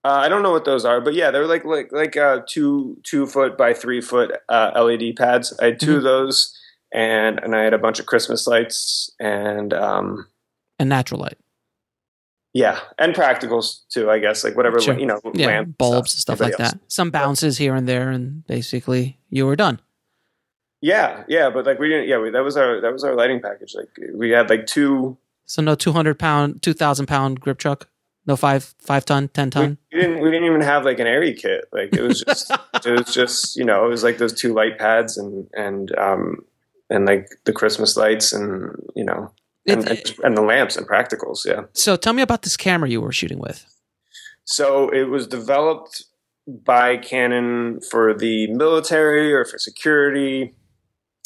uh, 0.03 0.09
I 0.25 0.29
don't 0.29 0.41
know 0.41 0.51
what 0.51 0.65
those 0.65 0.85
are, 0.85 0.99
but 1.01 1.13
yeah, 1.13 1.29
they're 1.31 1.45
like 1.47 1.63
like 1.65 1.91
like 1.91 2.17
uh, 2.17 2.41
two 2.47 2.97
two 3.03 3.27
foot 3.27 3.57
by 3.57 3.73
three 3.73 4.01
foot 4.01 4.31
uh, 4.49 4.71
LED 4.75 5.15
pads. 5.15 5.53
I 5.61 5.65
had 5.65 5.79
2 5.79 5.97
of 5.97 6.03
those, 6.03 6.57
and 6.91 7.39
and 7.43 7.55
I 7.55 7.61
had 7.63 7.73
a 7.73 7.77
bunch 7.77 7.99
of 7.99 8.05
Christmas 8.07 8.47
lights 8.47 9.11
and. 9.19 9.73
Um, 9.73 10.27
and 10.79 10.89
natural 10.89 11.21
light. 11.21 11.37
Yeah, 12.53 12.79
and 12.97 13.13
practicals 13.13 13.81
too, 13.93 14.09
I 14.09 14.17
guess. 14.19 14.43
Like 14.43 14.57
whatever, 14.57 14.81
Sure. 14.81 14.97
you 14.99 15.05
know, 15.05 15.21
Yeah, 15.35 15.63
bulbs, 15.63 16.11
stuff, 16.17 16.39
like 16.41 16.59
else. 16.59 16.71
that. 16.71 16.79
Some 16.87 17.11
bounces 17.11 17.57
here 17.59 17.75
and 17.75 17.87
there, 17.87 18.09
and 18.09 18.43
basically 18.47 19.19
you 19.29 19.45
were 19.45 19.55
done. 19.55 19.79
Yeah, 20.81 21.23
yeah, 21.27 21.49
but 21.49 21.65
like 21.65 21.79
we 21.79 21.89
didn't. 21.89 22.07
Yeah, 22.07 22.19
we, 22.19 22.31
that 22.31 22.43
was 22.43 22.57
our 22.57 22.81
that 22.81 22.91
was 22.91 23.03
our 23.03 23.15
lighting 23.15 23.41
package. 23.41 23.75
Like 23.75 23.89
we 24.13 24.31
had 24.31 24.49
like 24.49 24.65
two. 24.65 25.17
So 25.45 25.61
no 25.61 25.75
two 25.75 25.91
hundred 25.91 26.17
pound, 26.17 26.61
two 26.63 26.73
thousand 26.73 27.05
pound 27.05 27.39
grip 27.39 27.59
truck. 27.59 27.87
No 28.25 28.35
five 28.35 28.75
five 28.79 29.05
ton, 29.05 29.29
ten 29.29 29.51
ton. 29.51 29.77
We, 29.91 29.97
we, 29.97 30.01
didn't 30.03 30.21
we 30.21 30.31
didn't 30.31 30.45
even 30.45 30.61
have 30.61 30.83
like 30.83 30.99
an 30.99 31.07
ARRI 31.07 31.39
kit. 31.39 31.65
Like 31.71 31.93
it 31.93 32.01
was 32.01 32.21
just 32.21 32.51
it 32.85 32.91
was 32.91 33.13
just 33.13 33.55
you 33.55 33.63
know 33.63 33.85
it 33.85 33.89
was 33.89 34.03
like 34.03 34.17
those 34.17 34.33
two 34.33 34.53
light 34.53 34.79
pads 34.79 35.17
and 35.17 35.47
and 35.53 35.95
um 35.97 36.37
and 36.89 37.05
like 37.05 37.29
the 37.45 37.53
Christmas 37.53 37.95
lights 37.95 38.33
and 38.33 38.75
you 38.95 39.03
know 39.03 39.31
and, 39.67 39.87
and, 39.87 40.15
and 40.23 40.37
the 40.37 40.41
lamps 40.41 40.77
and 40.77 40.87
practicals. 40.87 41.45
Yeah. 41.45 41.63
So 41.73 41.95
tell 41.95 42.13
me 42.13 42.21
about 42.21 42.41
this 42.41 42.57
camera 42.57 42.89
you 42.89 43.01
were 43.01 43.11
shooting 43.11 43.39
with. 43.39 43.65
So 44.43 44.89
it 44.89 45.09
was 45.09 45.27
developed 45.27 46.05
by 46.47 46.97
Canon 46.97 47.79
for 47.89 48.13
the 48.13 48.47
military 48.47 49.33
or 49.33 49.45
for 49.45 49.57
security. 49.57 50.53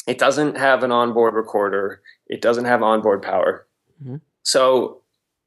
It 0.06 0.18
doesn't 0.18 0.56
have 0.56 0.82
an 0.82 0.92
onboard 0.92 1.34
recorder. 1.34 2.00
It 2.26 2.40
doesn't 2.40 2.64
have 2.64 2.82
onboard 2.82 3.22
power. 3.22 3.66
Mm-hmm. 4.02 4.16
So 4.42 5.02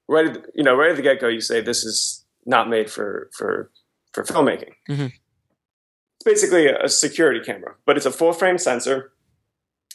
right, 0.08 0.28
at, 0.28 0.46
you 0.54 0.64
know, 0.64 0.76
right 0.76 0.92
at 0.92 0.98
the 0.98 1.02
get 1.02 1.22
go, 1.22 1.28
you 1.28 1.42
say 1.42 1.62
this 1.62 1.84
is 1.84 2.26
not 2.46 2.70
made 2.70 2.90
for 2.90 3.30
for 3.34 3.72
for 4.12 4.24
filmmaking. 4.24 4.74
Mm-hmm. 4.90 5.06
It's 5.06 6.26
basically 6.26 6.68
a 6.68 6.90
security 6.90 7.40
camera, 7.40 7.76
but 7.86 7.96
it's 7.96 8.06
a 8.06 8.12
full 8.12 8.34
frame 8.34 8.58
sensor 8.58 9.14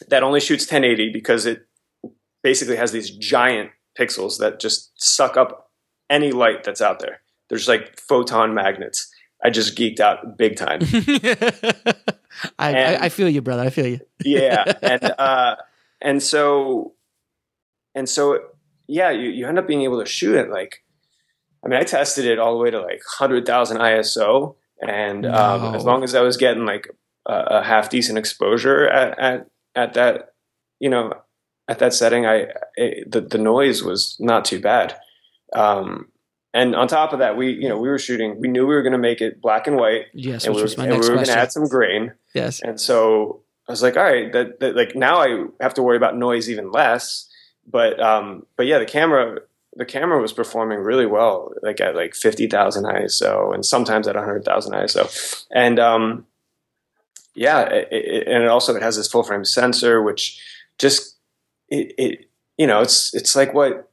that 0.09 0.23
only 0.23 0.39
shoots 0.39 0.65
1080 0.65 1.11
because 1.11 1.45
it 1.45 1.67
basically 2.41 2.75
has 2.75 2.91
these 2.91 3.11
giant 3.11 3.71
pixels 3.97 4.39
that 4.39 4.59
just 4.59 4.91
suck 5.01 5.37
up 5.37 5.71
any 6.09 6.31
light 6.31 6.63
that's 6.63 6.81
out 6.81 6.99
there. 6.99 7.21
There's 7.49 7.67
like 7.67 7.99
photon 7.99 8.53
magnets. 8.53 9.11
I 9.45 9.51
just 9.51 9.77
geeked 9.77 9.99
out 9.99 10.39
big 10.39 10.55
time. 10.55 10.79
I, 12.57 12.71
and, 12.71 12.97
I, 12.97 13.05
I, 13.05 13.09
feel 13.09 13.29
you, 13.29 13.43
brother. 13.43 13.61
I 13.61 13.69
feel 13.69 13.85
you. 13.85 13.99
yeah, 14.23 14.63
and 14.81 15.03
uh, 15.19 15.55
and 16.01 16.23
so 16.23 16.95
and 17.93 18.09
so 18.09 18.39
yeah, 18.87 19.11
you, 19.11 19.29
you 19.29 19.47
end 19.47 19.59
up 19.59 19.67
being 19.67 19.83
able 19.83 19.99
to 19.99 20.09
shoot 20.09 20.35
it 20.35 20.49
like. 20.49 20.83
I 21.63 21.67
mean, 21.67 21.79
I 21.79 21.83
tested 21.83 22.25
it 22.25 22.39
all 22.39 22.53
the 22.53 22.63
way 22.63 22.71
to 22.71 22.81
like 22.81 23.01
hundred 23.07 23.45
thousand 23.45 23.77
ISO, 23.77 24.55
and 24.81 25.27
um, 25.27 25.75
as 25.75 25.83
long 25.83 26.03
as 26.03 26.15
I 26.15 26.21
was 26.21 26.37
getting 26.37 26.65
like 26.65 26.89
a, 27.27 27.33
a 27.33 27.63
half 27.63 27.91
decent 27.91 28.17
exposure 28.17 28.87
at, 28.87 29.19
at 29.19 29.47
at 29.75 29.93
that, 29.93 30.33
you 30.79 30.89
know, 30.89 31.13
at 31.67 31.77
that 31.79 31.93
setting, 31.93 32.25
I 32.25 32.47
it, 32.75 33.11
the 33.11 33.21
the 33.21 33.37
noise 33.37 33.83
was 33.83 34.17
not 34.19 34.43
too 34.43 34.59
bad. 34.59 34.97
Um, 35.53 36.07
and 36.55 36.73
on 36.73 36.87
top 36.87 37.11
of 37.11 37.19
that, 37.19 37.35
we 37.35 37.51
you 37.51 37.67
know 37.67 37.77
we 37.77 37.89
were 37.89 37.99
shooting. 37.99 38.39
We 38.39 38.47
knew 38.47 38.65
we 38.65 38.73
were 38.73 38.81
going 38.81 38.93
to 38.93 38.97
make 38.97 39.19
it 39.19 39.41
black 39.41 39.67
and 39.67 39.75
white. 39.75 40.05
Yes, 40.13 40.45
and 40.45 40.55
which 40.55 40.61
we 40.61 40.63
was 40.63 40.77
my 40.77 40.85
next 40.87 41.07
we 41.07 41.09
were 41.09 41.15
going 41.15 41.27
to 41.27 41.37
add 41.37 41.51
some 41.51 41.67
grain. 41.67 42.13
Yes, 42.33 42.61
and 42.61 42.79
so 42.79 43.41
I 43.67 43.73
was 43.73 43.83
like, 43.83 43.97
all 43.97 44.03
right, 44.03 44.31
that, 44.31 44.61
that 44.61 44.75
like 44.75 44.95
now 44.95 45.17
I 45.17 45.45
have 45.59 45.73
to 45.73 45.83
worry 45.83 45.97
about 45.97 46.15
noise 46.15 46.49
even 46.49 46.71
less. 46.71 47.29
But 47.67 47.99
um, 47.99 48.45
but 48.55 48.67
yeah, 48.67 48.79
the 48.79 48.85
camera 48.85 49.39
the 49.75 49.85
camera 49.85 50.21
was 50.21 50.31
performing 50.31 50.79
really 50.79 51.05
well, 51.05 51.51
like 51.61 51.81
at 51.81 51.93
like 51.93 52.15
fifty 52.15 52.47
thousand 52.47 52.85
ISO, 52.85 53.53
and 53.53 53.65
sometimes 53.65 54.07
at 54.07 54.15
hundred 54.15 54.45
thousand 54.45 54.73
ISO, 54.75 55.45
and 55.51 55.77
um, 55.77 56.25
yeah, 57.33 57.63
it, 57.63 57.87
it, 57.91 58.27
and 58.27 58.43
it 58.43 58.47
also 58.47 58.73
it 58.73 58.81
has 58.81 58.95
this 58.95 59.09
full 59.09 59.23
frame 59.23 59.43
sensor, 59.43 60.01
which 60.01 60.41
just 60.77 61.17
it, 61.67 61.93
it 61.97 62.29
you 62.57 62.65
know 62.65 62.79
it's 62.79 63.13
it's 63.13 63.35
like 63.35 63.53
what 63.53 63.91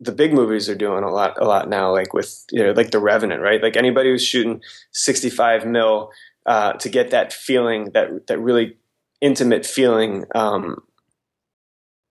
the 0.00 0.12
big 0.12 0.32
movies 0.32 0.68
are 0.68 0.74
doing 0.74 1.02
a 1.02 1.10
lot 1.10 1.40
a 1.40 1.44
lot 1.44 1.68
now 1.68 1.92
like 1.92 2.12
with 2.12 2.44
you 2.50 2.62
know 2.62 2.72
like 2.72 2.90
the 2.90 3.00
revenant 3.00 3.42
right 3.42 3.62
like 3.62 3.76
anybody 3.76 4.10
who's 4.10 4.24
shooting 4.24 4.60
65 4.92 5.66
mil 5.66 6.10
uh, 6.46 6.72
to 6.74 6.88
get 6.88 7.10
that 7.10 7.32
feeling 7.32 7.90
that 7.92 8.26
that 8.28 8.38
really 8.38 8.76
intimate 9.20 9.66
feeling 9.66 10.24
um, 10.34 10.82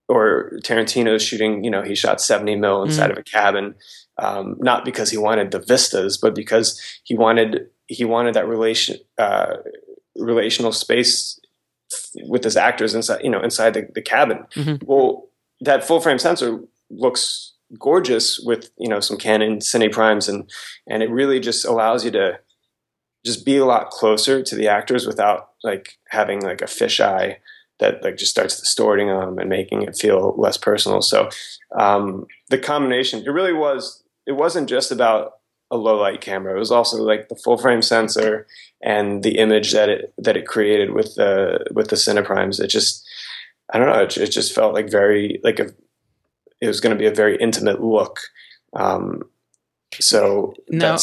or 0.09 0.51
Tarantino's 0.63 1.23
shooting 1.23 1.63
you 1.63 1.71
know 1.71 1.81
he 1.81 1.95
shot 1.95 2.21
70 2.21 2.55
mil 2.57 2.83
inside 2.83 3.09
mm. 3.09 3.13
of 3.13 3.17
a 3.19 3.23
cabin 3.23 3.75
um, 4.19 4.57
not 4.59 4.83
because 4.83 5.09
he 5.09 5.17
wanted 5.17 5.51
the 5.51 5.59
vistas 5.59 6.17
but 6.17 6.35
because 6.35 6.79
he 7.03 7.15
wanted 7.15 7.67
he 7.87 8.03
wanted 8.03 8.33
that 8.33 8.47
relation 8.47 8.97
uh, 9.17 9.57
relational 10.17 10.71
space 10.71 11.39
with 12.27 12.43
his 12.43 12.57
actors 12.57 12.93
inside 12.93 13.23
you 13.23 13.29
know 13.29 13.41
inside 13.41 13.73
the, 13.73 13.87
the 13.95 14.01
cabin 14.01 14.45
mm-hmm. 14.55 14.85
well 14.85 15.29
that 15.61 15.83
full 15.83 16.01
frame 16.01 16.19
sensor 16.19 16.59
looks 16.89 17.53
gorgeous 17.77 18.39
with 18.39 18.71
you 18.77 18.87
know 18.87 18.99
some 18.99 19.17
Canon 19.17 19.59
cine 19.59 19.91
primes 19.91 20.29
and 20.29 20.49
and 20.87 21.03
it 21.03 21.09
really 21.09 21.39
just 21.39 21.65
allows 21.65 22.05
you 22.05 22.11
to 22.11 22.39
just 23.25 23.45
be 23.45 23.57
a 23.57 23.65
lot 23.65 23.89
closer 23.89 24.41
to 24.41 24.55
the 24.55 24.67
actors 24.67 25.05
without 25.05 25.49
like 25.63 25.97
having 26.09 26.41
like 26.41 26.61
a 26.61 26.65
fisheye 26.65 27.37
that 27.79 28.03
like 28.03 28.17
just 28.17 28.31
starts 28.31 28.59
distorting 28.59 29.07
them 29.07 29.37
and 29.37 29.49
making 29.49 29.83
it 29.83 29.97
feel 29.97 30.33
less 30.37 30.57
personal. 30.57 31.01
So 31.01 31.29
um, 31.77 32.25
the 32.49 32.57
combination, 32.57 33.23
it 33.23 33.29
really 33.29 33.53
was. 33.53 34.03
It 34.25 34.33
wasn't 34.33 34.69
just 34.69 34.91
about 34.91 35.33
a 35.69 35.77
low 35.77 35.97
light 35.97 36.21
camera. 36.21 36.55
It 36.55 36.59
was 36.59 36.71
also 36.71 36.97
like 36.97 37.29
the 37.29 37.35
full 37.35 37.57
frame 37.57 37.81
sensor 37.81 38.47
and 38.81 39.23
the 39.23 39.37
image 39.37 39.73
that 39.73 39.89
it 39.89 40.13
that 40.17 40.37
it 40.37 40.47
created 40.47 40.93
with 40.93 41.15
the 41.15 41.65
with 41.71 41.89
the 41.89 41.95
Cineprimes. 41.95 42.59
It 42.59 42.67
just 42.67 43.07
I 43.73 43.77
don't 43.77 43.87
know. 43.87 44.01
It, 44.01 44.17
it 44.17 44.31
just 44.31 44.55
felt 44.55 44.73
like 44.73 44.89
very 44.89 45.39
like 45.43 45.59
a 45.59 45.69
it 46.61 46.67
was 46.67 46.79
going 46.79 46.95
to 46.95 46.99
be 46.99 47.07
a 47.07 47.13
very 47.13 47.37
intimate 47.37 47.83
look. 47.83 48.19
Um, 48.73 49.23
so 49.93 50.53
now, 50.69 50.97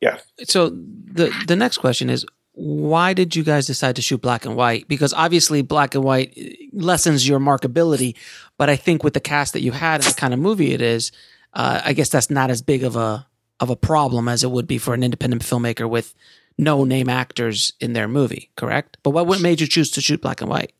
yeah. 0.00 0.18
So 0.44 0.70
the 0.70 1.34
the 1.46 1.56
next 1.56 1.78
question 1.78 2.10
is 2.10 2.24
why 2.52 3.14
did 3.14 3.34
you 3.34 3.42
guys 3.42 3.66
decide 3.66 3.96
to 3.96 4.02
shoot 4.02 4.20
black 4.20 4.44
and 4.44 4.56
white? 4.56 4.88
Because 4.88 5.14
obviously 5.14 5.62
black 5.62 5.94
and 5.94 6.04
white 6.04 6.36
lessens 6.72 7.26
your 7.26 7.38
markability, 7.38 8.16
but 8.58 8.68
I 8.68 8.76
think 8.76 9.02
with 9.02 9.14
the 9.14 9.20
cast 9.20 9.52
that 9.52 9.62
you 9.62 9.72
had 9.72 10.04
and 10.04 10.14
the 10.14 10.20
kind 10.20 10.34
of 10.34 10.40
movie 10.40 10.72
it 10.72 10.82
is, 10.82 11.12
uh, 11.54 11.80
I 11.84 11.92
guess 11.92 12.08
that's 12.08 12.30
not 12.30 12.50
as 12.50 12.62
big 12.62 12.84
of 12.84 12.96
a 12.96 13.26
of 13.60 13.70
a 13.70 13.76
problem 13.76 14.28
as 14.28 14.42
it 14.42 14.50
would 14.50 14.66
be 14.66 14.78
for 14.78 14.94
an 14.94 15.02
independent 15.02 15.42
filmmaker 15.42 15.88
with 15.88 16.14
no 16.56 16.84
name 16.84 17.08
actors 17.08 17.72
in 17.80 17.92
their 17.92 18.08
movie. 18.08 18.50
Correct? 18.56 18.96
But 19.02 19.10
what 19.10 19.26
what 19.26 19.40
made 19.40 19.60
you 19.60 19.66
choose 19.66 19.90
to 19.92 20.00
shoot 20.00 20.20
black 20.20 20.40
and 20.40 20.50
white? 20.50 20.72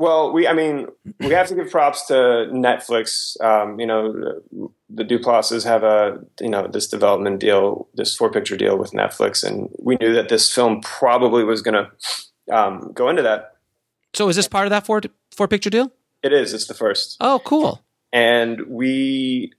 Well, 0.00 0.32
we, 0.32 0.48
I 0.48 0.54
mean, 0.54 0.86
we 1.18 1.32
have 1.32 1.48
to 1.48 1.54
give 1.54 1.70
props 1.70 2.06
to 2.06 2.14
Netflix. 2.14 3.38
Um, 3.44 3.78
you 3.78 3.86
know, 3.86 4.40
the 4.88 5.04
Duplasses 5.04 5.62
have 5.64 5.82
a, 5.82 6.24
you 6.40 6.48
know, 6.48 6.66
this 6.66 6.88
development 6.88 7.38
deal, 7.38 7.86
this 7.92 8.16
four 8.16 8.30
picture 8.30 8.56
deal 8.56 8.78
with 8.78 8.92
Netflix, 8.92 9.44
and 9.44 9.68
we 9.78 9.98
knew 10.00 10.14
that 10.14 10.30
this 10.30 10.50
film 10.50 10.80
probably 10.80 11.44
was 11.44 11.60
going 11.60 11.74
to 11.74 12.56
um, 12.56 12.92
go 12.94 13.10
into 13.10 13.20
that. 13.20 13.56
So, 14.14 14.26
is 14.30 14.36
this 14.36 14.48
part 14.48 14.64
of 14.64 14.70
that 14.70 14.86
four 14.86 15.02
four 15.32 15.46
picture 15.48 15.68
deal? 15.68 15.92
It 16.22 16.32
is. 16.32 16.54
It's 16.54 16.66
the 16.66 16.72
first. 16.72 17.18
Oh, 17.20 17.42
cool. 17.44 17.84
And 18.10 18.68
we 18.68 19.52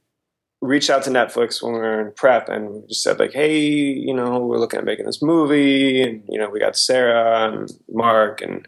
reached 0.59 0.89
out 0.89 1.03
to 1.03 1.11
Netflix 1.11 1.61
when 1.61 1.73
we 1.73 1.79
were 1.81 2.01
in 2.01 2.13
prep, 2.13 2.49
and 2.49 2.89
just 2.89 3.03
said 3.03 3.19
like, 3.19 3.33
"Hey, 3.33 3.59
you 3.59 4.15
know, 4.15 4.39
we're 4.39 4.57
looking 4.57 4.79
at 4.79 4.85
making 4.85 5.05
this 5.05 5.21
movie, 5.21 6.01
and 6.01 6.23
you 6.27 6.39
know, 6.39 6.49
we 6.49 6.59
got 6.59 6.75
Sarah 6.75 7.47
and 7.53 7.71
Mark 7.87 8.41
and." 8.41 8.67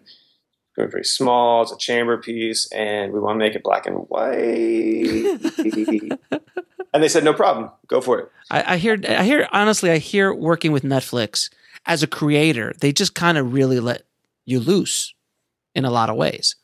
It's 0.76 0.92
very 0.92 1.04
small. 1.04 1.64
It's 1.64 1.72
a 1.72 1.78
chamber 1.78 2.18
piece, 2.18 2.72
and 2.72 3.14
we 3.14 3.20
want 3.20 3.36
to 3.36 3.40
make 3.40 3.56
it 3.56 3.64
black 3.64 3.86
and 3.86 3.98
white. 4.10 4.38
and 6.94 7.04
they 7.04 7.10
said, 7.10 7.24
"No 7.24 7.34
problem, 7.34 7.70
go 7.88 8.02
for 8.02 8.20
it." 8.20 8.32
I, 8.50 8.74
I, 8.74 8.78
hear, 8.78 9.00
I 9.08 9.24
hear. 9.24 9.48
Honestly, 9.52 9.92
I 9.92 9.98
hear 9.98 10.34
working 10.34 10.72
with 10.72 10.84
Netflix 10.84 11.50
as 11.86 12.04
a 12.04 12.08
creator, 12.08 12.74
they 12.80 12.92
just 12.92 13.16
kind 13.16 13.38
of 13.38 13.54
really 13.54 13.80
let 13.80 14.04
you 14.46 14.60
loose 14.60 15.14
in 15.76 15.86
a 15.86 15.92
lot 15.92 16.10
of 16.10 16.16
ways. 16.16 16.56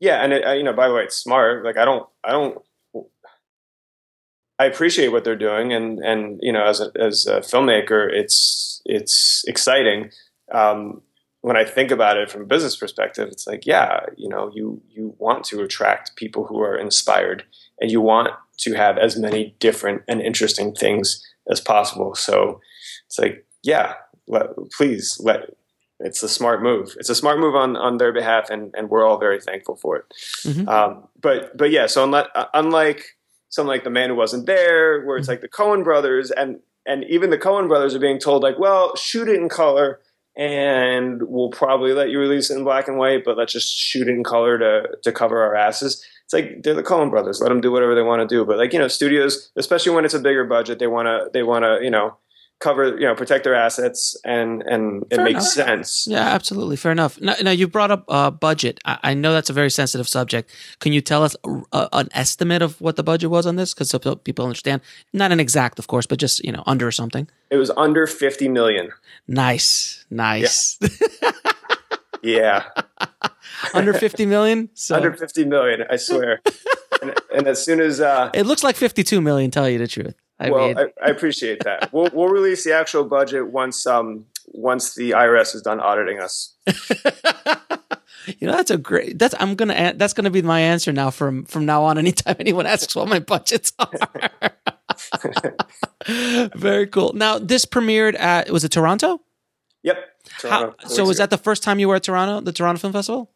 Yeah, 0.00 0.22
and 0.22 0.32
it, 0.32 0.44
you 0.56 0.62
know, 0.62 0.72
by 0.72 0.88
the 0.88 0.94
way, 0.94 1.02
it's 1.02 1.16
smart. 1.16 1.64
Like 1.64 1.76
I 1.76 1.84
don't, 1.84 2.08
I 2.22 2.30
don't. 2.30 2.58
I 4.60 4.66
appreciate 4.66 5.08
what 5.08 5.24
they're 5.24 5.36
doing, 5.36 5.72
and 5.72 5.98
and 5.98 6.38
you 6.42 6.52
know, 6.52 6.64
as 6.64 6.80
a 6.80 6.90
as 6.98 7.26
a 7.26 7.40
filmmaker, 7.40 8.08
it's 8.12 8.80
it's 8.84 9.44
exciting. 9.46 10.10
Um, 10.52 11.02
when 11.40 11.56
I 11.56 11.64
think 11.64 11.90
about 11.90 12.16
it 12.16 12.30
from 12.30 12.42
a 12.42 12.46
business 12.46 12.76
perspective, 12.76 13.28
it's 13.28 13.46
like, 13.46 13.64
yeah, 13.64 14.00
you 14.16 14.28
know, 14.28 14.50
you 14.52 14.82
you 14.88 15.14
want 15.18 15.44
to 15.46 15.62
attract 15.62 16.16
people 16.16 16.44
who 16.46 16.60
are 16.60 16.76
inspired, 16.76 17.44
and 17.80 17.90
you 17.90 18.00
want 18.00 18.30
to 18.58 18.74
have 18.74 18.98
as 18.98 19.16
many 19.16 19.54
different 19.60 20.02
and 20.08 20.20
interesting 20.20 20.74
things 20.74 21.24
as 21.50 21.60
possible. 21.60 22.14
So 22.14 22.60
it's 23.06 23.18
like, 23.18 23.46
yeah, 23.62 23.94
let, 24.26 24.48
please 24.76 25.20
let. 25.22 25.54
It's 26.00 26.22
a 26.22 26.28
smart 26.28 26.62
move. 26.62 26.94
It's 26.98 27.08
a 27.08 27.14
smart 27.14 27.40
move 27.40 27.56
on 27.56 27.76
on 27.76 27.98
their 27.98 28.12
behalf, 28.12 28.50
and 28.50 28.74
and 28.76 28.90
we're 28.90 29.06
all 29.06 29.18
very 29.18 29.40
thankful 29.40 29.76
for 29.76 29.96
it. 29.96 30.04
Mm-hmm. 30.44 30.68
Um, 30.68 31.08
but 31.20 31.56
but 31.56 31.70
yeah, 31.70 31.86
so 31.86 32.04
unlike, 32.04 32.28
unlike 32.54 33.16
something 33.48 33.68
like 33.68 33.84
the 33.84 33.90
man 33.90 34.10
who 34.10 34.16
wasn't 34.16 34.46
there, 34.46 35.04
where 35.04 35.16
it's 35.16 35.26
mm-hmm. 35.26 35.32
like 35.32 35.40
the 35.40 35.48
Coen 35.48 35.82
brothers, 35.84 36.30
and 36.30 36.60
and 36.86 37.04
even 37.04 37.30
the 37.30 37.38
Coen 37.38 37.68
brothers 37.68 37.94
are 37.94 38.00
being 38.00 38.18
told 38.18 38.42
like, 38.42 38.58
well, 38.58 38.94
shoot 38.96 39.28
it 39.28 39.36
in 39.36 39.48
color 39.48 40.00
and 40.38 41.20
we'll 41.24 41.50
probably 41.50 41.92
let 41.92 42.10
you 42.10 42.20
release 42.20 42.48
it 42.48 42.56
in 42.56 42.62
black 42.62 42.86
and 42.86 42.96
white, 42.96 43.24
but 43.24 43.36
let's 43.36 43.52
just 43.52 43.76
shoot 43.76 44.06
it 44.06 44.12
in 44.12 44.22
color 44.22 44.56
to 44.58 44.88
to 45.02 45.12
cover 45.12 45.42
our 45.42 45.54
asses. 45.54 46.02
It's 46.24 46.32
like 46.32 46.62
they're 46.62 46.74
the 46.74 46.82
Coen 46.82 47.10
brothers. 47.10 47.40
Let 47.40 47.48
them 47.48 47.60
do 47.60 47.72
whatever 47.72 47.94
they 47.94 48.02
want 48.02 48.26
to 48.26 48.34
do. 48.34 48.44
But 48.44 48.56
like 48.56 48.72
you 48.72 48.78
know, 48.78 48.88
studios, 48.88 49.50
especially 49.56 49.94
when 49.94 50.04
it's 50.04 50.14
a 50.14 50.20
bigger 50.20 50.44
budget, 50.44 50.78
they 50.78 50.86
want 50.86 51.06
to 51.06 51.28
they 51.32 51.42
want 51.42 51.64
to 51.64 51.80
you 51.82 51.90
know 51.90 52.16
cover, 52.60 52.98
you 52.98 53.06
know, 53.06 53.14
protect 53.14 53.44
their 53.44 53.54
assets, 53.54 54.16
and 54.24 54.62
and 54.62 55.04
it 55.10 55.20
makes 55.20 55.56
enough. 55.56 55.68
sense. 55.68 56.06
Yeah, 56.08 56.20
absolutely. 56.20 56.76
Fair 56.76 56.92
enough. 56.92 57.20
Now, 57.20 57.34
now 57.42 57.50
you 57.50 57.68
brought 57.68 57.90
up 57.90 58.04
uh, 58.08 58.30
budget. 58.30 58.80
I, 58.84 58.98
I 59.02 59.14
know 59.14 59.32
that's 59.32 59.50
a 59.50 59.52
very 59.52 59.70
sensitive 59.70 60.08
subject. 60.08 60.50
Can 60.80 60.92
you 60.92 61.00
tell 61.00 61.22
us 61.22 61.36
uh 61.72 61.88
an 61.92 62.08
estimate 62.12 62.62
of 62.62 62.80
what 62.80 62.96
the 62.96 63.02
budget 63.02 63.30
was 63.30 63.46
on 63.46 63.56
this? 63.56 63.74
Because 63.74 63.90
so 63.90 63.98
people 64.16 64.44
understand, 64.44 64.82
not 65.12 65.32
an 65.32 65.40
exact, 65.40 65.78
of 65.78 65.86
course, 65.86 66.06
but 66.06 66.18
just 66.18 66.44
you 66.44 66.52
know 66.52 66.62
under 66.66 66.90
something. 66.90 67.28
It 67.50 67.56
was 67.56 67.70
under 67.76 68.06
fifty 68.06 68.48
million. 68.48 68.90
Nice, 69.26 70.04
nice. 70.10 70.78
Yeah, 72.22 72.64
under 73.74 73.92
fifty 73.92 74.26
million. 74.26 74.70
So 74.74 74.96
under 74.96 75.12
fifty 75.12 75.44
million. 75.44 75.84
I 75.88 75.96
swear. 75.96 76.40
and, 77.00 77.14
and 77.32 77.46
as 77.46 77.64
soon 77.64 77.80
as 77.80 78.00
uh, 78.00 78.30
it 78.34 78.44
looks 78.44 78.64
like 78.64 78.76
fifty-two 78.76 79.20
million. 79.20 79.50
Tell 79.50 79.68
you 79.68 79.78
the 79.78 79.86
truth. 79.86 80.14
I 80.40 80.50
well, 80.50 80.68
mean, 80.68 80.78
I, 80.78 81.06
I 81.06 81.10
appreciate 81.10 81.64
that. 81.64 81.92
We'll 81.92 82.10
we'll 82.12 82.28
release 82.28 82.64
the 82.64 82.72
actual 82.72 83.04
budget 83.04 83.48
once 83.48 83.86
um 83.86 84.26
once 84.46 84.94
the 84.94 85.10
IRS 85.10 85.54
is 85.54 85.62
done 85.62 85.80
auditing 85.80 86.20
us. 86.20 86.54
you 88.38 88.46
know 88.46 88.52
that's 88.52 88.70
a 88.70 88.78
great. 88.78 89.18
That's 89.18 89.34
I'm 89.38 89.54
gonna. 89.54 89.94
That's 89.96 90.12
gonna 90.12 90.30
be 90.30 90.42
my 90.42 90.60
answer 90.60 90.92
now 90.92 91.10
from 91.10 91.44
from 91.44 91.66
now 91.66 91.82
on. 91.84 91.98
Anytime 91.98 92.36
anyone 92.40 92.66
asks 92.66 92.94
what 92.94 93.08
my 93.08 93.18
budgets 93.18 93.72
are. 93.78 93.90
very 96.56 96.86
cool. 96.86 97.12
Now 97.14 97.38
this 97.38 97.64
premiered 97.64 98.18
at 98.18 98.50
was 98.50 98.64
it 98.64 98.70
Toronto? 98.70 99.20
Yep. 99.82 99.96
Toronto, 100.40 100.74
two 100.82 100.88
so 100.88 101.04
was 101.04 101.18
ago. 101.18 101.22
that 101.24 101.30
the 101.30 101.38
first 101.38 101.62
time 101.62 101.78
you 101.78 101.88
were 101.88 101.96
at 101.96 102.02
Toronto, 102.02 102.40
the 102.40 102.52
Toronto 102.52 102.78
Film 102.78 102.92
Festival? 102.92 103.30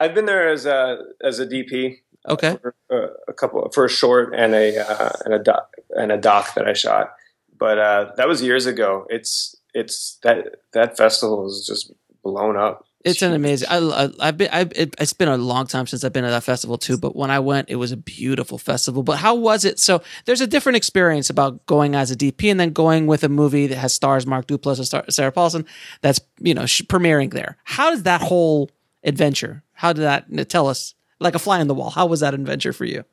I've 0.00 0.14
been 0.14 0.26
there 0.26 0.48
as 0.48 0.64
a 0.66 0.98
as 1.22 1.40
a 1.40 1.46
DP. 1.46 1.98
Okay. 2.30 2.56
for 2.60 2.74
uh, 2.90 3.08
a 3.28 3.32
couple 3.32 3.68
for 3.70 3.84
a 3.84 3.88
short 3.88 4.34
and 4.34 4.54
a 4.54 4.78
uh, 4.78 5.12
and 5.24 5.34
a 5.34 5.38
doc 5.38 5.74
and 5.90 6.12
a 6.12 6.16
doc 6.16 6.54
that 6.54 6.66
I 6.66 6.72
shot, 6.72 7.14
but 7.58 7.78
uh, 7.78 8.12
that 8.16 8.28
was 8.28 8.42
years 8.42 8.66
ago. 8.66 9.06
It's 9.08 9.56
it's 9.74 10.18
that 10.22 10.56
that 10.72 10.96
festival 10.96 11.46
is 11.46 11.66
just 11.66 11.92
blown 12.22 12.56
up. 12.56 12.84
It's 13.04 13.22
an 13.22 13.32
amazing. 13.32 13.68
I, 13.70 13.78
I, 13.78 14.08
I've 14.20 14.36
been. 14.36 14.48
I, 14.52 14.62
it, 14.74 14.94
it's 14.98 15.12
been 15.12 15.28
a 15.28 15.36
long 15.36 15.66
time 15.68 15.86
since 15.86 16.02
I've 16.02 16.12
been 16.12 16.24
at 16.24 16.30
that 16.30 16.42
festival 16.42 16.76
too. 16.76 16.98
But 16.98 17.14
when 17.14 17.30
I 17.30 17.38
went, 17.38 17.70
it 17.70 17.76
was 17.76 17.92
a 17.92 17.96
beautiful 17.96 18.58
festival. 18.58 19.04
But 19.04 19.18
how 19.18 19.36
was 19.36 19.64
it? 19.64 19.78
So 19.78 20.02
there's 20.24 20.40
a 20.40 20.48
different 20.48 20.76
experience 20.76 21.30
about 21.30 21.64
going 21.66 21.94
as 21.94 22.10
a 22.10 22.16
DP 22.16 22.50
and 22.50 22.58
then 22.58 22.70
going 22.70 23.06
with 23.06 23.22
a 23.22 23.28
movie 23.28 23.68
that 23.68 23.76
has 23.76 23.94
stars 23.94 24.26
Mark 24.26 24.46
Duplass 24.46 24.92
and 24.92 25.14
Sarah 25.14 25.30
Paulson. 25.30 25.64
That's 26.02 26.20
you 26.40 26.54
know 26.54 26.62
premiering 26.62 27.32
there. 27.32 27.56
How 27.64 27.90
does 27.90 28.02
that 28.02 28.20
whole 28.20 28.68
adventure? 29.04 29.62
How 29.74 29.92
did 29.92 30.02
that 30.02 30.48
tell 30.48 30.66
us? 30.66 30.94
Like 31.20 31.34
a 31.34 31.38
fly 31.38 31.60
on 31.60 31.66
the 31.66 31.74
wall. 31.74 31.90
How 31.90 32.06
was 32.06 32.20
that 32.20 32.34
adventure 32.34 32.72
for 32.72 32.84
you? 32.84 33.04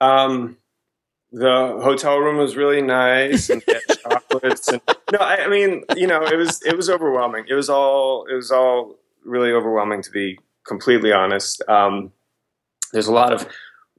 Um, 0.00 0.58
the 1.32 1.78
hotel 1.82 2.18
room 2.18 2.36
was 2.36 2.56
really 2.56 2.82
nice 2.82 3.50
and 3.50 3.62
chocolates 4.02 4.68
and 4.68 4.80
no, 5.12 5.18
I, 5.18 5.44
I 5.44 5.48
mean, 5.48 5.84
you 5.96 6.06
know, 6.06 6.22
it 6.22 6.36
was 6.36 6.62
it 6.62 6.76
was 6.76 6.88
overwhelming. 6.88 7.44
It 7.48 7.54
was 7.54 7.68
all 7.68 8.26
it 8.26 8.34
was 8.34 8.50
all 8.50 8.96
really 9.24 9.52
overwhelming 9.52 10.02
to 10.02 10.10
be 10.10 10.38
completely 10.66 11.12
honest. 11.12 11.62
Um, 11.68 12.12
there's 12.92 13.06
a 13.06 13.12
lot 13.12 13.32
of 13.32 13.46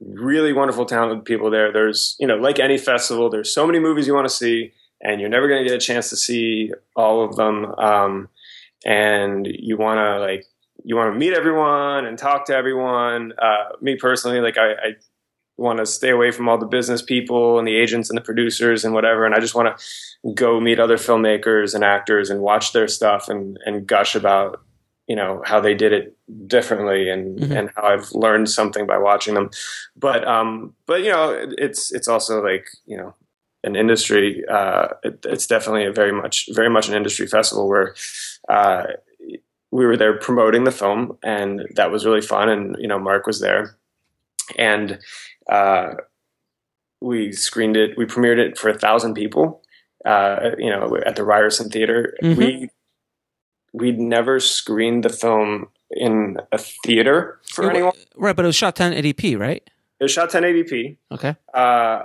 really 0.00 0.52
wonderful, 0.52 0.84
talented 0.84 1.24
people 1.24 1.50
there. 1.50 1.72
There's 1.72 2.16
you 2.18 2.26
know, 2.26 2.36
like 2.36 2.58
any 2.58 2.78
festival, 2.78 3.30
there's 3.30 3.52
so 3.52 3.66
many 3.66 3.78
movies 3.78 4.06
you 4.06 4.14
want 4.14 4.28
to 4.28 4.34
see, 4.34 4.72
and 5.00 5.20
you're 5.20 5.30
never 5.30 5.48
going 5.48 5.62
to 5.62 5.68
get 5.68 5.76
a 5.76 5.84
chance 5.84 6.10
to 6.10 6.16
see 6.16 6.72
all 6.96 7.24
of 7.24 7.36
them. 7.36 7.66
Um, 7.78 8.28
and 8.84 9.46
you 9.46 9.76
want 9.76 9.98
to 9.98 10.18
like 10.20 10.46
you 10.84 10.96
want 10.96 11.12
to 11.12 11.18
meet 11.18 11.32
everyone 11.32 12.04
and 12.06 12.18
talk 12.18 12.46
to 12.46 12.54
everyone. 12.54 13.32
Uh, 13.38 13.70
me 13.80 13.96
personally, 13.96 14.40
like 14.40 14.58
I, 14.58 14.72
I 14.72 14.94
want 15.56 15.78
to 15.78 15.86
stay 15.86 16.10
away 16.10 16.30
from 16.30 16.48
all 16.48 16.58
the 16.58 16.66
business 16.66 17.02
people 17.02 17.58
and 17.58 17.68
the 17.68 17.76
agents 17.76 18.10
and 18.10 18.16
the 18.16 18.22
producers 18.22 18.84
and 18.84 18.94
whatever. 18.94 19.24
And 19.24 19.34
I 19.34 19.40
just 19.40 19.54
want 19.54 19.68
to 19.76 20.32
go 20.34 20.60
meet 20.60 20.80
other 20.80 20.96
filmmakers 20.96 21.74
and 21.74 21.84
actors 21.84 22.30
and 22.30 22.40
watch 22.40 22.72
their 22.72 22.88
stuff 22.88 23.28
and, 23.28 23.58
and 23.64 23.86
gush 23.86 24.14
about, 24.14 24.60
you 25.06 25.14
know, 25.14 25.42
how 25.44 25.60
they 25.60 25.74
did 25.74 25.92
it 25.92 26.16
differently 26.46 27.08
and, 27.10 27.38
Mhm. 27.38 27.56
and 27.56 27.70
how 27.76 27.82
I've 27.84 28.10
learned 28.12 28.48
something 28.50 28.86
by 28.86 28.98
watching 28.98 29.34
them. 29.34 29.50
But, 29.94 30.26
um, 30.26 30.74
but, 30.86 31.02
you 31.02 31.10
know, 31.10 31.30
it- 31.30 31.54
it's, 31.58 31.92
it's 31.92 32.08
also 32.08 32.42
like, 32.42 32.66
you 32.86 32.96
know, 32.96 33.14
an 33.64 33.76
industry, 33.76 34.42
uh, 34.48 34.88
it, 35.04 35.24
it's 35.28 35.46
definitely 35.46 35.84
a 35.84 35.92
very 35.92 36.10
much, 36.12 36.48
very 36.52 36.68
much 36.70 36.88
an 36.88 36.94
industry 36.94 37.26
festival 37.28 37.68
where, 37.68 37.94
uh, 38.48 38.84
we 39.72 39.84
were 39.86 39.96
there 39.96 40.16
promoting 40.16 40.62
the 40.64 40.70
film 40.70 41.18
and 41.24 41.62
that 41.74 41.90
was 41.90 42.06
really 42.06 42.20
fun. 42.20 42.48
And, 42.48 42.76
you 42.78 42.86
know, 42.86 42.98
Mark 43.00 43.26
was 43.26 43.40
there 43.40 43.76
and, 44.56 44.98
uh, 45.50 45.94
we 47.00 47.32
screened 47.32 47.76
it. 47.76 47.96
We 47.98 48.04
premiered 48.04 48.38
it 48.38 48.56
for 48.56 48.68
a 48.68 48.78
thousand 48.78 49.14
people. 49.14 49.62
Uh, 50.04 50.50
you 50.58 50.70
know, 50.70 50.96
at 51.06 51.16
the 51.16 51.24
Ryerson 51.24 51.68
Theater. 51.70 52.16
Mhm. 52.22 52.36
We 52.36 52.70
we'd 53.72 53.98
never 53.98 54.38
screened 54.40 55.04
the 55.04 55.08
film 55.08 55.68
in 55.90 56.38
a 56.52 56.58
theater 56.58 57.40
for 57.48 57.64
It 57.66 57.70
anyone. 57.70 57.92
Right, 58.16 58.36
but 58.36 58.44
it 58.44 58.46
was 58.48 58.56
shot 58.56 58.76
1080p, 58.76 59.36
right? 59.36 59.62
It 60.00 60.04
was 60.04 60.12
shot 60.12 60.30
1080p. 60.30 60.96
Okay. 61.12 61.36
Uh, 61.54 62.02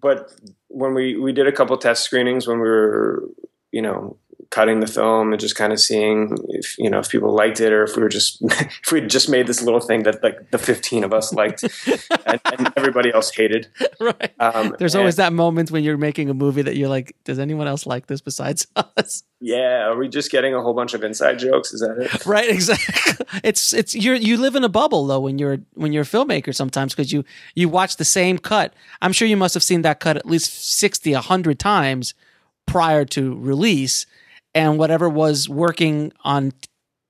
but 0.00 0.32
when 0.68 0.94
we 0.94 1.16
we 1.16 1.32
did 1.32 1.46
a 1.46 1.52
couple 1.52 1.76
test 1.76 2.04
screenings 2.04 2.46
when 2.46 2.58
we 2.60 2.68
were 2.68 3.24
you 3.72 3.82
know 3.82 4.16
cutting 4.52 4.80
the 4.80 4.86
film 4.86 5.32
and 5.32 5.40
just 5.40 5.56
kind 5.56 5.72
of 5.72 5.80
seeing 5.80 6.36
if 6.50 6.78
you 6.78 6.90
know 6.90 6.98
if 6.98 7.08
people 7.08 7.32
liked 7.32 7.58
it 7.58 7.72
or 7.72 7.84
if 7.84 7.96
we 7.96 8.02
were 8.02 8.08
just 8.10 8.38
if 8.42 8.92
we 8.92 9.00
just 9.00 9.30
made 9.30 9.46
this 9.46 9.62
little 9.62 9.80
thing 9.80 10.02
that 10.02 10.22
like 10.22 10.50
the 10.50 10.58
15 10.58 11.04
of 11.04 11.12
us 11.14 11.32
liked 11.32 11.62
and, 12.26 12.40
and 12.44 12.70
everybody 12.76 13.10
else 13.12 13.34
hated 13.34 13.66
right. 13.98 14.30
um, 14.38 14.76
There's 14.78 14.94
always 14.94 15.16
that 15.16 15.32
moment 15.32 15.70
when 15.70 15.82
you're 15.82 15.96
making 15.96 16.28
a 16.28 16.34
movie 16.34 16.60
that 16.60 16.76
you're 16.76 16.90
like, 16.90 17.16
does 17.24 17.38
anyone 17.38 17.66
else 17.66 17.86
like 17.86 18.06
this 18.06 18.20
besides 18.20 18.66
us? 18.76 19.24
yeah 19.40 19.88
are 19.88 19.96
we 19.96 20.06
just 20.06 20.30
getting 20.30 20.54
a 20.54 20.60
whole 20.60 20.74
bunch 20.74 20.92
of 20.92 21.02
inside 21.02 21.38
jokes 21.38 21.72
is 21.72 21.80
that 21.80 21.96
it 21.98 22.26
right, 22.26 22.48
exactly. 22.48 23.26
It's 23.42 23.72
it's 23.72 23.94
you 23.94 24.12
you 24.12 24.36
live 24.36 24.54
in 24.54 24.64
a 24.64 24.68
bubble 24.68 25.06
though 25.06 25.20
when 25.20 25.38
you're 25.38 25.58
when 25.74 25.94
you're 25.94 26.02
a 26.02 26.06
filmmaker 26.06 26.54
sometimes 26.54 26.94
because 26.94 27.10
you 27.10 27.24
you 27.54 27.70
watch 27.70 27.96
the 27.96 28.04
same 28.04 28.36
cut. 28.36 28.74
I'm 29.00 29.12
sure 29.12 29.26
you 29.26 29.36
must 29.36 29.54
have 29.54 29.62
seen 29.62 29.82
that 29.82 29.98
cut 29.98 30.18
at 30.18 30.26
least 30.26 30.78
60 30.78 31.14
100 31.14 31.58
times 31.58 32.14
prior 32.66 33.04
to 33.06 33.34
release 33.38 34.06
and 34.54 34.78
whatever 34.78 35.08
was 35.08 35.48
working 35.48 36.12
on 36.24 36.52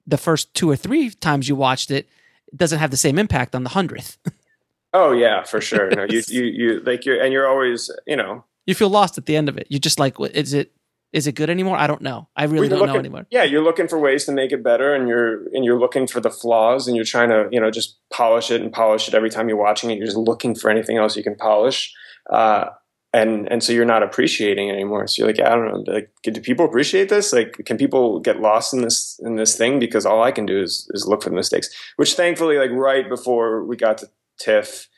the 0.06 0.18
first 0.18 0.52
two 0.54 0.68
or 0.70 0.76
three 0.76 1.10
times 1.10 1.48
you 1.48 1.56
watched 1.56 1.90
it 1.90 2.08
doesn't 2.54 2.78
have 2.78 2.90
the 2.90 2.96
same 2.96 3.18
impact 3.18 3.54
on 3.54 3.64
the 3.64 3.70
100th. 3.70 4.18
oh 4.92 5.12
yeah 5.12 5.42
for 5.42 5.60
sure 5.60 5.90
no 5.90 6.04
you 6.08 6.22
you 6.28 6.44
you 6.44 6.80
like 6.80 7.06
you're 7.06 7.22
and 7.22 7.32
you're 7.32 7.48
always 7.48 7.90
you 8.06 8.16
know 8.16 8.44
you 8.66 8.74
feel 8.74 8.90
lost 8.90 9.18
at 9.18 9.26
the 9.26 9.36
end 9.36 9.48
of 9.48 9.58
it. 9.58 9.66
You're 9.70 9.80
just 9.80 9.98
like, 9.98 10.14
is 10.20 10.54
it 10.54 10.72
is 11.12 11.26
it 11.26 11.34
good 11.34 11.50
anymore? 11.50 11.76
I 11.76 11.86
don't 11.86 12.00
know. 12.00 12.28
I 12.34 12.44
really 12.44 12.68
Well, 12.68 12.70
don't 12.70 12.78
you're 12.78 12.86
know 12.94 12.98
anymore. 13.00 13.26
Yeah, 13.30 13.42
you're 13.42 13.62
looking 13.62 13.86
for 13.86 13.98
ways 13.98 14.24
to 14.26 14.32
make 14.32 14.50
it 14.52 14.62
better, 14.62 14.94
and 14.94 15.08
you're 15.08 15.46
and 15.48 15.64
you're 15.64 15.78
looking 15.78 16.06
for 16.06 16.20
the 16.20 16.30
flaws, 16.30 16.86
and 16.86 16.96
you're 16.96 17.04
trying 17.04 17.28
to 17.28 17.48
you 17.50 17.60
know 17.60 17.70
just 17.70 17.98
polish 18.10 18.50
it 18.50 18.60
and 18.60 18.72
polish 18.72 19.08
it 19.08 19.14
every 19.14 19.30
time 19.30 19.48
you're 19.48 19.58
watching 19.58 19.90
it. 19.90 19.98
You're 19.98 20.06
just 20.06 20.16
looking 20.16 20.54
for 20.54 20.70
anything 20.70 20.96
else 20.96 21.16
you 21.16 21.22
can 21.22 21.34
polish, 21.34 21.92
uh, 22.30 22.66
and 23.12 23.50
and 23.50 23.62
so 23.62 23.72
you're 23.72 23.84
not 23.84 24.02
appreciating 24.02 24.68
it 24.68 24.72
anymore. 24.72 25.06
So 25.06 25.22
you're 25.22 25.32
like, 25.32 25.40
I 25.40 25.54
don't 25.54 25.66
know, 25.66 25.92
like, 25.92 26.10
do 26.22 26.40
people 26.40 26.64
appreciate 26.64 27.08
this? 27.08 27.32
Like, 27.32 27.60
can 27.66 27.76
people 27.76 28.20
get 28.20 28.40
lost 28.40 28.72
in 28.72 28.82
this 28.82 29.20
in 29.22 29.36
this 29.36 29.56
thing? 29.56 29.78
Because 29.78 30.06
all 30.06 30.22
I 30.22 30.32
can 30.32 30.46
do 30.46 30.60
is 30.60 30.88
is 30.94 31.06
look 31.06 31.22
for 31.22 31.30
the 31.30 31.36
mistakes. 31.36 31.68
Which 31.96 32.14
thankfully, 32.14 32.56
like 32.56 32.70
right 32.70 33.08
before 33.08 33.64
we 33.64 33.76
got 33.76 33.98
to 33.98 34.08
TIFF. 34.38 34.88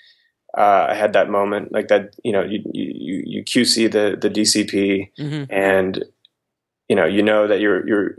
Uh, 0.57 0.87
I 0.91 0.95
had 0.95 1.15
that 1.15 1.29
moment, 1.29 1.73
like 1.73 1.89
that. 1.89 2.15
You 2.23 2.31
know, 2.31 2.45
you 2.45 2.63
you 2.73 3.23
you 3.27 3.43
QC 3.43 3.91
the 3.91 4.17
the 4.17 4.31
DCP, 4.31 5.11
hmm 5.19 5.45
and 5.51 6.05
you 6.89 6.95
know 6.95 7.07
you 7.07 7.23
know 7.23 7.49
that 7.49 7.59
you're 7.59 7.85
you're 7.89 8.19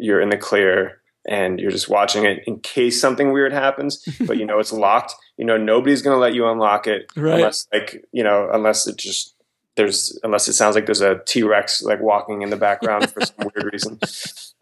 you're 0.00 0.20
in 0.20 0.30
the 0.30 0.36
clear 0.36 0.99
and 1.28 1.60
you're 1.60 1.70
just 1.70 1.88
watching 1.88 2.24
it 2.24 2.38
in 2.46 2.58
case 2.60 3.00
something 3.00 3.32
weird 3.32 3.52
happens 3.52 4.02
but 4.26 4.36
you 4.38 4.46
know 4.46 4.58
it's 4.58 4.72
locked. 4.72 5.14
You 5.36 5.44
know 5.44 5.56
nobody's 5.56 6.02
going 6.02 6.14
to 6.14 6.20
let 6.20 6.34
you 6.34 6.48
unlock 6.48 6.86
it 6.86 7.06
Right. 7.16 7.34
unless 7.34 7.66
like 7.72 8.04
you 8.12 8.22
know 8.24 8.48
unless 8.52 8.86
it 8.86 8.96
just 8.96 9.34
there's 9.76 10.18
unless 10.22 10.48
it 10.48 10.54
sounds 10.54 10.74
like 10.74 10.86
there's 10.86 11.00
a 11.00 11.20
t-rex 11.26 11.82
like 11.82 12.00
walking 12.00 12.42
in 12.42 12.50
the 12.50 12.56
background 12.56 13.10
for 13.10 13.20
some 13.22 13.36
weird 13.54 13.72
reason. 13.72 13.98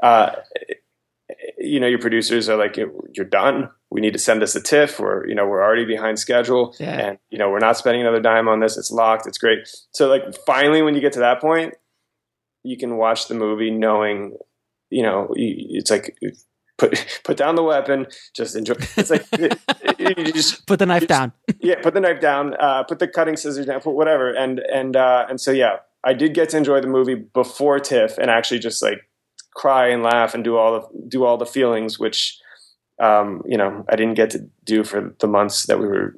Uh 0.02 0.30
you 1.58 1.80
know 1.80 1.86
your 1.88 1.98
producers 1.98 2.48
are 2.48 2.56
like 2.56 2.76
you're 2.76 3.26
done. 3.26 3.68
We 3.90 4.00
need 4.00 4.12
to 4.12 4.18
send 4.18 4.40
this 4.40 4.54
a 4.54 4.60
tiff. 4.60 5.00
Or 5.00 5.26
you 5.28 5.34
know 5.34 5.46
we're 5.46 5.62
already 5.62 5.84
behind 5.84 6.18
schedule 6.18 6.74
Yeah. 6.78 7.08
and 7.08 7.18
you 7.30 7.38
know 7.38 7.50
we're 7.50 7.58
not 7.58 7.76
spending 7.76 8.00
another 8.02 8.20
dime 8.20 8.46
on 8.48 8.60
this. 8.60 8.76
It's 8.76 8.90
locked. 8.90 9.26
It's 9.26 9.38
great. 9.38 9.60
So 9.92 10.08
like 10.08 10.22
finally 10.46 10.82
when 10.82 10.94
you 10.94 11.00
get 11.00 11.12
to 11.14 11.20
that 11.20 11.40
point 11.40 11.74
you 12.62 12.76
can 12.76 12.96
watch 12.96 13.28
the 13.28 13.34
movie 13.34 13.70
knowing 13.70 14.36
you 14.90 15.02
know 15.02 15.28
it's 15.34 15.90
like 15.90 16.16
put 16.78 17.20
put 17.24 17.36
down 17.36 17.54
the 17.56 17.62
weapon 17.62 18.06
just 18.34 18.56
enjoy 18.56 18.74
it's 18.96 19.10
like 19.10 19.26
you 19.98 20.32
just 20.32 20.66
Put 20.66 20.78
the 20.78 20.86
knife 20.86 21.02
It's- 21.02 21.18
down. 21.18 21.32
yeah 21.60 21.76
put 21.82 21.94
the 21.94 22.00
knife 22.00 22.20
down 22.20 22.54
uh, 22.60 22.84
put 22.84 22.98
the 23.00 23.08
cutting 23.08 23.36
scissors 23.36 23.66
down 23.66 23.80
put 23.80 23.94
whatever 23.94 24.32
and 24.32 24.60
and 24.72 24.96
uh, 24.96 25.26
and 25.28 25.40
so 25.40 25.50
yeah 25.50 25.76
i 26.04 26.12
did 26.14 26.34
get 26.34 26.48
to 26.50 26.56
enjoy 26.56 26.80
the 26.80 26.86
movie 26.86 27.14
before 27.16 27.78
tiff 27.80 28.16
and 28.18 28.30
actually 28.30 28.58
just 28.60 28.82
like 28.82 29.00
cry 29.54 29.88
and 29.88 30.02
laugh 30.02 30.34
and 30.34 30.44
do 30.44 30.56
all 30.56 30.72
the 30.80 31.08
do 31.08 31.24
all 31.24 31.36
the 31.36 31.46
feelings 31.46 31.98
which 31.98 32.38
um, 33.00 33.42
you 33.46 33.56
know 33.56 33.84
i 33.88 33.96
didn't 33.96 34.14
get 34.14 34.30
to 34.30 34.48
do 34.64 34.84
for 34.84 35.14
the 35.20 35.26
months 35.26 35.66
that 35.66 35.78
we 35.80 35.86
were 35.86 36.14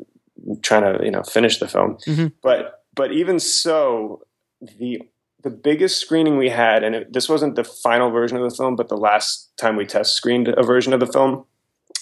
trying 0.62 0.82
to 0.82 1.04
you 1.04 1.10
know 1.10 1.22
finish 1.22 1.58
the 1.58 1.68
film 1.68 1.96
Mhm. 2.06 2.32
but 2.42 2.82
but 2.94 3.12
even 3.12 3.38
so 3.40 4.22
the 4.60 5.00
the 5.42 5.50
biggest 5.50 6.00
screening 6.00 6.36
we 6.36 6.50
had, 6.50 6.82
and 6.82 6.94
it, 6.94 7.12
this 7.12 7.28
wasn't 7.28 7.56
the 7.56 7.64
final 7.64 8.10
version 8.10 8.36
of 8.36 8.48
the 8.48 8.54
film, 8.54 8.76
but 8.76 8.88
the 8.88 8.96
last 8.96 9.50
time 9.56 9.76
we 9.76 9.86
test 9.86 10.14
screened 10.14 10.48
a 10.48 10.62
version 10.62 10.92
of 10.92 11.00
the 11.00 11.06
film, 11.06 11.44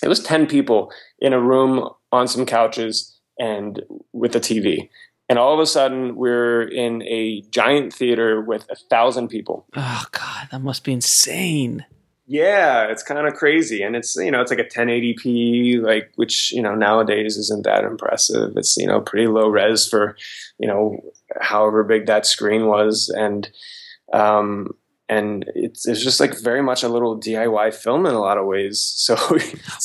it 0.03 0.09
was 0.09 0.23
10 0.23 0.47
people 0.47 0.93
in 1.19 1.33
a 1.33 1.41
room 1.41 1.89
on 2.13 2.29
some 2.29 2.47
couches 2.47 3.19
and 3.39 3.83
with 4.13 4.35
a 4.35 4.41
TV. 4.41 4.89
And 5.29 5.39
all 5.39 5.53
of 5.53 5.61
a 5.61 5.67
sudden, 5.67 6.17
we're 6.17 6.63
in 6.63 7.03
a 7.03 7.43
giant 7.51 7.93
theater 7.93 8.41
with 8.41 8.67
a 8.71 8.77
thousand 8.77 9.29
people. 9.29 9.67
Oh 9.77 10.05
God, 10.11 10.49
that 10.51 10.63
must 10.63 10.85
be 10.85 10.93
insane. 10.93 11.85
Yeah, 12.31 12.89
it's 12.91 13.03
kind 13.03 13.27
of 13.27 13.33
crazy, 13.35 13.83
and 13.83 13.97
it's 13.97 14.15
you 14.17 14.31
know 14.31 14.43
it's 14.43 14.51
like 14.51 14.61
a 14.61 14.65
1080p, 14.65 15.79
like 15.81 16.13
which 16.17 16.53
you 16.53 16.61
know 16.61 16.75
nowadays 16.75 17.39
isn't 17.39 17.65
that 17.65 17.85
impressive. 17.85 18.53
It's 18.57 18.77
you 18.77 18.87
know 18.87 19.01
pretty 19.01 19.29
low 19.29 19.49
res 19.49 19.89
for 19.89 20.15
you 20.59 20.69
know 20.69 21.01
however 21.41 21.85
big 21.85 22.05
that 22.07 22.27
screen 22.27 22.67
was, 22.67 23.09
and 23.09 23.51
um, 24.13 24.75
and 25.09 25.51
it's, 25.55 25.87
it's 25.87 26.03
just 26.03 26.21
like 26.21 26.39
very 26.39 26.63
much 26.63 26.83
a 26.83 26.89
little 26.89 27.19
DIY 27.19 27.75
film 27.75 28.05
in 28.05 28.15
a 28.15 28.21
lot 28.21 28.39
of 28.39 28.47
ways. 28.47 28.95
So, 29.09 29.17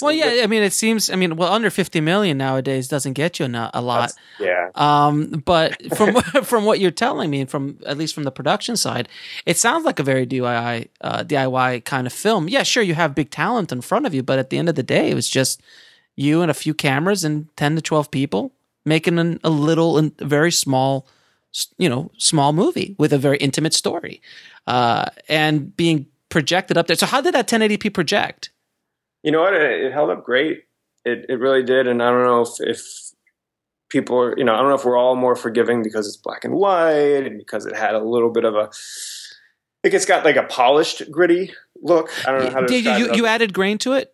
well, 0.02 0.12
yeah, 0.12 0.44
I 0.44 0.48
mean, 0.48 0.64
it 0.64 0.74
seems, 0.74 1.10
I 1.10 1.16
mean, 1.16 1.38
well, 1.38 1.54
under 1.54 1.70
50 1.70 2.02
million 2.02 2.38
nowadays 2.38 2.90
doesn't 2.90 3.14
get 3.14 3.40
you 3.40 3.46
a 3.46 3.82
lot. 3.82 4.12
Yeah. 4.38 4.70
Um, 4.76 5.42
but 5.46 5.82
from, 5.96 6.16
from 6.44 6.66
what 6.66 6.82
you're 6.82 6.92
telling 6.92 7.30
me, 7.30 7.46
from 7.46 7.80
at 7.86 7.98
least 7.98 8.14
from 8.14 8.24
the 8.24 8.32
production 8.32 8.76
side, 8.76 9.08
it 9.46 9.58
sounds 9.58 9.86
like 9.86 10.00
a 10.00 10.04
very 10.04 10.28
DIY, 10.28 10.90
uh, 11.00 11.24
DIY 11.24 11.86
kind 11.86 12.06
of 12.06 12.12
film. 12.12 12.50
Yeah, 12.50 12.64
sure. 12.64 12.84
You 12.84 12.96
have 12.96 13.16
big 13.16 13.30
talent 13.30 13.72
in 13.72 13.80
front 13.80 14.06
of 14.06 14.14
you, 14.14 14.24
but 14.24 14.40
at 14.40 14.50
the 14.50 14.58
end 14.58 14.68
of 14.68 14.76
the 14.76 14.84
day, 14.84 15.10
it 15.10 15.16
was 15.16 15.30
just 15.30 15.62
you 16.18 16.42
and 16.42 16.52
a 16.52 16.56
few 16.56 16.74
cameras 16.74 17.24
and 17.24 17.48
10 17.56 17.78
to 17.78 17.82
12 17.82 18.12
people 18.12 18.52
making 18.86 19.20
an, 19.20 19.40
a 19.44 19.50
little 19.50 19.98
and 19.98 20.18
very 20.20 20.52
small, 20.52 21.08
you 21.78 21.90
know, 21.90 22.12
small 22.18 22.54
movie 22.54 22.96
with 22.98 23.14
a 23.14 23.18
very 23.18 23.38
intimate 23.38 23.74
story 23.74 24.22
uh, 24.68 25.06
and 25.30 25.76
being 25.76 26.08
projected 26.30 26.78
up 26.78 26.88
there. 26.88 26.96
So 26.96 27.06
how 27.06 27.22
did 27.22 27.34
that 27.36 27.48
1080p 27.48 27.94
project? 27.94 28.52
You 29.22 29.32
know 29.32 29.42
what? 29.42 29.54
It, 29.54 29.86
it 29.86 29.94
held 29.94 30.10
up 30.10 30.24
great. 30.24 30.64
It 31.06 31.26
it 31.30 31.40
really 31.40 31.64
did, 31.64 31.88
and 31.88 32.02
I 32.02 32.10
don't 32.10 32.24
know 32.24 32.42
if 32.42 32.50
if 32.60 32.82
people 33.90 34.20
are, 34.20 34.38
you 34.38 34.44
know, 34.44 34.54
I 34.56 34.60
don't 34.60 34.70
know 34.70 34.76
if 34.76 34.86
we're 34.86 34.98
all 34.98 35.16
more 35.16 35.36
forgiving 35.36 35.84
because 35.84 36.08
it's 36.08 36.18
black 36.18 36.44
and 36.44 36.56
white 36.56 37.28
and 37.28 37.38
because 37.38 37.66
it 37.66 37.76
had 37.76 37.94
a 37.94 38.04
little 38.04 38.32
bit 38.32 38.46
of 38.46 38.56
a 38.56 38.70
like 39.84 39.94
it's 39.94 40.06
got 40.06 40.24
like 40.24 40.38
a 40.38 40.44
polished, 40.44 41.10
gritty 41.12 41.54
look. 41.82 42.10
I 42.28 42.32
don't 42.32 42.46
know 42.46 42.52
how 42.52 42.60
to. 42.62 42.68
Did 42.68 42.86
you 42.86 42.92
you, 42.92 43.16
you 43.16 43.26
added 43.26 43.54
grain 43.54 43.78
to 43.80 43.94
it? 43.94 44.14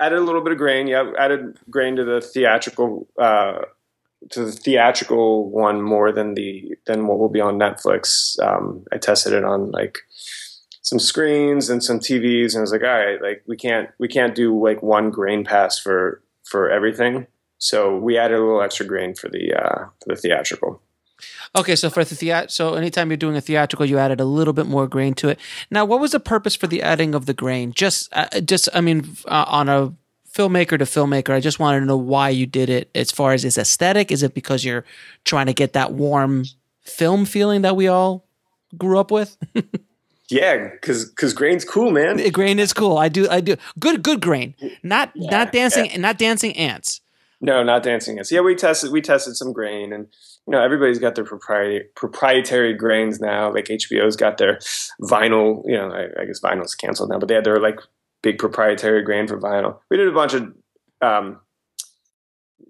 Added 0.00 0.18
a 0.18 0.22
little 0.22 0.42
bit 0.42 0.52
of 0.52 0.58
grain. 0.58 0.86
Yeah, 0.86 1.12
added 1.18 1.58
grain 1.68 1.96
to 1.96 2.04
the 2.04 2.20
theatrical 2.20 3.08
uh, 3.18 3.62
to 4.30 4.44
the 4.44 4.52
theatrical 4.52 5.50
one 5.50 5.82
more 5.82 6.12
than 6.12 6.34
the 6.34 6.76
than 6.86 7.06
what 7.06 7.18
will 7.18 7.28
be 7.28 7.40
on 7.40 7.58
Netflix. 7.58 8.38
Um, 8.42 8.84
I 8.92 8.98
tested 8.98 9.32
it 9.32 9.44
on 9.44 9.70
like 9.70 9.98
some 10.82 10.98
screens 10.98 11.68
and 11.70 11.82
some 11.82 12.00
TVs, 12.00 12.54
and 12.54 12.58
I 12.58 12.60
was 12.62 12.72
like, 12.72 12.82
all 12.82 12.88
right, 12.88 13.20
like 13.22 13.44
we 13.46 13.56
can't 13.56 13.90
we 13.98 14.08
can't 14.08 14.34
do 14.34 14.58
like 14.62 14.82
one 14.82 15.10
grain 15.10 15.44
pass 15.44 15.78
for 15.78 16.22
for 16.44 16.70
everything. 16.70 17.26
So 17.58 17.96
we 17.96 18.16
added 18.16 18.38
a 18.38 18.42
little 18.42 18.62
extra 18.62 18.86
grain 18.86 19.14
for 19.14 19.28
the 19.28 19.54
uh, 19.54 19.86
for 20.02 20.14
the 20.14 20.16
theatrical. 20.16 20.82
Okay, 21.56 21.74
so 21.74 21.90
for 21.90 22.04
the 22.04 22.14
theat, 22.14 22.50
so 22.50 22.74
anytime 22.74 23.10
you're 23.10 23.16
doing 23.16 23.36
a 23.36 23.40
theatrical, 23.40 23.86
you 23.86 23.98
added 23.98 24.20
a 24.20 24.24
little 24.24 24.52
bit 24.52 24.66
more 24.66 24.86
grain 24.86 25.14
to 25.14 25.28
it. 25.28 25.40
Now, 25.70 25.84
what 25.84 25.98
was 25.98 26.12
the 26.12 26.20
purpose 26.20 26.54
for 26.54 26.68
the 26.68 26.82
adding 26.82 27.14
of 27.14 27.26
the 27.26 27.34
grain? 27.34 27.72
Just, 27.72 28.08
uh, 28.12 28.40
just, 28.40 28.68
I 28.72 28.80
mean, 28.80 29.16
uh, 29.26 29.44
on 29.48 29.68
a 29.68 29.92
filmmaker 30.32 30.78
to 30.78 30.84
filmmaker. 30.84 31.32
I 31.32 31.40
just 31.40 31.58
wanted 31.58 31.80
to 31.80 31.86
know 31.86 31.96
why 31.96 32.28
you 32.30 32.46
did 32.46 32.68
it 32.68 32.90
as 32.94 33.10
far 33.10 33.32
as 33.32 33.44
its 33.44 33.58
aesthetic. 33.58 34.10
Is 34.10 34.22
it 34.22 34.34
because 34.34 34.64
you're 34.64 34.84
trying 35.24 35.46
to 35.46 35.52
get 35.52 35.72
that 35.72 35.92
warm 35.92 36.44
film 36.82 37.24
feeling 37.24 37.62
that 37.62 37.76
we 37.76 37.88
all 37.88 38.24
grew 38.76 38.98
up 38.98 39.10
with? 39.10 39.36
yeah, 40.30 40.70
because 40.70 41.06
because 41.06 41.32
grain's 41.32 41.64
cool, 41.64 41.90
man. 41.90 42.30
Grain 42.30 42.58
is 42.58 42.72
cool. 42.72 42.98
I 42.98 43.08
do 43.08 43.28
I 43.28 43.40
do 43.40 43.56
good 43.78 44.02
good 44.02 44.20
grain. 44.20 44.54
Not 44.82 45.12
yeah, 45.14 45.30
not 45.30 45.52
dancing 45.52 45.86
yeah. 45.86 45.98
not 45.98 46.18
dancing 46.18 46.56
ants. 46.56 47.00
No, 47.40 47.62
not 47.62 47.82
dancing 47.82 48.18
ants. 48.18 48.32
Yeah, 48.32 48.40
we 48.40 48.54
tested 48.54 48.90
we 48.90 49.00
tested 49.00 49.36
some 49.36 49.52
grain 49.52 49.92
and 49.92 50.08
you 50.46 50.52
know 50.52 50.62
everybody's 50.62 50.98
got 50.98 51.14
their 51.14 51.24
proprietary 51.24 51.84
proprietary 51.94 52.74
grains 52.74 53.20
now. 53.20 53.52
Like 53.52 53.66
HBO's 53.66 54.16
got 54.16 54.38
their 54.38 54.58
vinyl. 55.02 55.62
You 55.66 55.76
know, 55.76 55.90
I, 55.90 56.22
I 56.22 56.24
guess 56.24 56.40
vinyl's 56.40 56.74
canceled 56.74 57.10
now, 57.10 57.18
but 57.18 57.28
they 57.28 57.34
had 57.34 57.44
their 57.44 57.60
like 57.60 57.80
big 58.22 58.38
proprietary 58.38 59.02
grain 59.02 59.26
for 59.26 59.38
vinyl. 59.38 59.78
We 59.90 59.96
did 59.96 60.08
a 60.08 60.12
bunch 60.12 60.34
of 60.34 60.52
um, 61.00 61.40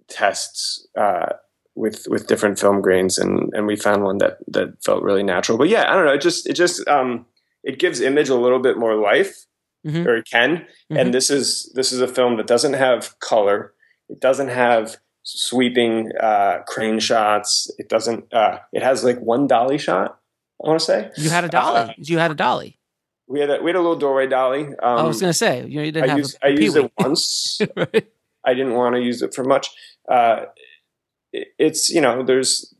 tests 0.08 0.86
uh, 0.98 1.34
with 1.74 2.06
with 2.08 2.26
different 2.26 2.58
film 2.58 2.80
grains, 2.80 3.18
and 3.18 3.52
and 3.54 3.66
we 3.66 3.76
found 3.76 4.04
one 4.04 4.18
that 4.18 4.38
that 4.48 4.82
felt 4.84 5.02
really 5.02 5.22
natural. 5.22 5.58
But 5.58 5.68
yeah, 5.68 5.90
I 5.90 5.94
don't 5.94 6.04
know. 6.04 6.12
It 6.12 6.20
just 6.20 6.48
it 6.48 6.54
just 6.54 6.86
um, 6.88 7.26
it 7.62 7.78
gives 7.78 8.00
image 8.00 8.28
a 8.28 8.34
little 8.34 8.60
bit 8.60 8.78
more 8.78 8.96
life, 8.96 9.46
mm-hmm. 9.86 10.06
or 10.06 10.16
it 10.16 10.28
can. 10.30 10.56
Mm-hmm. 10.58 10.96
And 10.96 11.14
this 11.14 11.30
is 11.30 11.72
this 11.74 11.92
is 11.92 12.00
a 12.00 12.08
film 12.08 12.36
that 12.36 12.46
doesn't 12.46 12.74
have 12.74 13.18
color. 13.20 13.74
It 14.08 14.20
doesn't 14.20 14.48
have 14.48 14.96
sweeping 15.22 16.10
uh, 16.18 16.60
crane 16.66 16.98
shots. 16.98 17.70
It 17.78 17.88
doesn't. 17.88 18.32
Uh, 18.32 18.58
it 18.72 18.82
has 18.82 19.04
like 19.04 19.18
one 19.18 19.46
dolly 19.46 19.78
shot. 19.78 20.18
I 20.62 20.68
want 20.68 20.80
to 20.80 20.84
say 20.84 21.10
you 21.16 21.30
had 21.30 21.44
a 21.44 21.48
dolly. 21.48 21.80
Uh, 21.80 21.92
you 21.98 22.18
had 22.18 22.30
a 22.30 22.34
dolly 22.34 22.77
we 23.28 23.40
had 23.40 23.50
a 23.50 23.62
we 23.62 23.68
had 23.70 23.76
a 23.76 23.80
little 23.80 23.96
doorway 23.96 24.26
dolly. 24.26 24.66
Um, 24.66 24.76
I 24.82 25.02
was 25.02 25.20
going 25.20 25.30
to 25.30 25.34
say 25.34 25.66
you, 25.66 25.80
didn't 25.92 26.04
I 26.04 26.08
have. 26.08 26.18
Used, 26.18 26.38
a, 26.42 26.46
a 26.46 26.50
I 26.50 26.52
used 26.52 26.76
it 26.76 26.92
once. 26.98 27.60
right. 27.76 28.10
I 28.44 28.54
didn't 28.54 28.74
want 28.74 28.94
to 28.94 29.02
use 29.02 29.22
it 29.22 29.34
for 29.34 29.44
much. 29.44 29.68
Uh, 30.10 30.46
it, 31.32 31.48
it's 31.58 31.90
you 31.90 32.00
know 32.00 32.22
there's 32.22 32.74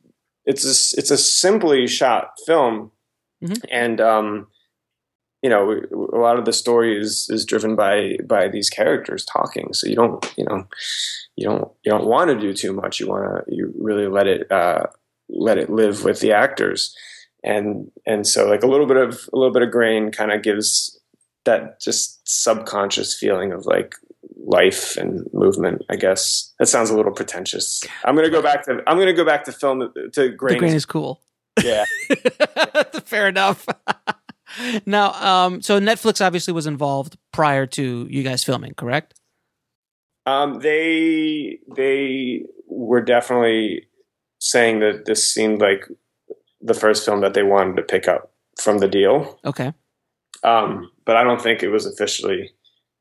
it's 0.46 0.64
a, 0.64 0.98
it's 0.98 1.10
a 1.10 1.18
simply 1.18 1.86
shot 1.86 2.30
film, 2.46 2.90
mm-hmm. 3.44 3.62
and 3.70 4.00
um, 4.00 4.46
you 5.42 5.50
know 5.50 5.82
a 5.92 6.18
lot 6.18 6.38
of 6.38 6.46
the 6.46 6.52
story 6.52 6.98
is 6.98 7.28
is 7.30 7.44
driven 7.44 7.76
by 7.76 8.16
by 8.24 8.48
these 8.48 8.70
characters 8.70 9.26
talking. 9.26 9.74
So 9.74 9.86
you 9.86 9.96
don't 9.96 10.34
you 10.38 10.44
know 10.44 10.66
you 11.36 11.44
don't 11.46 11.70
you 11.84 11.92
don't 11.92 12.06
want 12.06 12.30
to 12.30 12.40
do 12.40 12.54
too 12.54 12.72
much. 12.72 13.00
You 13.00 13.08
want 13.08 13.46
to 13.46 13.54
you 13.54 13.72
really 13.78 14.08
let 14.08 14.26
it 14.26 14.50
uh, 14.50 14.86
let 15.28 15.58
it 15.58 15.68
live 15.68 16.04
with 16.04 16.20
the 16.20 16.32
actors 16.32 16.96
and 17.44 17.90
and 18.06 18.26
so 18.26 18.48
like 18.48 18.62
a 18.62 18.66
little 18.66 18.86
bit 18.86 18.96
of 18.96 19.28
a 19.32 19.36
little 19.36 19.52
bit 19.52 19.62
of 19.62 19.70
grain 19.70 20.10
kind 20.10 20.32
of 20.32 20.42
gives 20.42 20.98
that 21.44 21.80
just 21.80 22.20
subconscious 22.28 23.16
feeling 23.16 23.52
of 23.52 23.64
like 23.64 23.94
life 24.44 24.96
and 24.96 25.28
movement 25.32 25.82
i 25.90 25.96
guess. 25.96 26.52
That 26.58 26.66
sounds 26.66 26.90
a 26.90 26.96
little 26.96 27.12
pretentious. 27.12 27.84
I'm 28.04 28.16
gonna 28.16 28.30
go 28.30 28.42
back 28.42 28.64
to 28.64 28.82
i'm 28.86 28.98
gonna 28.98 29.12
go 29.12 29.24
back 29.24 29.44
to 29.44 29.52
film 29.52 29.92
to 30.12 30.28
grain. 30.30 30.54
the 30.54 30.58
grain 30.58 30.74
is 30.74 30.86
cool. 30.86 31.20
Yeah. 31.62 31.84
Fair 33.04 33.28
enough. 33.28 33.66
Now 34.86 35.12
um 35.12 35.60
so 35.60 35.78
netflix 35.78 36.24
obviously 36.24 36.54
was 36.54 36.66
involved 36.66 37.18
prior 37.32 37.66
to 37.66 38.06
you 38.08 38.22
guys 38.22 38.42
filming 38.42 38.72
correct? 38.74 39.14
Um 40.24 40.60
they 40.60 41.58
they 41.76 42.44
were 42.66 43.02
definitely 43.02 43.88
saying 44.40 44.80
that 44.80 45.04
this 45.04 45.30
seemed 45.30 45.60
like 45.60 45.86
the 46.60 46.74
first 46.74 47.04
film 47.04 47.20
that 47.20 47.34
they 47.34 47.42
wanted 47.42 47.76
to 47.76 47.82
pick 47.82 48.08
up 48.08 48.32
from 48.60 48.78
the 48.78 48.88
deal. 48.88 49.38
Okay. 49.44 49.72
Um, 50.42 50.90
but 51.04 51.16
I 51.16 51.24
don't 51.24 51.40
think 51.40 51.62
it 51.62 51.68
was 51.68 51.86
officially 51.86 52.52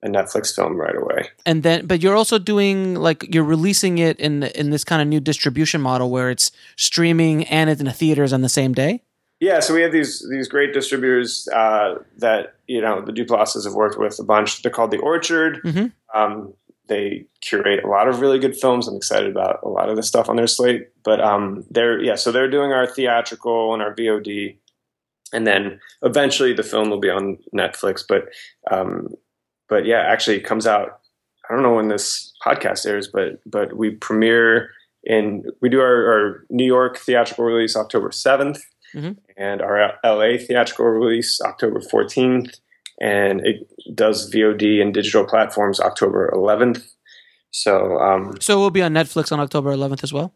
a 0.03 0.07
Netflix 0.07 0.55
film 0.55 0.75
right 0.75 0.95
away. 0.95 1.29
And 1.45 1.63
then, 1.63 1.87
but 1.87 2.01
you're 2.01 2.15
also 2.15 2.37
doing 2.37 2.95
like 2.95 3.33
you're 3.33 3.43
releasing 3.43 3.97
it 3.97 4.19
in 4.19 4.43
in 4.43 4.69
this 4.69 4.83
kind 4.83 5.01
of 5.01 5.07
new 5.07 5.19
distribution 5.19 5.81
model 5.81 6.09
where 6.09 6.29
it's 6.29 6.51
streaming 6.75 7.45
and 7.45 7.69
it's 7.69 7.79
in 7.79 7.85
the 7.85 7.93
theaters 7.93 8.33
on 8.33 8.41
the 8.41 8.49
same 8.49 8.73
day. 8.73 9.03
Yeah, 9.39 9.59
so 9.59 9.73
we 9.73 9.81
have 9.81 9.91
these 9.91 10.27
these 10.29 10.47
great 10.47 10.73
distributors 10.73 11.47
uh, 11.53 11.95
that 12.17 12.55
you 12.67 12.81
know 12.81 13.01
the 13.01 13.11
Duplasses 13.11 13.65
have 13.65 13.73
worked 13.73 13.99
with 13.99 14.19
a 14.19 14.23
bunch. 14.23 14.61
They're 14.61 14.71
called 14.71 14.91
the 14.91 14.97
Orchard. 14.97 15.61
Mm-hmm. 15.63 16.19
Um, 16.19 16.53
they 16.87 17.25
curate 17.41 17.83
a 17.83 17.87
lot 17.87 18.07
of 18.07 18.19
really 18.19 18.39
good 18.39 18.55
films. 18.55 18.87
I'm 18.87 18.95
excited 18.95 19.29
about 19.29 19.59
a 19.63 19.69
lot 19.69 19.89
of 19.89 19.95
the 19.95 20.03
stuff 20.03 20.29
on 20.29 20.35
their 20.35 20.47
slate. 20.47 20.89
But 21.03 21.21
um, 21.21 21.65
they're 21.69 22.01
yeah, 22.01 22.15
so 22.15 22.31
they're 22.31 22.49
doing 22.49 22.71
our 22.71 22.87
theatrical 22.87 23.73
and 23.73 23.81
our 23.81 23.93
VOD, 23.95 24.57
and 25.33 25.45
then 25.45 25.79
eventually 26.01 26.53
the 26.53 26.63
film 26.63 26.89
will 26.89 26.99
be 26.99 27.09
on 27.09 27.37
Netflix. 27.55 28.03
But 28.07 28.29
um, 28.71 29.09
but 29.69 29.85
yeah, 29.85 30.01
actually 30.01 30.37
it 30.37 30.45
comes 30.45 30.67
out. 30.67 30.99
I 31.49 31.53
don't 31.53 31.63
know 31.63 31.75
when 31.75 31.87
this 31.87 32.33
podcast 32.45 32.85
airs, 32.85 33.07
but 33.07 33.39
but 33.45 33.77
we 33.77 33.91
premiere 33.91 34.71
in 35.03 35.45
we 35.61 35.69
do 35.69 35.79
our, 35.79 36.11
our 36.11 36.45
New 36.49 36.65
York 36.65 36.97
theatrical 36.97 37.45
release 37.45 37.75
October 37.75 38.09
7th 38.09 38.59
mm-hmm. 38.93 39.13
and 39.37 39.61
our 39.61 39.93
LA 40.03 40.37
theatrical 40.37 40.85
release 40.85 41.39
October 41.41 41.79
14th 41.79 42.59
and 42.99 43.45
it 43.45 43.67
does 43.95 44.31
VOD 44.33 44.81
and 44.81 44.93
digital 44.93 45.25
platforms 45.25 45.79
October 45.79 46.31
11th. 46.33 46.83
So, 47.51 47.97
um, 47.99 48.35
so 48.39 48.57
it 48.57 48.59
will 48.59 48.71
be 48.71 48.81
on 48.81 48.93
Netflix 48.93 49.31
on 49.31 49.39
October 49.39 49.73
11th 49.73 50.03
as 50.03 50.13
well. 50.13 50.33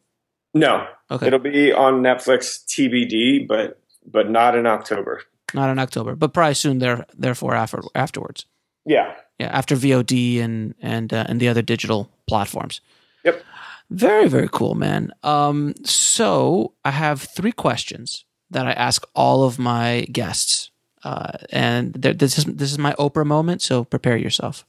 No, 0.53 0.85
okay. 1.09 1.27
it'll 1.27 1.39
be 1.39 1.71
on 1.71 2.01
Netflix 2.01 2.65
TBD, 2.65 3.47
but 3.47 3.79
but 4.05 4.29
not 4.29 4.55
in 4.55 4.65
October. 4.65 5.21
Not 5.53 5.69
in 5.69 5.79
October, 5.79 6.15
but 6.15 6.33
probably 6.33 6.55
soon. 6.55 6.79
There, 6.79 7.05
therefore, 7.17 7.55
after 7.55 7.81
afterwards. 7.95 8.45
Yeah. 8.85 9.15
Yeah, 9.39 9.47
after 9.47 9.75
VOD 9.75 10.41
and 10.41 10.75
and 10.81 11.13
uh, 11.13 11.25
and 11.27 11.39
the 11.39 11.47
other 11.47 11.61
digital 11.61 12.09
platforms. 12.27 12.81
Yep. 13.23 13.43
Very 13.89 14.27
very 14.27 14.49
cool, 14.51 14.75
man. 14.75 15.13
Um, 15.23 15.73
so 15.83 16.73
I 16.83 16.91
have 16.91 17.21
three 17.21 17.51
questions 17.51 18.25
that 18.49 18.67
I 18.67 18.71
ask 18.73 19.05
all 19.15 19.43
of 19.43 19.57
my 19.57 20.01
guests, 20.11 20.70
uh, 21.03 21.31
and 21.51 21.93
this 21.93 22.37
is 22.37 22.45
this 22.45 22.71
is 22.71 22.77
my 22.77 22.93
Oprah 22.93 23.25
moment. 23.25 23.61
So 23.61 23.83
prepare 23.83 24.17
yourself. 24.17 24.65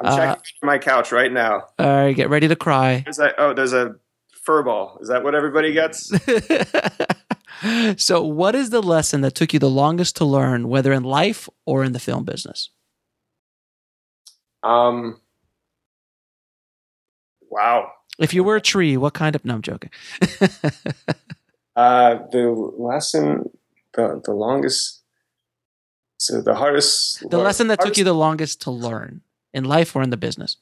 I'm 0.00 0.16
checking 0.16 0.42
uh, 0.62 0.66
my 0.66 0.78
couch 0.78 1.12
right 1.12 1.32
now. 1.32 1.68
All 1.78 1.86
right, 1.86 2.14
get 2.14 2.28
ready 2.28 2.48
to 2.48 2.56
cry. 2.56 3.02
There's 3.04 3.18
a, 3.18 3.40
oh, 3.40 3.54
there's 3.54 3.72
a 3.72 3.96
fur 4.42 4.62
ball. 4.62 4.98
Is 5.00 5.08
that 5.08 5.24
what 5.24 5.34
everybody 5.34 5.72
gets? 5.72 6.12
so, 8.02 8.22
what 8.22 8.54
is 8.54 8.70
the 8.70 8.82
lesson 8.82 9.20
that 9.22 9.34
took 9.34 9.52
you 9.52 9.58
the 9.58 9.70
longest 9.70 10.16
to 10.16 10.24
learn, 10.24 10.68
whether 10.68 10.92
in 10.92 11.02
life 11.02 11.48
or 11.66 11.84
in 11.84 11.92
the 11.92 12.00
film 12.00 12.24
business? 12.24 12.70
Um. 14.62 15.20
Wow. 17.50 17.92
If 18.18 18.34
you 18.34 18.44
were 18.44 18.56
a 18.56 18.60
tree, 18.60 18.96
what 18.96 19.14
kind 19.14 19.34
of? 19.34 19.44
No, 19.44 19.54
I'm 19.54 19.62
joking. 19.62 19.90
uh, 21.76 22.18
the 22.32 22.72
lesson, 22.78 23.50
the 23.94 24.20
the 24.24 24.32
longest. 24.32 25.02
So 26.18 26.40
the 26.40 26.54
hardest. 26.54 27.28
The 27.28 27.38
lesson 27.38 27.68
that 27.68 27.80
took 27.80 27.96
you 27.96 28.04
the 28.04 28.14
longest 28.14 28.62
to 28.62 28.70
learn 28.70 29.22
in 29.52 29.64
life 29.64 29.94
or 29.94 30.02
in 30.02 30.10
the 30.10 30.16
business 30.16 30.56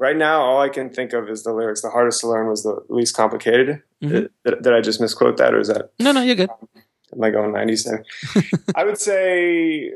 right 0.00 0.16
now, 0.16 0.40
all 0.40 0.60
I 0.60 0.70
can 0.70 0.90
think 0.90 1.12
of 1.12 1.28
is 1.28 1.44
the 1.44 1.52
lyrics. 1.52 1.82
The 1.82 1.90
hardest 1.90 2.20
to 2.22 2.28
learn 2.28 2.48
was 2.48 2.64
the 2.64 2.82
least 2.88 3.14
complicated. 3.14 3.82
Mm-hmm. 4.02 4.26
Did, 4.44 4.62
did, 4.62 4.72
I 4.72 4.80
just 4.80 5.00
misquote 5.00 5.36
that, 5.36 5.54
or 5.54 5.60
is 5.60 5.68
that? 5.68 5.92
No, 6.00 6.10
no, 6.10 6.22
you're 6.22 6.34
good. 6.34 6.50
Am 7.12 7.22
I 7.22 7.30
going 7.30 7.52
nineties 7.52 7.84
there? 7.84 8.04
I 8.74 8.84
would 8.84 8.98
say 8.98 9.92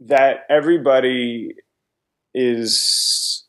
that 0.00 0.46
everybody 0.48 1.54
is 2.34 3.44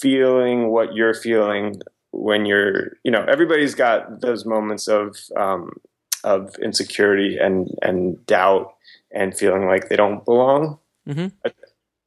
feeling 0.00 0.68
what 0.68 0.94
you're 0.94 1.14
feeling 1.14 1.82
when 2.12 2.46
you're, 2.46 2.96
you 3.04 3.10
know, 3.10 3.24
everybody's 3.24 3.74
got 3.74 4.20
those 4.20 4.46
moments 4.46 4.88
of 4.88 5.16
um, 5.36 5.72
of 6.22 6.54
insecurity 6.62 7.38
and 7.38 7.68
and 7.82 8.24
doubt 8.26 8.74
and 9.14 9.36
feeling 9.36 9.66
like 9.66 9.88
they 9.88 9.96
don't 9.96 10.24
belong. 10.24 10.78
Mm-hmm. 11.08 11.28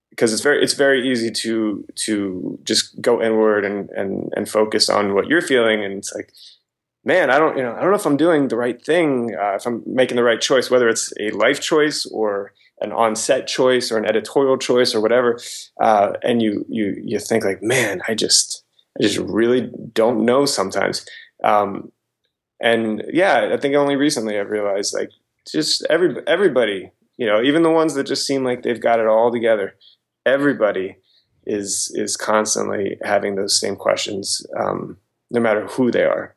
Because 0.09 0.31
it's 0.31 0.41
very 0.41 0.63
it's 0.63 0.73
very 0.73 1.09
easy 1.09 1.29
to 1.29 1.85
to 1.95 2.59
just 2.63 3.01
go 3.01 3.21
inward 3.21 3.65
and 3.65 3.89
and 3.91 4.31
and 4.35 4.47
focus 4.47 4.89
on 4.89 5.13
what 5.13 5.27
you're 5.27 5.41
feeling. 5.41 5.83
And 5.83 5.95
it's 5.95 6.13
like 6.13 6.31
man 7.07 7.29
i 7.29 7.37
don't 7.37 7.55
you 7.55 7.61
know 7.61 7.71
i 7.73 7.81
don't 7.81 7.91
know 7.91 7.95
if 7.95 8.05
i'm 8.07 8.17
doing 8.17 8.47
the 8.47 8.55
right 8.55 8.83
thing 8.83 9.35
uh, 9.39 9.53
if 9.53 9.67
i'm 9.67 9.83
making 9.85 10.17
the 10.17 10.23
right 10.23 10.41
choice 10.41 10.71
whether 10.71 10.89
it's 10.89 11.13
a 11.19 11.29
life 11.29 11.61
choice 11.61 12.03
or 12.07 12.51
an 12.81 12.91
on-set 12.91 13.47
choice 13.47 13.91
or 13.91 13.97
an 13.97 14.05
editorial 14.05 14.57
choice 14.57 14.93
or 14.93 15.01
whatever. 15.01 15.39
Uh, 15.81 16.13
and 16.23 16.41
you 16.41 16.65
you 16.69 17.01
you 17.03 17.19
think 17.19 17.43
like 17.43 17.61
man 17.61 18.01
i 18.07 18.13
just 18.13 18.63
i 18.99 19.03
just 19.03 19.17
really 19.17 19.71
don't 19.93 20.25
know 20.25 20.45
sometimes. 20.45 21.05
Um, 21.43 21.91
and 22.61 23.03
yeah 23.11 23.49
i 23.53 23.57
think 23.57 23.75
only 23.75 23.97
recently 23.97 24.39
i've 24.39 24.49
realized 24.49 24.93
like 24.93 25.09
just 25.45 25.85
every 25.89 26.15
everybody 26.25 26.89
you 27.17 27.25
know 27.25 27.41
even 27.41 27.63
the 27.63 27.69
ones 27.71 27.93
that 27.93 28.05
just 28.05 28.25
seem 28.25 28.43
like 28.43 28.63
they've 28.63 28.81
got 28.81 28.99
it 28.99 29.07
all 29.07 29.31
together 29.31 29.75
everybody 30.25 30.97
is 31.45 31.91
is 31.95 32.17
constantly 32.17 32.97
having 33.03 33.35
those 33.35 33.59
same 33.59 33.75
questions, 33.75 34.45
um, 34.57 34.97
no 35.29 35.39
matter 35.39 35.67
who 35.67 35.91
they 35.91 36.03
are. 36.03 36.35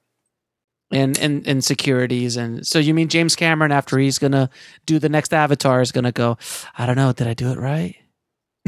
And 0.90 1.18
and 1.18 1.46
insecurities, 1.46 2.36
and 2.36 2.66
so 2.66 2.78
you 2.78 2.94
mean 2.94 3.08
James 3.08 3.36
Cameron 3.36 3.72
after 3.72 3.98
he's 3.98 4.18
gonna 4.18 4.48
do 4.86 4.98
the 4.98 5.08
next 5.08 5.34
Avatar 5.34 5.80
is 5.80 5.92
gonna 5.92 6.12
go? 6.12 6.38
I 6.76 6.86
don't 6.86 6.96
know. 6.96 7.12
Did 7.12 7.26
I 7.26 7.34
do 7.34 7.50
it 7.50 7.58
right? 7.58 7.96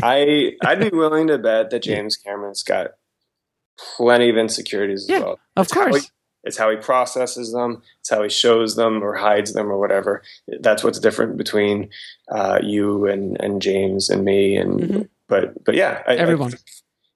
I 0.02 0.52
I'd 0.62 0.80
be 0.80 0.90
willing 0.90 1.28
to 1.28 1.38
bet 1.38 1.70
that 1.70 1.82
James 1.82 2.16
Cameron's 2.16 2.62
got 2.62 2.88
plenty 3.96 4.28
of 4.28 4.36
insecurities 4.36 5.06
yeah, 5.08 5.16
as 5.16 5.22
well. 5.22 5.38
Of 5.56 5.70
course. 5.70 6.10
It's 6.44 6.56
how 6.56 6.70
he 6.70 6.76
processes 6.76 7.52
them. 7.52 7.82
It's 8.00 8.10
how 8.10 8.22
he 8.22 8.28
shows 8.28 8.76
them 8.76 9.02
or 9.02 9.14
hides 9.14 9.52
them 9.52 9.70
or 9.70 9.78
whatever. 9.78 10.22
That's 10.60 10.82
what's 10.82 10.98
different 10.98 11.36
between 11.36 11.90
uh, 12.30 12.60
you 12.62 13.06
and 13.06 13.40
and 13.40 13.60
James 13.60 14.08
and 14.10 14.24
me 14.24 14.56
and 14.56 14.80
mm-hmm 14.80 15.02
but 15.30 15.64
but 15.64 15.74
yeah, 15.74 16.02
I, 16.06 16.16
everyone. 16.16 16.52
I, 16.52 16.56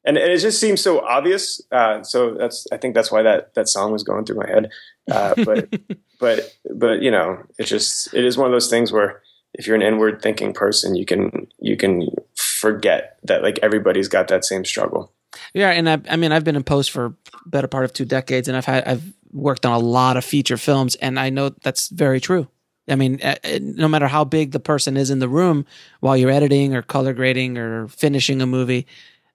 and, 0.06 0.16
and 0.16 0.32
it 0.32 0.38
just 0.38 0.60
seems 0.60 0.80
so 0.80 1.00
obvious. 1.00 1.60
Uh, 1.70 2.02
so 2.02 2.34
that's 2.34 2.66
I 2.72 2.78
think 2.78 2.94
that's 2.94 3.12
why 3.12 3.22
that 3.22 3.52
that 3.54 3.68
song 3.68 3.92
was 3.92 4.04
going 4.04 4.24
through 4.24 4.36
my 4.36 4.46
head. 4.46 4.70
Uh, 5.10 5.34
but 5.44 5.68
but 6.20 6.56
but 6.74 7.02
you 7.02 7.10
know, 7.10 7.42
it 7.58 7.64
just 7.64 8.14
it 8.14 8.24
is 8.24 8.38
one 8.38 8.46
of 8.46 8.52
those 8.52 8.70
things 8.70 8.92
where 8.92 9.20
if 9.52 9.66
you're 9.66 9.76
an 9.76 9.82
inward 9.82 10.22
thinking 10.22 10.54
person, 10.54 10.94
you 10.94 11.04
can 11.04 11.48
you 11.58 11.76
can 11.76 12.08
forget 12.36 13.18
that 13.24 13.42
like 13.42 13.58
everybody's 13.62 14.08
got 14.08 14.28
that 14.28 14.44
same 14.44 14.64
struggle. 14.64 15.12
Yeah, 15.52 15.70
and 15.70 15.88
I, 15.88 16.00
I 16.10 16.16
mean, 16.16 16.32
I've 16.32 16.44
been 16.44 16.56
in 16.56 16.64
post 16.64 16.90
for 16.90 17.14
better 17.46 17.68
part 17.68 17.84
of 17.84 17.92
two 17.92 18.04
decades, 18.04 18.48
and 18.48 18.56
I've 18.56 18.64
had 18.64 18.84
I've 18.86 19.12
worked 19.32 19.66
on 19.66 19.72
a 19.72 19.78
lot 19.78 20.16
of 20.16 20.24
feature 20.24 20.56
films, 20.56 20.94
and 20.96 21.18
I 21.18 21.30
know 21.30 21.50
that's 21.50 21.88
very 21.88 22.20
true. 22.20 22.48
I 22.88 22.96
mean, 22.96 23.18
eh, 23.22 23.36
eh, 23.44 23.58
no 23.62 23.88
matter 23.88 24.06
how 24.08 24.24
big 24.24 24.52
the 24.52 24.60
person 24.60 24.96
is 24.96 25.10
in 25.10 25.18
the 25.18 25.28
room 25.28 25.64
while 26.00 26.16
you're 26.16 26.30
editing 26.30 26.74
or 26.74 26.82
color 26.82 27.14
grading 27.14 27.56
or 27.56 27.88
finishing 27.88 28.42
a 28.42 28.46
movie, 28.46 28.86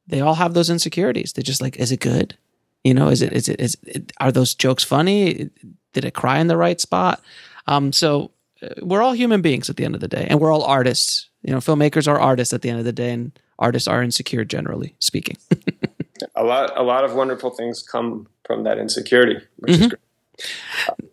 they 0.08 0.22
all 0.22 0.36
have 0.36 0.54
those 0.54 0.70
insecurities. 0.70 1.34
They're 1.34 1.44
just 1.44 1.62
like, 1.62 1.78
is 1.78 1.92
it 1.92 2.00
good? 2.00 2.38
You 2.84 2.94
know, 2.94 3.10
is 3.10 3.22
it, 3.22 3.34
is 3.34 3.50
it, 3.50 3.60
is 3.60 3.78
it, 3.86 4.12
are 4.20 4.32
those 4.32 4.54
jokes 4.54 4.84
funny? 4.84 5.50
Did 5.94 6.06
it 6.06 6.14
cry 6.14 6.40
in 6.40 6.48
the 6.48 6.58
right 6.58 6.80
spot? 6.80 7.22
Um, 7.68 7.92
so 7.92 8.32
eh, 8.62 8.70
we're 8.82 9.02
all 9.02 9.14
human 9.14 9.42
beings 9.42 9.70
at 9.70 9.78
the 9.78 9.86
end 9.86 9.96
of 9.96 10.02
the 10.02 10.08
day, 10.08 10.28
and 10.30 10.40
we're 10.40 10.54
all 10.54 10.64
artists. 10.64 11.30
You 11.42 11.52
know, 11.52 11.60
filmmakers 11.60 12.08
are 12.08 12.20
artists 12.20 12.54
at 12.54 12.62
the 12.62 12.70
end 12.70 12.80
of 12.80 12.86
the 12.86 12.94
day, 12.94 13.12
and 13.12 13.32
artists 13.58 13.88
are 13.88 14.04
insecure, 14.04 14.46
generally 14.46 14.96
speaking. 15.00 15.38
a 16.36 16.44
lot, 16.44 16.78
a 16.78 16.84
lot 16.84 17.04
of 17.04 17.14
wonderful 17.14 17.52
things 17.52 17.84
come 17.84 18.28
from 18.46 18.64
that 18.64 18.78
insecurity, 18.78 19.40
which 19.58 19.74
mm-hmm. 19.74 19.84
is 19.84 19.88
great. 19.88 21.12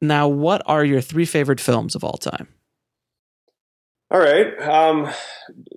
Now, 0.00 0.28
what 0.28 0.62
are 0.66 0.84
your 0.84 1.00
three 1.00 1.24
favorite 1.24 1.60
films 1.60 1.94
of 1.94 2.04
all 2.04 2.18
time? 2.18 2.48
All 4.10 4.20
right, 4.20 4.56
um, 4.62 5.08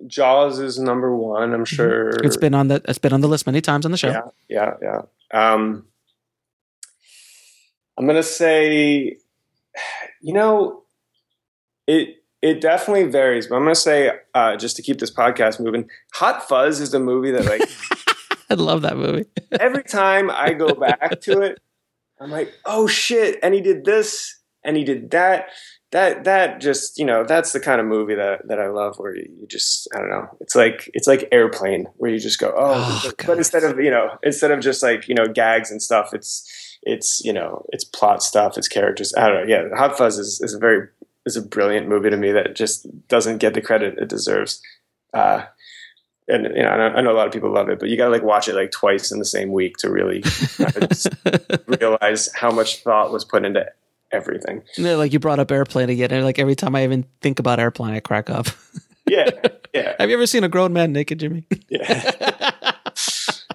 Jaws 0.06 0.60
is 0.60 0.78
number 0.78 1.14
one. 1.14 1.52
I'm 1.52 1.64
mm-hmm. 1.64 1.64
sure 1.64 2.10
it's 2.22 2.36
been 2.36 2.54
on 2.54 2.68
the 2.68 2.80
it's 2.86 2.98
been 2.98 3.12
on 3.12 3.22
the 3.22 3.28
list 3.28 3.44
many 3.44 3.60
times 3.60 3.84
on 3.84 3.90
the 3.90 3.98
show. 3.98 4.10
Yeah, 4.10 4.20
yeah, 4.48 4.74
yeah. 4.80 5.52
Um, 5.52 5.86
I'm 7.98 8.06
gonna 8.06 8.22
say, 8.22 9.16
you 10.22 10.32
know, 10.32 10.84
it 11.88 12.22
it 12.40 12.60
definitely 12.60 13.10
varies, 13.10 13.48
but 13.48 13.56
I'm 13.56 13.62
gonna 13.62 13.74
say 13.74 14.12
uh, 14.32 14.56
just 14.56 14.76
to 14.76 14.82
keep 14.82 15.00
this 15.00 15.12
podcast 15.12 15.58
moving, 15.58 15.90
Hot 16.14 16.46
Fuzz 16.46 16.80
is 16.80 16.92
the 16.92 17.00
movie 17.00 17.32
that 17.32 17.46
like 17.46 17.62
I 18.50 18.54
love 18.54 18.82
that 18.82 18.96
movie. 18.96 19.26
every 19.60 19.84
time 19.84 20.30
I 20.30 20.52
go 20.52 20.74
back 20.74 21.20
to 21.22 21.40
it, 21.40 21.60
I'm 22.20 22.30
like, 22.30 22.52
oh 22.64 22.86
shit, 22.86 23.38
and 23.42 23.54
he 23.54 23.60
did 23.60 23.84
this 23.84 24.38
and 24.64 24.76
he 24.76 24.84
did 24.84 25.10
that. 25.12 25.48
That 25.92 26.22
that 26.22 26.60
just 26.60 26.98
you 26.98 27.04
know 27.04 27.24
that's 27.24 27.52
the 27.52 27.58
kind 27.58 27.80
of 27.80 27.86
movie 27.86 28.14
that 28.14 28.46
that 28.46 28.60
I 28.60 28.68
love 28.68 28.96
where 28.98 29.16
you, 29.16 29.28
just 29.48 29.88
I 29.92 29.98
don't 29.98 30.10
know 30.10 30.28
it's 30.40 30.54
like 30.54 30.88
it's 30.94 31.08
like 31.08 31.26
airplane 31.32 31.86
where 31.96 32.12
you 32.12 32.20
just 32.20 32.38
go 32.38 32.54
oh, 32.56 32.74
oh 32.76 33.02
but, 33.06 33.26
but 33.26 33.38
instead 33.38 33.64
of 33.64 33.80
you 33.80 33.90
know 33.90 34.16
instead 34.22 34.52
of 34.52 34.60
just 34.60 34.84
like 34.84 35.08
you 35.08 35.16
know 35.16 35.26
gags 35.26 35.68
and 35.68 35.82
stuff 35.82 36.14
it's 36.14 36.78
it's 36.84 37.20
you 37.24 37.32
know 37.32 37.66
it's 37.70 37.82
plot 37.82 38.22
stuff 38.22 38.56
it's 38.56 38.68
characters 38.68 39.12
I 39.16 39.26
don't 39.26 39.48
know 39.48 39.52
yeah 39.52 39.76
Hot 39.76 39.98
Fuzz 39.98 40.16
is, 40.16 40.40
is 40.40 40.54
a 40.54 40.60
very 40.60 40.86
is 41.26 41.36
a 41.36 41.42
brilliant 41.42 41.88
movie 41.88 42.10
to 42.10 42.16
me 42.16 42.32
that 42.32 42.56
just 42.56 42.86
doesn't 43.08 43.38
get 43.38 43.54
the 43.54 43.60
credit 43.60 43.98
it 43.98 44.08
deserves. 44.08 44.62
Uh, 45.12 45.44
and 46.28 46.44
you 46.44 46.62
know, 46.62 46.68
I 46.68 47.00
know 47.00 47.12
a 47.12 47.16
lot 47.16 47.26
of 47.26 47.32
people 47.32 47.52
love 47.52 47.68
it, 47.68 47.78
but 47.78 47.88
you 47.88 47.96
got 47.96 48.06
to 48.06 48.10
like 48.10 48.22
watch 48.22 48.48
it 48.48 48.54
like 48.54 48.70
twice 48.70 49.10
in 49.10 49.18
the 49.18 49.24
same 49.24 49.52
week 49.52 49.76
to 49.78 49.90
really 49.90 50.22
realize 51.66 52.28
how 52.34 52.50
much 52.50 52.82
thought 52.82 53.12
was 53.12 53.24
put 53.24 53.44
into 53.44 53.66
everything. 54.12 54.62
Like 54.78 55.12
you 55.12 55.18
brought 55.18 55.38
up 55.38 55.50
airplane 55.50 55.90
again, 55.90 56.10
and 56.12 56.24
like 56.24 56.38
every 56.38 56.54
time 56.54 56.74
I 56.76 56.84
even 56.84 57.04
think 57.20 57.38
about 57.38 57.58
airplane, 57.58 57.94
I 57.94 58.00
crack 58.00 58.30
up. 58.30 58.46
yeah, 59.08 59.30
yeah. 59.74 59.94
Have 60.00 60.10
you 60.10 60.16
ever 60.16 60.26
seen 60.26 60.44
a 60.44 60.48
grown 60.48 60.72
man 60.72 60.92
naked, 60.92 61.20
Jimmy? 61.20 61.46
yeah. 61.68 62.10
it's 62.86 63.46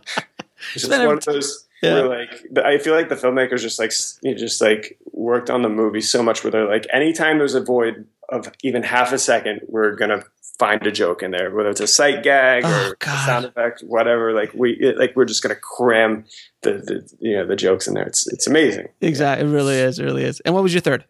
just 0.74 0.90
one 0.90 1.18
of 1.18 1.26
those 1.26 1.66
yeah. 1.82 1.94
where 1.94 2.08
like 2.08 2.46
I 2.64 2.78
feel 2.78 2.94
like 2.94 3.10
the 3.10 3.16
filmmakers 3.16 3.62
just 3.62 3.80
like 3.80 3.92
you 4.22 4.36
just 4.36 4.62
like 4.62 4.98
worked 5.12 5.50
on 5.50 5.62
the 5.62 5.70
movie 5.70 6.02
so 6.02 6.22
much 6.22 6.44
where 6.44 6.52
they're 6.52 6.68
like 6.68 6.88
anytime 6.92 7.38
there's 7.38 7.56
a 7.56 7.64
void 7.64 8.06
of 8.30 8.52
even 8.64 8.84
half 8.84 9.12
a 9.12 9.18
second, 9.18 9.62
we're 9.68 9.96
gonna 9.96 10.24
find 10.58 10.86
a 10.88 10.92
joke 10.92 11.22
in 11.22 11.32
there, 11.32 11.54
whether 11.54 11.70
it's 11.70 11.82
a 11.82 11.88
sight 11.88 12.24
gag 12.24 12.64
oh, 12.66 12.92
or 12.92 13.08
sound 13.26 13.46
effect, 13.46 13.82
whatever. 13.82 14.34
Like 14.34 14.54
we, 14.54 14.72
it, 14.74 14.98
like 14.98 15.16
we're 15.16 15.26
just 15.26 15.44
gonna 15.44 15.56
cram 15.56 16.26
the, 16.62 16.74
the, 16.74 17.14
you 17.20 17.36
know, 17.36 17.46
the 17.46 17.56
jokes 17.56 17.88
in 17.88 17.94
there. 17.94 18.06
It's, 18.06 18.32
it's 18.32 18.48
amazing. 18.48 18.88
Exactly. 19.02 19.48
It 19.48 19.52
really 19.52 19.76
is. 19.76 20.00
It 20.00 20.04
really 20.04 20.24
is. 20.24 20.40
And 20.42 20.54
what 20.54 20.64
was 20.64 20.74
your 20.74 20.82
third? 20.82 21.06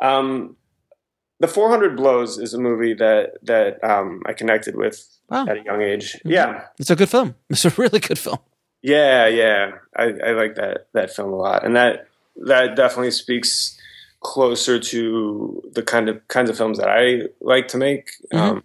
Um, 0.00 0.56
the 1.40 1.48
400 1.48 1.96
Blows 1.96 2.38
is 2.38 2.54
a 2.54 2.58
movie 2.58 2.94
that, 2.94 3.34
that, 3.42 3.82
um, 3.84 4.22
I 4.26 4.32
connected 4.32 4.76
with 4.76 5.06
wow. 5.28 5.46
at 5.46 5.58
a 5.58 5.62
young 5.62 5.80
age. 5.80 6.14
Mm-hmm. 6.14 6.30
Yeah. 6.30 6.64
It's 6.78 6.90
a 6.90 6.96
good 6.96 7.08
film. 7.08 7.34
It's 7.50 7.64
a 7.64 7.70
really 7.70 8.00
good 8.00 8.18
film. 8.18 8.38
Yeah. 8.82 9.28
Yeah. 9.28 9.72
I, 9.96 10.04
I 10.04 10.30
like 10.32 10.56
that, 10.56 10.88
that 10.92 11.14
film 11.14 11.32
a 11.32 11.36
lot. 11.36 11.64
And 11.64 11.76
that, 11.76 12.08
that 12.44 12.74
definitely 12.74 13.12
speaks 13.12 13.78
closer 14.22 14.78
to 14.78 15.62
the 15.72 15.82
kind 15.82 16.08
of 16.08 16.26
kinds 16.28 16.50
of 16.50 16.56
films 16.56 16.78
that 16.78 16.88
I 16.88 17.28
like 17.40 17.68
to 17.68 17.76
make, 17.76 18.10
mm-hmm. 18.32 18.38
um, 18.38 18.64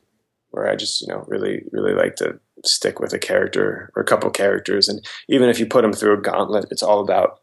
where 0.51 0.69
I 0.69 0.75
just 0.75 1.01
you 1.01 1.07
know 1.07 1.25
really 1.27 1.63
really 1.71 1.93
like 1.93 2.15
to 2.17 2.39
stick 2.65 2.99
with 2.99 3.13
a 3.13 3.19
character 3.19 3.91
or 3.95 4.01
a 4.01 4.05
couple 4.05 4.29
characters, 4.29 4.87
and 4.87 5.05
even 5.27 5.49
if 5.49 5.59
you 5.59 5.65
put 5.65 5.81
them 5.81 5.93
through 5.93 6.17
a 6.17 6.21
gauntlet, 6.21 6.67
it's 6.71 6.83
all 6.83 6.99
about 6.99 7.39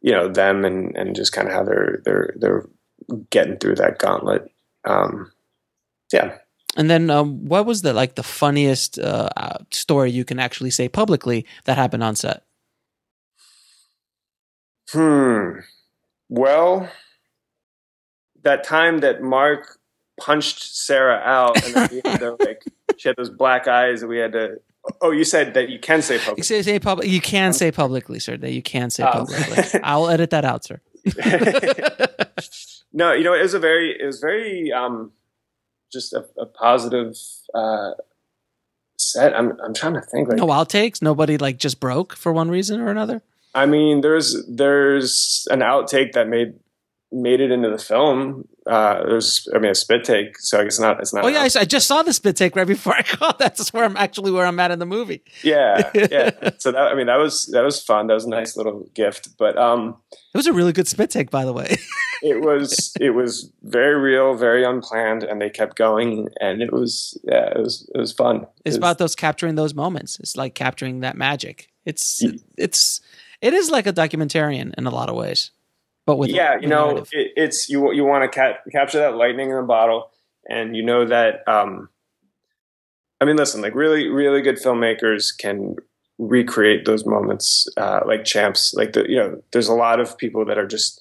you 0.00 0.12
know 0.12 0.28
them 0.28 0.64
and 0.64 0.96
and 0.96 1.16
just 1.16 1.32
kind 1.32 1.48
of 1.48 1.54
how 1.54 1.64
they're 1.64 2.00
they're 2.04 2.34
they're 2.36 2.68
getting 3.30 3.56
through 3.58 3.76
that 3.76 3.98
gauntlet. 3.98 4.50
Um, 4.84 5.32
yeah. 6.12 6.38
And 6.76 6.88
then, 6.88 7.10
um, 7.10 7.44
what 7.46 7.66
was 7.66 7.82
the 7.82 7.92
like 7.92 8.14
the 8.14 8.22
funniest 8.22 8.98
uh, 8.98 9.58
story 9.70 10.10
you 10.10 10.24
can 10.24 10.38
actually 10.38 10.70
say 10.70 10.88
publicly 10.88 11.46
that 11.64 11.76
happened 11.76 12.04
on 12.04 12.14
set? 12.14 12.44
Hmm. 14.90 15.60
Well, 16.28 16.88
that 18.48 18.64
time 18.64 18.98
that 19.00 19.22
Mark 19.22 19.78
punched 20.20 20.62
Sarah 20.74 21.20
out, 21.24 21.62
and 21.64 21.74
then 21.74 21.88
we 21.92 22.00
had 22.10 22.20
to, 22.20 22.36
like 22.40 22.64
she 22.96 23.08
had 23.08 23.16
those 23.16 23.30
black 23.30 23.68
eyes, 23.68 24.02
and 24.02 24.08
we 24.08 24.18
had 24.18 24.32
to. 24.32 24.60
Oh, 25.02 25.10
you 25.10 25.24
said 25.24 25.52
that 25.54 25.68
you 25.68 25.78
can 25.78 26.00
say 26.02 26.14
You 26.14 26.20
publicly. 26.20 26.42
say, 26.44 26.62
say 26.62 26.78
public. 26.78 27.08
You 27.08 27.20
can 27.20 27.52
say 27.52 27.70
publicly, 27.70 28.18
sir. 28.18 28.36
That 28.38 28.52
you 28.52 28.62
can 28.62 28.88
say 28.90 29.02
Oh. 29.04 29.12
publicly. 29.12 29.80
I'll 29.84 30.08
edit 30.08 30.30
that 30.30 30.44
out, 30.46 30.64
sir. 30.64 30.80
no, 32.92 33.12
you 33.12 33.22
know, 33.24 33.34
it 33.34 33.42
was 33.42 33.54
a 33.54 33.58
very, 33.58 33.96
it 34.00 34.04
was 34.06 34.20
very, 34.20 34.72
um, 34.72 35.12
just 35.92 36.12
a, 36.12 36.24
a 36.38 36.46
positive 36.46 37.14
uh, 37.54 37.92
set. 38.96 39.34
I'm, 39.36 39.58
I'm 39.60 39.74
trying 39.74 39.94
to 39.94 40.00
think. 40.00 40.28
Like, 40.28 40.38
No 40.38 40.46
outtakes. 40.46 41.02
Nobody 41.02 41.36
like 41.38 41.58
just 41.58 41.80
broke 41.80 42.14
for 42.16 42.32
one 42.32 42.50
reason 42.50 42.80
or 42.80 42.88
another. 42.90 43.22
I 43.54 43.66
mean, 43.66 44.00
there's 44.02 44.44
there's 44.46 45.46
an 45.50 45.60
outtake 45.60 46.12
that 46.12 46.28
made 46.28 46.54
made 47.10 47.40
it 47.40 47.50
into 47.50 47.70
the 47.70 47.78
film. 47.78 48.46
Uh, 48.66 49.02
there's, 49.06 49.48
I 49.54 49.58
mean, 49.58 49.70
a 49.70 49.74
spit 49.74 50.04
take. 50.04 50.38
So 50.38 50.60
I 50.60 50.64
guess 50.64 50.78
not. 50.78 51.00
It's 51.00 51.14
not. 51.14 51.24
Oh 51.24 51.28
yeah, 51.28 51.48
I, 51.58 51.64
just 51.64 51.86
saw 51.88 52.02
the 52.02 52.12
spit 52.12 52.36
take 52.36 52.54
right 52.54 52.66
before 52.66 52.94
I 52.94 53.02
called. 53.02 53.38
That's 53.38 53.72
where 53.72 53.84
I'm 53.84 53.96
actually 53.96 54.30
where 54.30 54.44
I'm 54.44 54.60
at 54.60 54.70
in 54.70 54.78
the 54.78 54.86
movie. 54.86 55.22
yeah 55.42 55.90
yeah 55.94 56.30
so 56.58 56.70
that 56.72 56.88
i 56.92 56.94
mean 56.94 57.06
that 57.06 57.16
was 57.18 57.46
that 57.52 57.62
was 57.62 57.82
fun 57.82 58.08
that 58.08 58.14
was 58.14 58.24
a 58.26 58.28
nice 58.28 58.56
little 58.56 58.86
gift 58.94 59.36
but 59.38 59.56
um 59.56 59.96
It 60.10 60.36
was 60.36 60.46
a 60.46 60.52
really 60.52 60.72
good 60.72 60.86
spit 60.88 61.10
take, 61.10 61.30
by 61.30 61.44
the 61.46 61.52
way. 61.52 61.76
it 62.22 62.40
was 62.42 62.92
it 63.00 63.10
was 63.10 63.50
very 63.62 63.96
real 63.98 64.34
very 64.34 64.64
unplanned 64.64 65.22
and 65.22 65.40
they 65.40 65.48
kept 65.50 65.76
going 65.76 66.28
and 66.40 66.60
it 66.60 66.72
was 66.72 67.18
yeah 67.24 67.46
it 67.56 67.58
was 67.58 67.88
it 67.94 67.98
was 67.98 68.12
fun 68.12 68.36
It's 68.42 68.50
It 68.64 68.68
was- 68.70 68.76
about 68.76 68.98
those 68.98 69.14
capturing 69.14 69.54
those 69.54 69.72
moments. 69.74 70.18
It's 70.20 70.36
like 70.36 70.54
capturing 70.54 71.00
that 71.00 71.16
magic. 71.16 71.70
It's 71.86 72.22
it's 72.58 73.00
it 73.40 73.54
is 73.54 73.70
like 73.70 73.86
a 73.86 73.92
documentarian 73.92 74.74
in 74.76 74.86
a 74.86 74.90
lot 74.90 75.08
of 75.08 75.14
ways, 75.16 75.52
but 76.08 76.16
with 76.18 76.30
yeah 76.30 76.54
you 76.60 76.66
know 76.66 76.96
it, 77.12 77.32
it's 77.36 77.68
you 77.68 77.92
you 77.92 78.04
want 78.04 78.22
to 78.24 78.36
ca- 78.38 78.58
capture 78.72 78.98
that 78.98 79.14
lightning 79.14 79.50
in 79.50 79.56
a 79.56 79.62
bottle 79.62 80.10
and 80.48 80.74
you 80.76 80.82
know 80.82 81.04
that 81.06 81.46
um 81.46 81.88
i 83.20 83.24
mean 83.24 83.36
listen 83.36 83.60
like 83.62 83.74
really 83.74 84.08
really 84.08 84.40
good 84.42 84.56
filmmakers 84.56 85.36
can 85.36 85.76
recreate 86.18 86.84
those 86.84 87.04
moments 87.06 87.68
uh 87.76 88.00
like 88.06 88.24
champs 88.24 88.74
like 88.74 88.92
the 88.94 89.04
you 89.08 89.16
know 89.16 89.40
there's 89.52 89.68
a 89.68 89.74
lot 89.74 90.00
of 90.00 90.16
people 90.18 90.44
that 90.44 90.58
are 90.58 90.66
just 90.66 91.00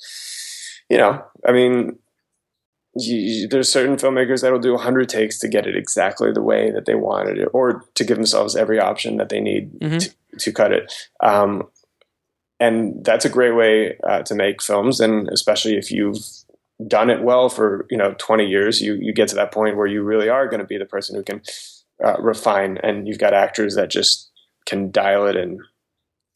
you 0.90 0.98
know 0.98 1.24
i 1.48 1.52
mean 1.52 1.98
you, 2.96 3.16
you- 3.18 3.48
there's 3.48 3.72
certain 3.72 3.96
filmmakers 3.96 4.42
that'll 4.42 4.60
do 4.60 4.74
100 4.74 5.08
takes 5.10 5.40
to 5.40 5.48
get 5.48 5.66
it 5.68 5.76
exactly 5.76 6.32
the 6.32 6.42
way 6.42 6.72
that 6.72 6.86
they 6.86 6.96
wanted 6.96 7.38
it 7.38 7.50
or 7.54 7.84
to 7.96 8.04
give 8.04 8.18
themselves 8.18 8.56
every 8.56 8.80
option 8.80 9.18
that 9.18 9.30
they 9.30 9.40
need 9.40 9.72
Mhm. 9.80 10.00
to, 10.02 10.38
to 10.40 10.52
cut 10.52 10.72
it 10.72 10.92
um, 11.22 11.68
and 12.60 13.04
that's 13.04 13.26
a 13.26 13.30
great 13.30 13.56
way 13.56 13.98
uh, 14.04 14.24
to 14.24 14.36
make 14.36 14.62
films. 14.62 15.00
And 15.00 15.30
especially 15.30 15.78
if 15.78 15.92
you've 15.92 16.18
done 16.88 17.10
it 17.10 17.24
well 17.24 17.50
for 17.50 17.88
you 17.90 17.98
know 17.98 18.14
20 18.20 18.46
years 18.46 18.82
you 18.82 18.94
you 19.02 19.12
get 19.12 19.28
to 19.28 19.34
that 19.34 19.52
point 19.52 19.76
where 19.76 19.88
you 19.88 20.04
really 20.04 20.30
are 20.30 20.48
going 20.48 20.60
to 20.60 20.66
be 20.66 20.78
the 20.78 20.86
person 20.86 21.16
who 21.16 21.24
can 21.24 21.42
uh, 22.04 22.16
refine. 22.20 22.78
And 22.84 23.08
you've 23.08 23.20
got 23.20 23.34
actors 23.34 23.76
that 23.76 23.90
just 23.90 24.30
can 24.66 24.92
dial 24.92 25.26
it 25.26 25.36
in. 25.36 25.60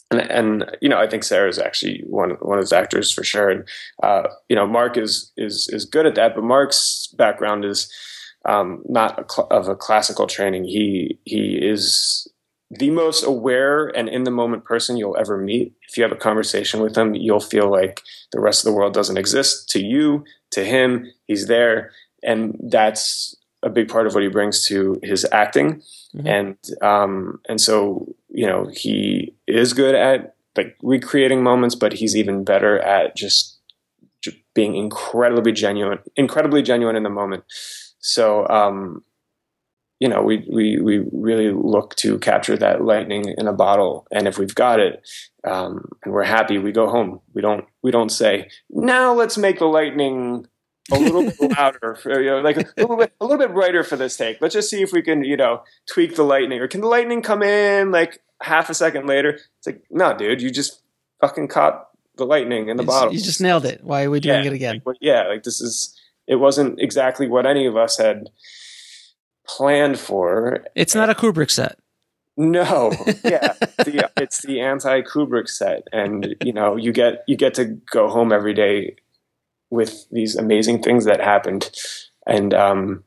And, 0.09 0.19
and 0.21 0.77
you 0.81 0.89
know 0.89 0.97
I 0.97 1.07
think 1.07 1.23
Sarah's 1.23 1.59
actually 1.59 2.03
one 2.07 2.31
one 2.41 2.57
of 2.57 2.63
those 2.63 2.73
actors 2.73 3.11
for 3.11 3.23
sure. 3.23 3.49
And 3.49 3.67
uh, 4.03 4.23
you 4.49 4.55
know 4.55 4.67
Mark 4.67 4.97
is 4.97 5.31
is 5.37 5.69
is 5.71 5.85
good 5.85 6.05
at 6.05 6.15
that. 6.15 6.35
But 6.35 6.43
Mark's 6.43 7.07
background 7.17 7.65
is 7.65 7.91
um, 8.45 8.81
not 8.87 9.19
a 9.19 9.25
cl- 9.31 9.47
of 9.51 9.67
a 9.67 9.75
classical 9.75 10.27
training. 10.27 10.65
He 10.65 11.19
he 11.25 11.57
is 11.61 12.27
the 12.79 12.89
most 12.89 13.23
aware 13.23 13.87
and 13.87 14.07
in 14.07 14.23
the 14.23 14.31
moment 14.31 14.63
person 14.63 14.95
you'll 14.95 15.17
ever 15.17 15.37
meet. 15.37 15.73
If 15.89 15.97
you 15.97 16.03
have 16.03 16.11
a 16.11 16.15
conversation 16.15 16.81
with 16.81 16.97
him, 16.97 17.13
you'll 17.13 17.41
feel 17.41 17.69
like 17.69 18.01
the 18.31 18.39
rest 18.39 18.65
of 18.65 18.71
the 18.71 18.77
world 18.77 18.93
doesn't 18.93 19.17
exist 19.17 19.69
to 19.71 19.83
you, 19.83 20.23
to 20.51 20.63
him. 20.63 21.11
He's 21.27 21.47
there. 21.47 21.91
And 22.23 22.57
that's 22.69 23.35
a 23.61 23.69
big 23.69 23.89
part 23.89 24.07
of 24.07 24.13
what 24.13 24.23
he 24.23 24.29
brings 24.29 24.65
to 24.67 24.99
his 25.03 25.25
acting. 25.31 25.81
Mhm. 26.15 26.27
And, 26.27 26.57
um, 26.81 27.41
and 27.49 27.59
so, 27.59 28.07
you 28.29 28.47
know, 28.47 28.69
he 28.73 29.35
is 29.47 29.73
good 29.73 29.93
at 29.93 30.35
like 30.55 30.77
recreating 30.81 31.43
moments, 31.43 31.75
but 31.75 31.93
he's 31.93 32.15
even 32.15 32.43
better 32.43 32.79
at 32.79 33.15
just, 33.15 33.59
just 34.21 34.37
being 34.53 34.75
incredibly 34.75 35.51
genuine, 35.51 35.99
incredibly 36.15 36.61
genuine 36.61 36.95
in 36.95 37.03
the 37.03 37.09
moment. 37.09 37.43
So, 37.99 38.47
um, 38.47 39.03
you 40.01 40.09
know, 40.09 40.23
we, 40.23 40.43
we, 40.51 40.79
we 40.81 40.97
really 41.13 41.51
look 41.51 41.93
to 41.97 42.17
capture 42.17 42.57
that 42.57 42.83
lightning 42.83 43.35
in 43.37 43.47
a 43.47 43.53
bottle. 43.53 44.07
And 44.11 44.27
if 44.27 44.39
we've 44.39 44.55
got 44.55 44.79
it, 44.79 45.07
um, 45.43 45.87
and 46.03 46.11
we're 46.11 46.23
happy, 46.23 46.57
we 46.57 46.71
go 46.71 46.89
home. 46.89 47.21
We 47.35 47.41
don't, 47.43 47.65
we 47.83 47.91
don't 47.91 48.09
say, 48.09 48.49
now 48.71 49.13
let's 49.13 49.37
make 49.37 49.59
the 49.59 49.65
lightning 49.67 50.47
a 50.91 50.97
little 50.97 51.25
bit 51.25 51.39
louder, 51.57 51.93
for, 52.01 52.19
you 52.19 52.31
know, 52.31 52.39
like 52.41 52.57
a 52.57 52.65
little 52.77 52.97
bit, 52.97 53.13
a 53.21 53.25
little 53.25 53.37
bit 53.37 53.53
brighter 53.53 53.83
for 53.83 53.95
this 53.95 54.17
take. 54.17 54.41
Let's 54.41 54.55
just 54.55 54.71
see 54.71 54.81
if 54.81 54.91
we 54.91 55.03
can, 55.03 55.23
you 55.23 55.37
know, 55.37 55.61
tweak 55.87 56.15
the 56.15 56.23
lightning 56.23 56.59
or 56.59 56.67
can 56.67 56.81
the 56.81 56.87
lightning 56.87 57.21
come 57.21 57.43
in 57.43 57.91
like 57.91 58.23
half 58.41 58.71
a 58.71 58.73
second 58.73 59.05
later? 59.05 59.29
It's 59.59 59.67
like, 59.67 59.83
no, 59.91 60.17
dude, 60.17 60.41
you 60.41 60.49
just 60.49 60.81
fucking 61.21 61.47
caught 61.49 61.89
the 62.17 62.25
lightning 62.25 62.69
in 62.69 62.77
the 62.77 62.83
It's- 62.83 62.97
bottle. 62.99 63.13
you 63.13 63.21
just 63.21 63.39
nailed 63.39 63.65
it. 63.65 63.83
Why 63.83 64.05
are 64.05 64.09
we 64.09 64.19
doing 64.19 64.43
Yeah, 64.43 64.49
it 64.49 64.53
again? 64.55 64.81
Like, 64.83 64.97
yeah, 64.99 65.27
like 65.27 65.43
this 65.43 65.61
is, 65.61 65.95
it 66.27 66.37
wasn't 66.37 66.81
exactly 66.81 67.27
what 67.27 67.45
any 67.45 67.67
of 67.67 67.77
us 67.77 67.99
had 67.99 68.29
planned 69.45 69.99
for. 69.99 70.63
It's 70.75 70.95
not 70.95 71.09
a 71.09 71.13
Kubrick 71.13 71.51
set. 71.51 71.77
No, 72.37 72.91
yeah, 73.23 73.53
the, 73.77 74.09
it's 74.17 74.41
the 74.41 74.61
anti 74.61 75.01
Kubrick 75.01 75.49
set, 75.49 75.87
and 75.91 76.35
you 76.43 76.53
know, 76.53 76.75
you 76.75 76.93
get 76.93 77.23
you 77.27 77.35
get 77.35 77.53
to 77.55 77.65
go 77.65 78.07
home 78.07 78.31
every 78.31 78.53
day 78.53 78.95
with 79.69 80.07
these 80.11 80.35
amazing 80.35 80.81
things 80.81 81.05
that 81.05 81.21
happened, 81.21 81.69
and 82.25 82.53
um, 82.53 83.03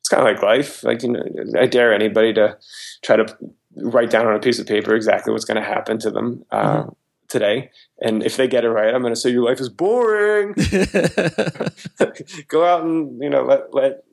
it's 0.00 0.08
kind 0.08 0.26
of 0.26 0.34
like 0.34 0.42
life. 0.42 0.82
Like 0.82 1.02
you 1.02 1.12
know, 1.12 1.22
I 1.58 1.66
dare 1.66 1.92
anybody 1.92 2.32
to 2.34 2.56
try 3.02 3.16
to 3.16 3.36
write 3.76 4.10
down 4.10 4.26
on 4.26 4.34
a 4.34 4.40
piece 4.40 4.58
of 4.58 4.66
paper 4.66 4.94
exactly 4.94 5.32
what's 5.32 5.44
going 5.44 5.62
to 5.62 5.68
happen 5.68 5.98
to 5.98 6.10
them 6.10 6.44
uh, 6.50 6.84
today, 7.28 7.70
and 8.00 8.22
if 8.22 8.38
they 8.38 8.48
get 8.48 8.64
it 8.64 8.70
right, 8.70 8.94
I'm 8.94 9.02
going 9.02 9.14
to 9.14 9.20
say 9.20 9.30
your 9.30 9.44
life 9.44 9.60
is 9.60 9.68
boring. 9.68 10.54
go 12.48 12.64
out 12.64 12.84
and 12.84 13.22
you 13.22 13.28
know 13.28 13.44
let 13.44 13.74
let 13.74 14.04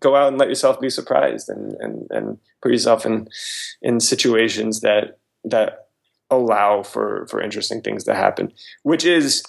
go 0.00 0.16
out 0.16 0.28
and 0.28 0.38
let 0.38 0.48
yourself 0.48 0.80
be 0.80 0.90
surprised 0.90 1.48
and 1.48 1.72
and 1.80 2.06
and 2.10 2.38
put 2.62 2.72
yourself 2.72 3.06
in 3.06 3.28
in 3.82 4.00
situations 4.00 4.80
that 4.80 5.18
that 5.44 5.88
allow 6.30 6.82
for 6.82 7.26
for 7.28 7.40
interesting 7.40 7.80
things 7.80 8.04
to 8.04 8.14
happen 8.14 8.52
which 8.82 9.04
is 9.04 9.42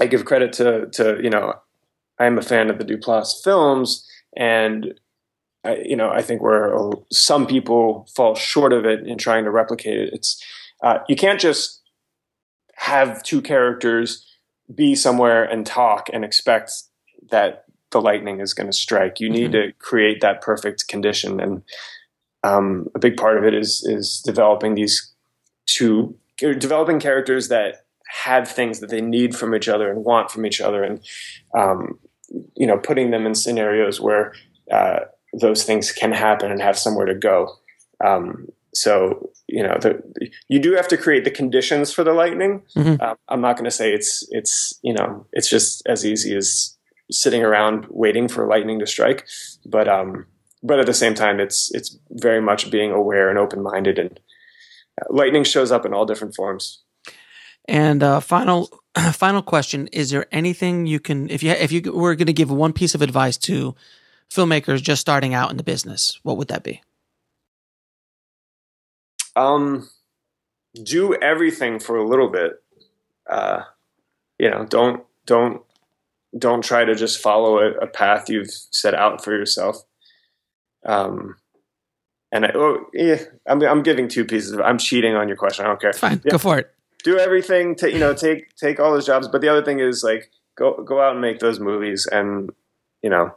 i 0.00 0.06
give 0.06 0.24
credit 0.24 0.52
to 0.52 0.86
to 0.92 1.18
you 1.22 1.30
know 1.30 1.54
i'm 2.18 2.38
a 2.38 2.42
fan 2.42 2.70
of 2.70 2.78
the 2.78 2.84
duplass 2.84 3.42
films 3.42 4.06
and 4.36 4.94
I, 5.64 5.76
you 5.84 5.96
know 5.96 6.10
i 6.10 6.22
think 6.22 6.42
where 6.42 6.74
some 7.10 7.46
people 7.46 8.06
fall 8.14 8.34
short 8.34 8.72
of 8.72 8.84
it 8.84 9.06
in 9.06 9.18
trying 9.18 9.44
to 9.44 9.50
replicate 9.50 9.98
it 9.98 10.10
it's 10.12 10.42
uh, 10.82 10.98
you 11.08 11.16
can't 11.16 11.40
just 11.40 11.82
have 12.74 13.22
two 13.22 13.42
characters 13.42 14.26
be 14.74 14.94
somewhere 14.94 15.44
and 15.44 15.66
talk 15.66 16.08
and 16.12 16.24
expect 16.24 16.72
that 17.30 17.64
the 17.90 18.00
lightning 18.00 18.40
is 18.40 18.54
going 18.54 18.66
to 18.66 18.76
strike. 18.76 19.20
You 19.20 19.30
need 19.30 19.52
to 19.52 19.72
create 19.78 20.20
that 20.20 20.42
perfect 20.42 20.88
condition, 20.88 21.40
and 21.40 21.62
um, 22.42 22.86
a 22.94 22.98
big 22.98 23.16
part 23.16 23.38
of 23.38 23.44
it 23.44 23.54
is 23.54 23.84
is 23.84 24.22
developing 24.24 24.74
these 24.74 25.12
two 25.66 26.16
developing 26.38 27.00
characters 27.00 27.48
that 27.48 27.84
have 28.24 28.48
things 28.48 28.80
that 28.80 28.90
they 28.90 29.00
need 29.00 29.36
from 29.36 29.54
each 29.54 29.68
other 29.68 29.90
and 29.90 30.04
want 30.04 30.30
from 30.30 30.46
each 30.46 30.60
other, 30.60 30.82
and 30.82 31.00
um, 31.56 31.98
you 32.56 32.66
know, 32.66 32.78
putting 32.78 33.10
them 33.10 33.26
in 33.26 33.34
scenarios 33.34 34.00
where 34.00 34.32
uh, 34.70 35.00
those 35.40 35.64
things 35.64 35.92
can 35.92 36.12
happen 36.12 36.50
and 36.50 36.62
have 36.62 36.78
somewhere 36.78 37.06
to 37.06 37.14
go. 37.14 37.56
Um, 38.04 38.48
so 38.72 39.30
you 39.46 39.62
know, 39.62 39.76
the, 39.80 40.00
you 40.48 40.60
do 40.60 40.74
have 40.74 40.88
to 40.88 40.96
create 40.96 41.24
the 41.24 41.30
conditions 41.30 41.92
for 41.92 42.04
the 42.04 42.12
lightning. 42.12 42.62
Mhm. 42.76 43.00
Um, 43.02 43.16
I'm 43.28 43.40
not 43.40 43.56
going 43.56 43.64
to 43.64 43.70
say 43.70 43.92
it's 43.92 44.26
it's 44.30 44.78
you 44.82 44.94
know 44.94 45.26
it's 45.32 45.50
just 45.50 45.82
as 45.86 46.06
easy 46.06 46.36
as 46.36 46.76
sitting 47.10 47.42
around 47.42 47.86
waiting 47.90 48.28
for 48.28 48.46
lightning 48.46 48.78
to 48.80 48.86
strike, 48.86 49.26
but 49.64 49.88
um, 49.88 50.26
but 50.62 50.78
at 50.78 50.86
the 50.86 50.94
same 50.94 51.14
time, 51.14 51.40
it's 51.40 51.70
it's 51.74 51.98
very 52.10 52.40
much 52.40 52.70
being 52.70 52.90
aware 52.90 53.28
and 53.28 53.38
open 53.38 53.62
minded, 53.62 53.98
and 53.98 54.20
uh, 55.00 55.06
lightning 55.10 55.44
shows 55.44 55.72
up 55.72 55.86
in 55.86 55.94
all 55.94 56.06
different 56.06 56.34
forms. 56.34 56.82
And 57.66 58.02
uh, 58.02 58.20
final 58.20 58.68
final 59.12 59.42
question: 59.42 59.88
Is 59.88 60.10
there 60.10 60.26
anything 60.32 60.86
you 60.86 61.00
can, 61.00 61.30
if 61.30 61.42
you 61.42 61.52
if 61.52 61.72
you 61.72 61.92
were 61.92 62.14
going 62.14 62.26
to 62.26 62.32
give 62.32 62.50
one 62.50 62.72
piece 62.72 62.94
of 62.94 63.02
advice 63.02 63.36
to 63.38 63.74
filmmakers 64.30 64.82
just 64.82 65.00
starting 65.00 65.34
out 65.34 65.50
in 65.50 65.56
the 65.56 65.62
business, 65.62 66.18
what 66.22 66.36
would 66.36 66.48
that 66.48 66.62
be? 66.62 66.80
Um, 69.36 69.88
do 70.82 71.14
everything 71.14 71.78
for 71.78 71.96
a 71.96 72.06
little 72.06 72.28
bit. 72.28 72.62
Uh, 73.28 73.62
you 74.38 74.50
know, 74.50 74.66
don't 74.66 75.04
don't 75.26 75.62
don't 76.38 76.62
try 76.62 76.84
to 76.84 76.94
just 76.94 77.20
follow 77.20 77.58
a, 77.58 77.72
a 77.78 77.86
path 77.86 78.28
you've 78.28 78.50
set 78.50 78.94
out 78.94 79.24
for 79.24 79.32
yourself. 79.32 79.82
Um, 80.86 81.36
and 82.32 82.46
I, 82.46 82.52
oh, 82.54 82.86
yeah, 82.94 83.22
I'm, 83.46 83.62
I'm 83.62 83.82
giving 83.82 84.08
two 84.08 84.24
pieces. 84.24 84.52
Of, 84.52 84.60
I'm 84.60 84.78
cheating 84.78 85.16
on 85.16 85.28
your 85.28 85.36
question. 85.36 85.64
I 85.64 85.68
don't 85.68 85.80
care. 85.80 85.90
It's 85.90 85.98
fine. 85.98 86.20
Yeah. 86.24 86.32
Go 86.32 86.38
for 86.38 86.58
it. 86.58 86.72
Do 87.02 87.18
everything 87.18 87.74
to, 87.76 87.90
you 87.90 87.98
know, 87.98 88.14
take, 88.14 88.54
take 88.56 88.78
all 88.78 88.92
those 88.92 89.06
jobs. 89.06 89.26
But 89.26 89.40
the 89.40 89.48
other 89.48 89.64
thing 89.64 89.80
is 89.80 90.04
like, 90.04 90.30
go, 90.56 90.82
go 90.84 91.00
out 91.00 91.12
and 91.12 91.20
make 91.20 91.40
those 91.40 91.58
movies 91.58 92.06
and, 92.10 92.50
you 93.02 93.10
know, 93.10 93.34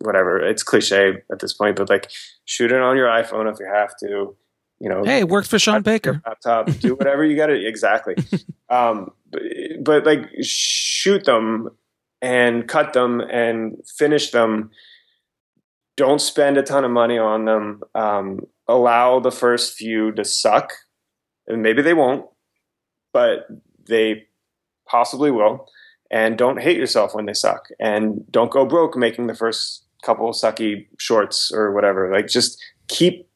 whatever. 0.00 0.38
It's 0.38 0.62
cliche 0.62 1.22
at 1.30 1.40
this 1.40 1.52
point, 1.52 1.76
but 1.76 1.88
like 1.88 2.10
shoot 2.44 2.72
it 2.72 2.80
on 2.80 2.96
your 2.96 3.08
iPhone 3.08 3.50
if 3.52 3.58
you 3.58 3.66
have 3.66 3.96
to, 3.98 4.36
you 4.78 4.88
know. 4.88 5.02
Hey, 5.04 5.20
it 5.20 5.28
worked 5.28 5.48
for 5.48 5.58
Sean 5.58 5.82
Baker. 5.82 6.22
Laptop, 6.26 6.70
do 6.78 6.94
whatever 6.94 7.24
you 7.24 7.36
got 7.36 7.46
to, 7.46 7.66
exactly. 7.66 8.16
um, 8.68 9.12
but, 9.30 9.42
but 9.82 10.06
like 10.06 10.28
shoot 10.42 11.24
them 11.24 11.70
and 12.22 12.68
cut 12.68 12.92
them 12.92 13.20
and 13.20 13.76
finish 13.96 14.30
them 14.30 14.70
don't 16.00 16.22
spend 16.22 16.56
a 16.56 16.62
ton 16.62 16.82
of 16.82 16.90
money 16.90 17.18
on 17.18 17.44
them. 17.44 17.82
Um, 17.94 18.40
allow 18.66 19.20
the 19.20 19.30
first 19.30 19.74
few 19.74 20.12
to 20.12 20.24
suck, 20.24 20.72
and 21.46 21.62
maybe 21.62 21.82
they 21.82 21.92
won't, 21.92 22.24
but 23.12 23.46
they 23.86 24.26
possibly 24.88 25.30
will. 25.30 25.68
And 26.10 26.38
don't 26.38 26.62
hate 26.62 26.78
yourself 26.78 27.14
when 27.14 27.26
they 27.26 27.34
suck, 27.34 27.68
and 27.78 28.24
don't 28.32 28.50
go 28.50 28.64
broke 28.64 28.96
making 28.96 29.26
the 29.26 29.34
first 29.34 29.84
couple 30.02 30.32
sucky 30.32 30.86
shorts 30.98 31.52
or 31.52 31.72
whatever. 31.72 32.10
Like 32.10 32.28
just 32.28 32.58
keep 32.88 33.28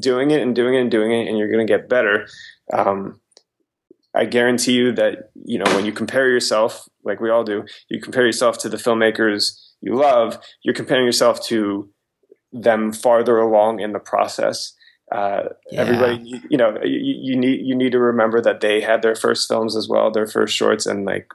doing 0.00 0.30
it 0.30 0.40
and 0.40 0.54
doing 0.54 0.76
it 0.76 0.80
and 0.80 0.90
doing 0.90 1.12
it, 1.12 1.28
and 1.28 1.36
you're 1.36 1.52
going 1.52 1.66
to 1.66 1.70
get 1.70 1.90
better. 1.90 2.26
Um, 2.72 3.20
I 4.18 4.24
guarantee 4.24 4.72
you 4.72 4.92
that 4.92 5.30
you 5.44 5.58
know 5.58 5.74
when 5.76 5.86
you 5.86 5.92
compare 5.92 6.28
yourself, 6.28 6.88
like 7.04 7.20
we 7.20 7.30
all 7.30 7.44
do, 7.44 7.64
you 7.88 8.00
compare 8.00 8.26
yourself 8.26 8.58
to 8.58 8.68
the 8.68 8.76
filmmakers 8.76 9.52
you 9.80 9.94
love. 9.94 10.38
You're 10.62 10.74
comparing 10.74 11.06
yourself 11.06 11.40
to 11.46 11.88
them 12.52 12.92
farther 12.92 13.38
along 13.38 13.80
in 13.80 13.92
the 13.92 14.00
process. 14.00 14.74
Uh, 15.12 15.50
Yeah. 15.70 15.82
Everybody, 15.82 16.22
you, 16.24 16.40
you 16.50 16.58
know, 16.58 16.78
you, 16.82 16.98
you 16.98 17.36
need 17.36 17.64
you 17.64 17.76
need 17.76 17.92
to 17.92 18.00
remember 18.00 18.40
that 18.42 18.60
they 18.60 18.80
had 18.80 19.02
their 19.02 19.14
first 19.14 19.48
films 19.48 19.76
as 19.76 19.88
well, 19.88 20.10
their 20.10 20.26
first 20.26 20.54
shorts, 20.54 20.84
and 20.84 21.04
like 21.06 21.30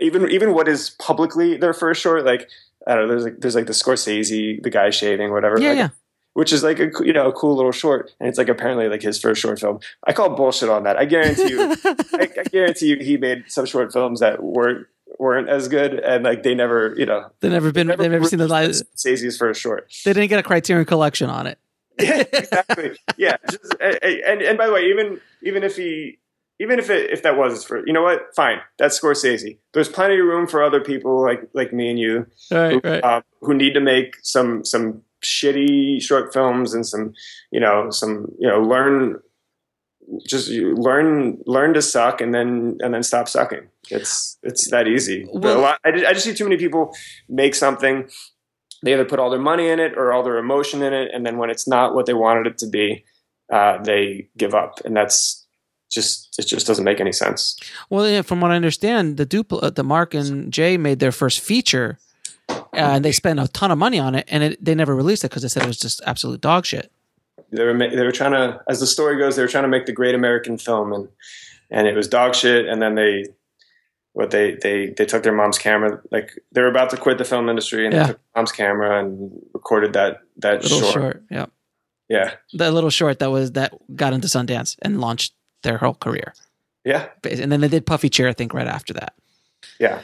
even 0.00 0.30
even 0.30 0.52
what 0.52 0.68
is 0.68 0.90
publicly 0.90 1.56
their 1.56 1.72
first 1.72 2.02
short, 2.02 2.24
like 2.26 2.48
I 2.86 2.94
don't 2.94 3.08
know, 3.08 3.08
there's 3.08 3.24
like 3.24 3.40
there's 3.40 3.54
like 3.54 3.66
the 3.66 3.72
Scorsese, 3.72 4.62
the 4.62 4.70
guy 4.70 4.90
shaving, 4.90 5.32
whatever. 5.32 5.58
Yeah, 5.58 5.68
like, 5.70 5.78
yeah. 5.78 5.88
Which 6.34 6.52
is 6.52 6.62
like 6.62 6.78
a 6.80 6.90
you 7.04 7.12
know 7.12 7.28
a 7.28 7.32
cool 7.32 7.54
little 7.56 7.72
short, 7.72 8.10
and 8.20 8.28
it's 8.28 8.38
like 8.38 8.48
apparently 8.48 8.88
like 8.88 9.02
his 9.02 9.20
first 9.20 9.40
short 9.40 9.58
film. 9.60 9.78
I 10.06 10.12
call 10.12 10.30
bullshit 10.30 10.68
on 10.68 10.82
that. 10.82 10.96
I 10.96 11.04
guarantee 11.04 11.50
you, 11.50 11.74
I, 11.84 12.28
I 12.38 12.42
guarantee 12.50 12.86
you, 12.88 12.96
he 12.98 13.16
made 13.16 13.44
some 13.48 13.66
short 13.66 13.92
films 13.92 14.20
that 14.20 14.42
weren't 14.42 14.86
weren't 15.20 15.48
as 15.48 15.68
good, 15.68 15.94
and 16.00 16.24
like 16.24 16.42
they 16.42 16.54
never, 16.56 16.92
you 16.98 17.06
know, 17.06 17.30
They've 17.40 17.52
never 17.52 17.70
been. 17.72 17.86
They've 17.86 18.10
never 18.10 18.24
seen 18.24 18.40
the 18.40 18.48
light. 18.48 18.70
Scorsese's 18.70 19.36
first 19.38 19.60
short. 19.60 19.92
They 20.04 20.12
didn't 20.12 20.28
get 20.28 20.40
a 20.40 20.42
Criterion 20.42 20.84
Collection 20.86 21.30
on 21.30 21.46
it. 21.46 21.58
Yeah, 22.00 22.24
exactly. 22.32 22.98
yeah, 23.16 23.36
just, 23.48 23.72
and, 23.80 23.96
and 24.02 24.42
and 24.42 24.58
by 24.58 24.66
the 24.66 24.72
way, 24.72 24.86
even 24.86 25.20
even 25.44 25.62
if 25.62 25.76
he 25.76 26.18
even 26.58 26.80
if 26.80 26.90
it 26.90 27.10
if 27.12 27.22
that 27.22 27.36
was 27.36 27.52
his 27.52 27.62
first, 27.62 27.86
you 27.86 27.92
know 27.92 28.02
what? 28.02 28.34
Fine, 28.34 28.58
that's 28.76 28.98
Scorsese. 29.00 29.58
There's 29.72 29.88
plenty 29.88 30.18
of 30.18 30.26
room 30.26 30.48
for 30.48 30.64
other 30.64 30.80
people 30.80 31.22
like 31.22 31.48
like 31.54 31.72
me 31.72 31.90
and 31.90 31.98
you 32.00 32.26
Right, 32.50 32.72
who, 32.72 32.80
right. 32.82 33.04
um, 33.04 33.22
who 33.42 33.54
need 33.54 33.74
to 33.74 33.80
make 33.80 34.16
some 34.22 34.64
some 34.64 35.02
shitty 35.24 36.00
short 36.02 36.32
films 36.32 36.74
and 36.74 36.86
some 36.86 37.12
you 37.50 37.60
know 37.60 37.90
some 37.90 38.26
you 38.38 38.48
know 38.48 38.60
learn 38.60 39.20
just 40.28 40.50
learn 40.50 41.38
learn 41.46 41.72
to 41.74 41.82
suck 41.82 42.20
and 42.20 42.34
then 42.34 42.76
and 42.80 42.92
then 42.94 43.02
stop 43.02 43.28
sucking. 43.28 43.68
It's 43.90 44.38
it's 44.42 44.70
that 44.70 44.86
easy. 44.86 45.24
But 45.32 45.42
Well- 45.42 45.58
a 45.58 45.62
lot, 45.62 45.80
I, 45.84 45.90
just, 45.92 46.04
I 46.06 46.12
just 46.12 46.24
see 46.24 46.34
too 46.34 46.44
many 46.44 46.56
people 46.56 46.94
make 47.28 47.54
something. 47.54 48.08
They 48.82 48.92
either 48.92 49.06
put 49.06 49.18
all 49.18 49.30
their 49.30 49.40
money 49.40 49.68
in 49.68 49.80
it 49.80 49.94
or 49.96 50.12
all 50.12 50.22
their 50.22 50.36
emotion 50.36 50.82
in 50.82 50.92
it, 50.92 51.10
and 51.14 51.24
then 51.24 51.38
when 51.38 51.48
it's 51.48 51.66
not 51.66 51.94
what 51.94 52.04
they 52.04 52.12
wanted 52.12 52.46
it 52.46 52.58
to 52.58 52.66
be, 52.68 53.04
uh, 53.50 53.82
they 53.82 54.28
give 54.36 54.54
up, 54.54 54.80
and 54.84 54.94
that's 54.94 55.46
just 55.90 56.38
it. 56.38 56.46
Just 56.46 56.66
doesn't 56.66 56.84
make 56.84 57.00
any 57.00 57.12
sense. 57.12 57.58
Well, 57.88 58.06
yeah, 58.06 58.20
from 58.20 58.42
what 58.42 58.50
I 58.50 58.56
understand, 58.56 59.16
the 59.16 59.24
dupl- 59.24 59.62
uh, 59.62 59.70
the 59.70 59.84
Mark 59.84 60.12
and 60.12 60.52
Jay 60.52 60.76
made 60.76 60.98
their 60.98 61.12
first 61.12 61.40
feature, 61.40 61.98
Uh, 62.76 62.94
and 62.96 63.04
they 63.04 63.12
spent 63.12 63.40
a 63.40 63.48
ton 63.48 63.70
of 63.70 63.78
money 63.78 63.98
on 63.98 64.14
it, 64.14 64.24
and 64.28 64.42
it, 64.42 64.64
they 64.64 64.74
never 64.74 64.94
released 64.94 65.24
it 65.24 65.30
because 65.30 65.42
they 65.42 65.48
said 65.48 65.62
it 65.62 65.66
was 65.68 65.78
just 65.78 66.00
absolute 66.06 66.40
dog 66.40 66.64
shit. 66.66 66.90
they 67.50 67.64
were 67.64 67.74
ma- 67.74 67.88
they 67.88 68.04
were 68.04 68.12
trying 68.12 68.32
to 68.32 68.60
as 68.68 68.80
the 68.80 68.86
story 68.86 69.16
goes 69.18 69.36
they 69.36 69.42
were 69.42 69.48
trying 69.48 69.64
to 69.64 69.68
make 69.68 69.86
the 69.86 69.92
great 69.92 70.14
american 70.14 70.58
film 70.58 70.92
and 70.92 71.08
and 71.70 71.86
it 71.86 71.94
was 71.94 72.08
dog 72.08 72.34
shit 72.34 72.66
and 72.66 72.80
then 72.82 72.94
they 72.96 73.24
what 74.12 74.30
they 74.30 74.54
they 74.62 74.88
they 74.96 75.04
took 75.06 75.22
their 75.22 75.32
mom's 75.32 75.58
camera 75.58 76.00
like 76.10 76.30
they 76.52 76.60
were 76.60 76.68
about 76.68 76.90
to 76.90 76.96
quit 76.96 77.18
the 77.18 77.24
film 77.24 77.48
industry 77.48 77.84
and 77.84 77.94
Yeah. 77.94 78.02
they 78.02 78.08
took 78.12 78.20
mom's 78.36 78.52
camera 78.52 79.00
and 79.00 79.30
recorded 79.52 79.92
that 79.92 80.20
that 80.38 80.62
Little 80.62 80.80
short. 80.80 80.92
short, 80.94 81.22
yeah, 81.30 81.46
yeah 82.08 82.34
that 82.54 82.72
little 82.72 82.90
short 82.90 83.18
that 83.20 83.30
was 83.30 83.52
that 83.52 83.72
got 83.94 84.12
into 84.12 84.26
Sundance 84.28 84.76
and 84.82 85.00
launched 85.00 85.32
their 85.62 85.78
whole 85.78 85.94
career. 85.94 86.34
yeah 86.84 87.06
And 87.24 87.50
then 87.52 87.60
they 87.60 87.68
did 87.68 87.86
Puffy 87.86 88.08
Chair, 88.08 88.28
I 88.28 88.32
think, 88.34 88.52
right 88.54 88.66
after 88.68 88.92
that. 88.94 89.12
yeah 89.80 90.00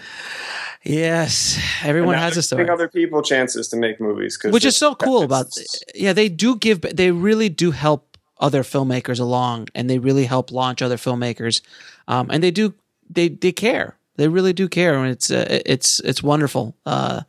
Yes, 0.83 1.59
everyone 1.83 2.17
has 2.17 2.37
a 2.37 2.43
story. 2.43 2.63
giving 2.63 2.73
other 2.73 2.89
people 2.89 3.23
chances 3.23 3.69
to 3.69 3.77
make 3.77 4.01
movies, 4.01 4.39
which 4.43 4.65
is 4.65 4.77
so 4.77 4.95
cool 4.95 5.23
about 5.23 5.55
yeah 5.95 6.15
they 6.15 6.31
do 6.31 6.57
give 6.57 6.81
they 6.81 7.11
really 7.11 7.51
do 7.51 7.71
help 7.71 8.17
other 8.39 8.63
filmmakers 8.63 9.21
along 9.21 9.69
and 9.75 9.91
they 9.91 9.99
really 9.99 10.25
help 10.25 10.51
launch 10.51 10.81
other 10.81 10.97
filmmakers. 10.97 11.61
Um, 12.09 12.31
and 12.31 12.43
they 12.43 12.51
do 12.51 12.75
they 13.11 13.29
they 13.29 13.53
care. 13.53 13.97
They 14.17 14.29
really 14.29 14.55
do 14.55 14.69
care 14.69 14.97
and 14.99 15.11
it's 15.11 15.31
uh, 15.31 15.61
it's 15.67 16.01
it's 16.01 16.23
wonderful 16.23 16.75
uh, 16.87 17.23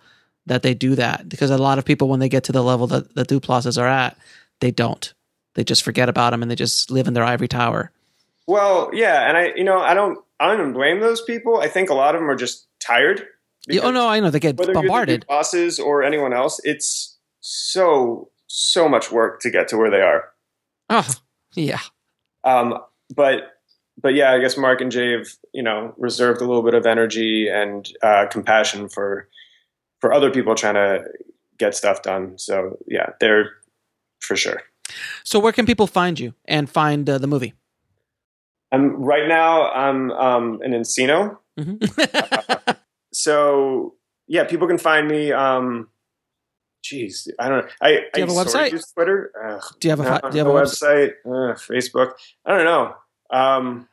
that 0.45 0.64
they 0.64 0.74
do 0.74 0.95
that 0.95 1.28
because 1.28 1.52
a 1.52 1.58
lot 1.58 1.78
of 1.78 1.84
people 1.84 2.08
when 2.08 2.22
they 2.22 2.30
get 2.30 2.45
to 2.45 2.54
the 2.54 2.64
level 2.64 2.88
that 2.88 3.16
the 3.16 3.26
Duplasses 3.26 3.80
are 3.80 3.88
at 3.88 4.18
they 4.62 4.72
don't. 4.72 5.14
They 5.56 5.66
just 5.66 5.84
forget 5.84 6.08
about 6.08 6.30
them 6.30 6.41
and 6.41 6.49
they 6.49 6.56
just 6.56 6.89
live 6.89 7.08
in 7.08 7.14
their 7.14 7.26
ivory 7.26 7.49
tower. 7.49 7.91
Well 8.47 8.91
yeah 8.93 9.28
and 9.28 9.38
i 9.38 9.54
you 9.56 9.66
know 9.66 9.80
i 9.80 9.93
don't 9.93 10.20
i 10.39 10.47
don't 10.47 10.60
even 10.60 10.74
blame 10.74 11.02
those 11.02 11.22
people. 11.22 11.60
I 11.60 11.68
think 11.68 11.89
a 11.89 11.93
lot 11.93 12.16
of 12.16 12.22
them 12.22 12.30
are 12.30 12.36
just 12.36 12.68
tired 12.80 13.28
Yeah, 13.68 13.82
oh 13.84 13.91
no 13.91 14.07
i 14.07 14.20
know 14.20 14.30
they 14.32 14.39
get 14.39 14.57
whether 14.57 14.74
bombarded 14.74 15.26
you're 15.30 15.38
bosses 15.38 15.80
or 15.80 16.03
anyone 16.03 16.34
else, 16.34 16.59
it's 16.64 17.18
so 17.41 18.30
so 18.47 18.89
much 18.89 19.12
work 19.12 19.39
to 19.41 19.49
get 19.49 19.68
to 19.70 19.78
where 19.78 19.89
they 19.91 20.01
are. 20.01 20.26
oh 20.89 21.07
yeah 21.55 21.80
Um, 22.43 22.78
but 23.16 23.53
but 24.01 24.16
yeah, 24.16 24.32
I 24.32 24.39
guess 24.39 24.57
Mark 24.57 24.82
and 24.82 24.91
Jay 24.91 25.12
have 25.12 25.28
you 25.53 25.62
know 25.64 25.93
reserved 25.97 26.41
a 26.41 26.45
little 26.45 26.64
bit 26.64 26.74
of 26.74 26.86
energy 26.86 27.47
and 27.49 27.88
uh, 28.01 28.26
compassion 28.32 28.89
for 28.89 29.28
for 29.99 30.12
other 30.12 30.32
people 30.32 30.55
trying 30.55 30.74
to 30.76 31.03
get 31.59 31.76
stuff 31.76 32.01
done. 32.01 32.38
So 32.39 32.78
yeah, 32.88 33.09
they're 33.20 33.51
for 34.20 34.36
sure. 34.36 34.62
so 35.24 35.39
where 35.39 35.51
can 35.53 35.66
people 35.66 35.86
find 35.88 36.20
you 36.20 36.34
and 36.45 36.68
find 36.70 37.07
uh, 37.09 37.18
the 37.20 37.28
movie 37.28 37.53
I'm 38.72 38.95
right 38.95 39.28
now. 39.28 39.70
I'm 39.72 40.12
um, 40.12 40.62
in 40.64 40.72
Encino, 40.72 41.38
Mhm. 41.59 41.78
so 43.14 43.95
yeah, 44.28 44.43
people 44.45 44.68
can 44.68 44.78
find 44.78 45.07
me. 45.07 45.32
Um, 45.32 45.88
Jeez, 46.84 47.28
I 47.38 47.47
don't 47.47 47.64
know. 47.66 47.72
I, 47.80 47.89
Do 48.12 48.22
you 48.22 48.26
have 48.28 48.30
a 48.30 48.34
website? 48.34 48.84
Twitter. 48.95 49.32
Ugh, 49.39 49.62
do 49.80 49.88
you 49.88 49.89
have 49.91 49.99
a 49.99 50.03
no, 50.03 50.30
do 50.32 50.38
you 50.38 50.43
have 50.45 50.53
a 50.53 50.57
website? 50.59 51.12
website? 51.26 51.51
Ugh, 51.51 51.57
Facebook. 51.57 52.14
I 52.43 52.57
don't 52.57 52.66
know. 52.66 52.95
Um, 53.30 53.88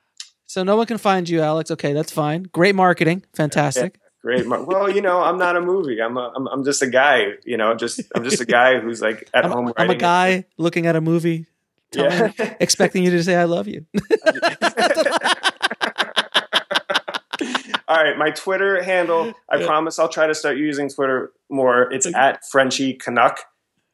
So 0.46 0.62
no 0.62 0.74
one 0.76 0.86
can 0.86 0.96
find 0.96 1.28
you, 1.28 1.42
Alex. 1.42 1.70
Okay, 1.70 1.92
that's 1.92 2.10
fine. 2.10 2.44
Great 2.44 2.74
marketing, 2.74 3.24
fantastic. 3.34 4.00
great. 4.22 4.46
Mar- 4.46 4.64
well, 4.64 4.90
you 4.90 5.02
know, 5.02 5.20
I'm 5.22 5.36
not 5.36 5.54
a 5.56 5.60
movie. 5.60 6.00
I'm 6.00 6.16
a, 6.16 6.32
I'm, 6.34 6.46
I'm 6.48 6.64
just 6.64 6.80
a 6.80 6.86
guy. 6.88 7.32
You 7.44 7.58
know, 7.58 7.74
just 7.74 8.00
I'm 8.14 8.24
just 8.24 8.40
a 8.40 8.46
guy 8.58 8.80
who's 8.80 9.02
like 9.02 9.28
at 9.34 9.44
I'm, 9.44 9.50
home. 9.50 9.66
I'm 9.76 9.84
a 9.86 9.88
writing 9.88 9.96
it. 9.96 10.00
guy 10.00 10.44
looking 10.56 10.86
at 10.86 10.96
a 10.96 11.02
movie, 11.02 11.44
Yeah. 11.94 12.32
expecting 12.60 13.04
you 13.04 13.10
to 13.10 13.22
say 13.22 13.36
"I 13.36 13.44
love 13.44 13.68
you." 13.68 13.84
All 17.88 17.96
right, 18.04 18.18
my 18.18 18.30
Twitter 18.30 18.82
handle. 18.82 19.32
I 19.48 19.64
promise 19.64 19.98
I'll 19.98 20.10
try 20.10 20.26
to 20.26 20.34
start 20.34 20.58
using 20.58 20.90
Twitter 20.90 21.32
more. 21.50 21.90
It's 21.90 22.06
at 22.14 22.44
Frenchy 22.50 22.92
Canuck, 22.94 23.38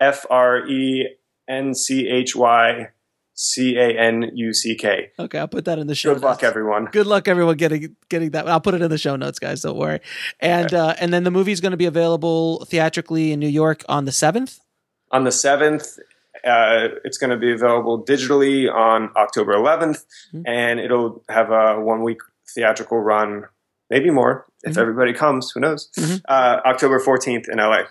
F 0.01 0.27
R 0.29 0.67
E 0.67 1.09
N 1.49 1.75
C 1.75 2.09
H 2.09 2.35
Y 2.35 2.89
C 3.35 3.77
A 3.77 3.91
N 3.97 4.31
U 4.35 4.53
C 4.53 4.75
K. 4.75 5.13
okay, 5.19 5.39
I'll 5.39 5.47
put 5.49 5.65
that 5.67 5.79
in 5.79 5.87
the 5.87 5.95
show. 5.95 6.13
Good 6.15 6.23
luck, 6.25 6.43
everyone. 6.43 6.87
Good 6.87 7.07
luck, 7.07 7.29
everyone 7.29 7.57
getting 7.57 7.95
getting 8.09 8.31
that. 8.31 8.49
I'll 8.49 8.61
put 8.61 8.75
it 8.75 8.83
in 8.83 8.91
the 8.91 8.99
show 8.99 9.15
notes, 9.15 9.39
guys. 9.39 9.63
Don't 9.63 9.77
worry. 9.77 10.01
And 10.41 10.75
uh, 10.75 10.95
and 10.99 11.13
then 11.15 11.23
the 11.23 11.31
movie's 11.31 11.61
going 11.61 11.71
to 11.71 11.77
be 11.77 11.87
available 11.87 12.65
theatrically 12.65 13.31
in 13.31 13.39
New 13.39 13.47
York 13.49 13.85
on 13.89 14.07
the 14.07 14.13
seventh. 14.13 14.59
On 15.13 15.23
the 15.23 15.31
seventh, 15.33 15.99
uh, 16.45 16.89
it's 17.05 17.19
going 17.19 17.31
to 17.31 17.37
be 17.37 17.53
available 17.53 18.05
digitally 18.05 18.73
on 18.73 19.11
October 19.17 19.53
11th, 19.53 20.05
Mhm. 20.35 20.43
and 20.47 20.81
it'll 20.81 21.23
have 21.29 21.51
a 21.53 21.79
one 21.81 22.03
week 22.03 22.19
theatrical 22.53 22.99
run, 22.99 23.45
maybe 23.91 24.11
more 24.11 24.47
if 24.63 24.75
Mhm. 24.75 24.81
everybody 24.81 25.13
comes. 25.13 25.51
Who 25.53 25.61
knows? 25.61 25.91
Mhm. 25.99 26.23
Uh, 26.29 26.61
October 26.65 26.99
14th 26.99 27.49
in 27.49 27.59
LA. 27.59 27.85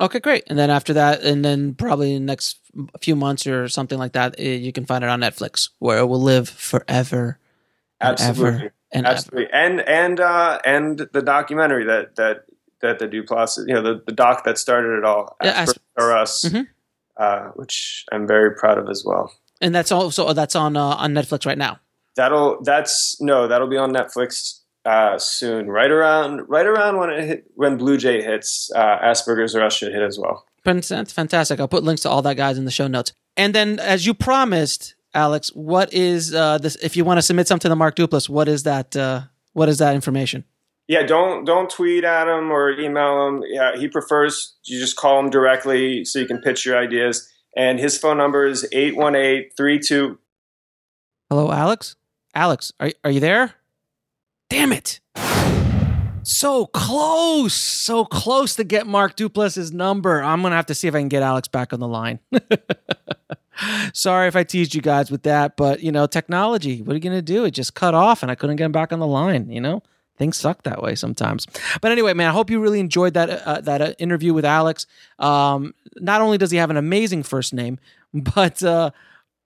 Okay, 0.00 0.20
great. 0.20 0.44
And 0.48 0.58
then 0.58 0.70
after 0.70 0.92
that, 0.94 1.22
and 1.22 1.44
then 1.44 1.74
probably 1.74 2.14
in 2.14 2.24
the 2.26 2.30
next 2.32 2.58
few 3.00 3.16
months 3.16 3.46
or 3.46 3.68
something 3.68 3.98
like 3.98 4.12
that, 4.12 4.36
eh, 4.38 4.54
you 4.54 4.72
can 4.72 4.86
find 4.86 5.02
it 5.02 5.10
on 5.10 5.20
Netflix, 5.20 5.70
where 5.80 5.98
it 5.98 6.06
will 6.06 6.22
live 6.22 6.48
forever. 6.48 7.38
and 8.00 8.10
Absolutely. 8.20 8.48
ever 8.60 8.72
and 8.92 9.06
absolutely, 9.08 9.48
and 9.52 9.80
and 9.80 10.20
uh, 10.20 10.60
and 10.64 11.08
the 11.12 11.20
documentary 11.20 11.84
that 11.86 12.14
that 12.14 12.44
that 12.80 13.00
the 13.00 13.08
Duplass, 13.08 13.58
you 13.66 13.74
know, 13.74 13.82
the, 13.82 14.00
the 14.06 14.12
doc 14.12 14.44
that 14.44 14.56
started 14.56 14.96
it 14.98 15.04
all, 15.04 15.36
Yeah, 15.42 15.64
Asperger's 15.64 15.78
Are 15.96 16.16
Us, 16.16 16.44
Mhm. 16.44 16.68
uh, 17.16 17.40
which 17.56 18.04
I'm 18.12 18.24
very 18.28 18.54
proud 18.54 18.78
of 18.78 18.88
as 18.88 19.02
well. 19.04 19.32
and 19.60 19.74
that's 19.74 19.90
also 19.90 20.32
that's 20.32 20.54
on 20.54 20.76
uh, 20.76 20.80
on 20.94 21.12
Netflix 21.12 21.44
right 21.44 21.58
now. 21.58 21.80
That'll 22.14 22.62
that's 22.62 23.20
no, 23.20 23.48
that'll 23.48 23.66
be 23.66 23.76
on 23.76 23.92
Netflix 23.92 24.60
uh, 24.88 25.18
soon. 25.18 25.68
Right 25.68 25.90
around 25.90 26.48
right 26.48 26.66
around 26.66 26.96
when 26.96 27.10
it 27.10 27.24
hit 27.24 27.44
when 27.54 27.76
Blue 27.76 27.98
Jay 27.98 28.22
hits, 28.22 28.70
uh, 28.74 28.98
Asperger's 28.98 29.54
Are 29.54 29.62
Us 29.62 29.74
should 29.74 29.92
hit 29.92 30.02
as 30.02 30.18
well. 30.18 30.46
That's 30.64 31.12
fantastic. 31.12 31.60
I'll 31.60 31.68
put 31.68 31.84
links 31.84 32.02
to 32.02 32.10
all 32.10 32.22
that 32.22 32.36
guys 32.36 32.58
in 32.58 32.64
the 32.64 32.70
show 32.70 32.88
notes. 32.88 33.12
And 33.36 33.54
then, 33.54 33.78
as 33.78 34.06
you 34.06 34.12
promised, 34.12 34.94
Alex, 35.14 35.50
what 35.50 35.92
is 35.92 36.34
uh, 36.34 36.58
this? 36.58 36.76
If 36.76 36.96
you 36.96 37.04
want 37.04 37.18
to 37.18 37.22
submit 37.22 37.48
something 37.48 37.68
to 37.68 37.76
Mark 37.76 37.96
Duplass, 37.96 38.28
what 38.28 38.48
is 38.48 38.62
that? 38.64 38.96
Uh, 38.96 39.22
what 39.52 39.68
is 39.68 39.78
that 39.78 39.94
information? 39.94 40.44
Yeah, 40.86 41.02
don't 41.02 41.44
don't 41.44 41.68
tweet 41.68 42.04
at 42.04 42.26
him 42.26 42.50
or 42.50 42.70
email 42.70 43.28
him. 43.28 43.44
Yeah, 43.46 43.76
he 43.76 43.88
prefers 43.88 44.56
you 44.64 44.78
just 44.78 44.96
call 44.96 45.20
him 45.20 45.30
directly 45.30 46.04
so 46.04 46.18
you 46.18 46.26
can 46.26 46.40
pitch 46.40 46.64
your 46.64 46.78
ideas. 46.78 47.28
And 47.56 47.78
his 47.78 47.98
phone 47.98 48.18
number 48.18 48.46
is 48.46 48.68
818-32 48.72 50.18
Hello, 51.30 51.50
Alex. 51.50 51.96
Alex, 52.34 52.72
are 52.80 52.90
are 53.04 53.10
you 53.10 53.20
there? 53.20 53.54
Damn 54.48 54.72
it! 54.72 55.00
So 56.22 56.66
close, 56.66 57.54
so 57.54 58.04
close 58.04 58.54
to 58.56 58.64
get 58.64 58.86
Mark 58.86 59.16
Duplass's 59.16 59.72
number. 59.72 60.22
I'm 60.22 60.42
gonna 60.42 60.56
have 60.56 60.66
to 60.66 60.74
see 60.74 60.88
if 60.88 60.94
I 60.94 60.98
can 60.98 61.08
get 61.08 61.22
Alex 61.22 61.48
back 61.48 61.72
on 61.72 61.80
the 61.80 61.88
line. 61.88 62.18
Sorry 63.92 64.28
if 64.28 64.36
I 64.36 64.44
teased 64.44 64.74
you 64.74 64.80
guys 64.80 65.10
with 65.10 65.22
that, 65.24 65.56
but 65.56 65.82
you 65.82 65.92
know, 65.92 66.06
technology. 66.06 66.80
What 66.82 66.92
are 66.92 66.96
you 66.96 67.00
gonna 67.00 67.22
do? 67.22 67.44
It 67.44 67.50
just 67.52 67.74
cut 67.74 67.94
off, 67.94 68.22
and 68.22 68.30
I 68.30 68.34
couldn't 68.34 68.56
get 68.56 68.64
him 68.64 68.72
back 68.72 68.92
on 68.92 69.00
the 69.00 69.06
line. 69.06 69.50
You 69.50 69.60
know, 69.60 69.82
things 70.16 70.36
suck 70.36 70.62
that 70.62 70.82
way 70.82 70.94
sometimes. 70.94 71.46
But 71.80 71.92
anyway, 71.92 72.14
man, 72.14 72.28
I 72.28 72.32
hope 72.32 72.50
you 72.50 72.60
really 72.60 72.80
enjoyed 72.80 73.14
that 73.14 73.30
uh, 73.30 73.60
that 73.62 73.80
uh, 73.82 73.92
interview 73.98 74.32
with 74.32 74.44
Alex. 74.44 74.86
Um, 75.18 75.74
not 75.96 76.20
only 76.20 76.38
does 76.38 76.50
he 76.50 76.58
have 76.58 76.70
an 76.70 76.76
amazing 76.76 77.22
first 77.22 77.52
name, 77.52 77.78
but 78.14 78.62
uh, 78.62 78.90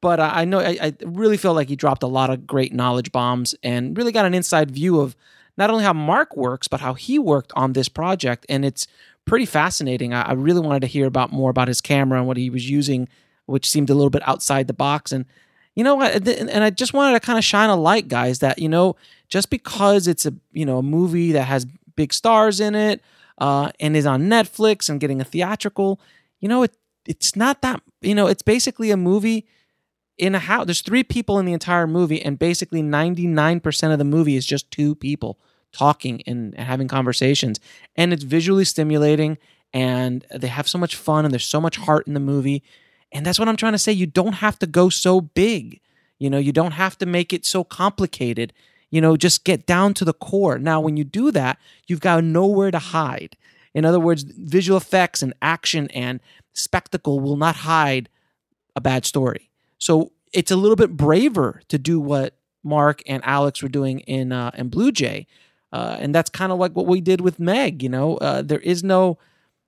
but 0.02 0.20
I 0.20 0.44
know 0.44 0.58
I, 0.58 0.76
I 0.82 0.94
really 1.04 1.38
feel 1.38 1.54
like 1.54 1.68
he 1.68 1.76
dropped 1.76 2.02
a 2.02 2.08
lot 2.08 2.28
of 2.28 2.46
great 2.46 2.74
knowledge 2.74 3.12
bombs 3.12 3.54
and 3.62 3.96
really 3.96 4.12
got 4.12 4.26
an 4.26 4.34
inside 4.34 4.70
view 4.70 5.00
of 5.00 5.16
not 5.56 5.70
only 5.70 5.84
how 5.84 5.92
Mark 5.92 6.36
works, 6.36 6.66
but 6.66 6.80
how 6.80 6.94
he 6.94 7.18
worked 7.18 7.52
on 7.54 7.72
this 7.72 7.88
project, 7.88 8.44
and 8.48 8.64
it's 8.64 8.86
pretty 9.24 9.46
fascinating. 9.46 10.12
I, 10.12 10.22
I 10.22 10.32
really 10.32 10.60
wanted 10.60 10.80
to 10.80 10.86
hear 10.88 11.06
about 11.06 11.32
more 11.32 11.50
about 11.50 11.68
his 11.68 11.80
camera 11.80 12.18
and 12.18 12.26
what 12.26 12.36
he 12.36 12.50
was 12.50 12.68
using, 12.68 13.08
which 13.46 13.70
seemed 13.70 13.90
a 13.90 13.94
little 13.94 14.10
bit 14.10 14.26
outside 14.26 14.66
the 14.66 14.72
box. 14.72 15.12
And 15.12 15.24
you 15.76 15.84
know 15.84 15.94
what? 15.94 16.26
And 16.28 16.64
I 16.64 16.70
just 16.70 16.92
wanted 16.92 17.12
to 17.18 17.24
kind 17.24 17.38
of 17.38 17.44
shine 17.44 17.70
a 17.70 17.76
light, 17.76 18.08
guys, 18.08 18.40
that 18.40 18.58
you 18.58 18.68
know, 18.68 18.96
just 19.28 19.50
because 19.50 20.08
it's 20.08 20.26
a 20.26 20.34
you 20.50 20.66
know 20.66 20.78
a 20.78 20.82
movie 20.82 21.30
that 21.32 21.44
has 21.44 21.64
big 21.94 22.12
stars 22.12 22.58
in 22.58 22.74
it 22.74 23.00
uh, 23.38 23.70
and 23.78 23.96
is 23.96 24.06
on 24.06 24.24
Netflix 24.24 24.90
and 24.90 25.00
getting 25.00 25.20
a 25.20 25.24
theatrical, 25.24 26.00
you 26.40 26.48
know, 26.48 26.64
it 26.64 26.76
it's 27.06 27.36
not 27.36 27.62
that 27.62 27.80
you 28.00 28.16
know, 28.16 28.26
it's 28.26 28.42
basically 28.42 28.90
a 28.90 28.96
movie 28.96 29.46
in 30.22 30.36
a 30.36 30.38
house. 30.38 30.66
There's 30.66 30.82
three 30.82 31.02
people 31.02 31.40
in 31.40 31.46
the 31.46 31.52
entire 31.52 31.88
movie, 31.88 32.22
and 32.22 32.38
basically 32.38 32.80
99% 32.80 33.92
of 33.92 33.98
the 33.98 34.04
movie 34.04 34.36
is 34.36 34.46
just 34.46 34.70
two 34.70 34.94
people 34.94 35.36
talking 35.72 36.22
and, 36.28 36.56
having 36.56 36.86
conversations. 36.86 37.58
And 37.96 38.12
it's 38.12 38.22
visually 38.22 38.64
stimulating, 38.64 39.36
and 39.74 40.24
they 40.32 40.46
have 40.46 40.68
so 40.68 40.78
much 40.78 40.94
fun, 40.94 41.24
and 41.24 41.34
there's 41.34 41.44
so 41.44 41.60
much 41.60 41.76
heart 41.76 42.06
in 42.06 42.14
the 42.14 42.20
movie. 42.20 42.62
And 43.10 43.26
that's 43.26 43.40
what 43.40 43.48
I'm 43.48 43.56
trying 43.56 43.72
to 43.72 43.80
say. 43.80 43.90
You 43.90 44.06
don't 44.06 44.34
have 44.34 44.60
to 44.60 44.66
go 44.68 44.88
so 44.88 45.20
big. 45.20 45.80
You 46.20 46.30
know, 46.30 46.38
you 46.38 46.52
don't 46.52 46.72
have 46.72 46.96
to 46.98 47.06
make 47.06 47.32
it 47.32 47.44
so 47.44 47.64
complicated. 47.64 48.52
You 48.90 49.00
know, 49.00 49.16
just 49.16 49.42
get 49.42 49.66
down 49.66 49.92
to 49.94 50.04
the 50.04 50.14
core. 50.14 50.56
Now, 50.56 50.80
when 50.80 50.96
you 50.96 51.02
do 51.02 51.32
that, 51.32 51.58
you've 51.88 51.98
got 51.98 52.22
nowhere 52.22 52.70
to 52.70 52.78
hide. 52.78 53.36
In 53.74 53.84
other 53.84 53.98
words, 53.98 54.22
visual 54.22 54.76
effects 54.76 55.20
and 55.20 55.34
action 55.42 55.88
and 55.90 56.20
spectacle 56.52 57.18
will 57.18 57.36
not 57.36 57.56
hide 57.56 58.08
a 58.76 58.80
bad 58.80 59.04
story. 59.04 59.48
So 59.82 60.12
it's 60.32 60.52
a 60.52 60.56
little 60.56 60.76
bit 60.76 60.96
braver 60.96 61.60
to 61.66 61.76
do 61.76 61.98
what 61.98 62.36
Mark 62.62 63.02
and 63.04 63.20
Alex 63.24 63.64
were 63.64 63.68
doing 63.68 63.98
in 64.00 64.30
uh, 64.30 64.52
in 64.54 64.68
Blue 64.68 64.92
Jay, 64.92 65.26
uh, 65.72 65.96
and 65.98 66.14
that's 66.14 66.30
kind 66.30 66.52
of 66.52 66.58
like 66.60 66.76
what 66.76 66.86
we 66.86 67.00
did 67.00 67.20
with 67.20 67.40
Meg. 67.40 67.82
You 67.82 67.88
know, 67.88 68.16
uh, 68.18 68.42
there 68.42 68.60
is 68.60 68.84
no 68.84 69.18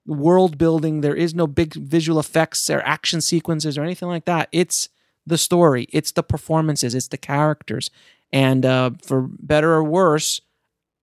world 0.06 0.56
building, 0.56 1.00
there 1.00 1.16
is 1.16 1.34
no 1.34 1.48
big 1.48 1.74
visual 1.74 2.20
effects 2.20 2.70
or 2.70 2.80
action 2.82 3.20
sequences 3.20 3.76
or 3.76 3.82
anything 3.82 4.06
like 4.06 4.24
that. 4.26 4.48
It's 4.52 4.88
the 5.26 5.36
story, 5.36 5.88
it's 5.90 6.12
the 6.12 6.22
performances, 6.22 6.94
it's 6.94 7.08
the 7.08 7.18
characters, 7.18 7.90
and 8.32 8.64
uh, 8.64 8.90
for 9.02 9.22
better 9.22 9.72
or 9.72 9.82
worse, 9.82 10.40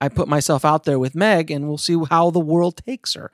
I 0.00 0.08
put 0.08 0.26
myself 0.26 0.64
out 0.64 0.84
there 0.84 0.98
with 0.98 1.14
Meg, 1.14 1.50
and 1.50 1.68
we'll 1.68 1.76
see 1.76 2.02
how 2.08 2.30
the 2.30 2.40
world 2.40 2.78
takes 2.86 3.12
her. 3.12 3.30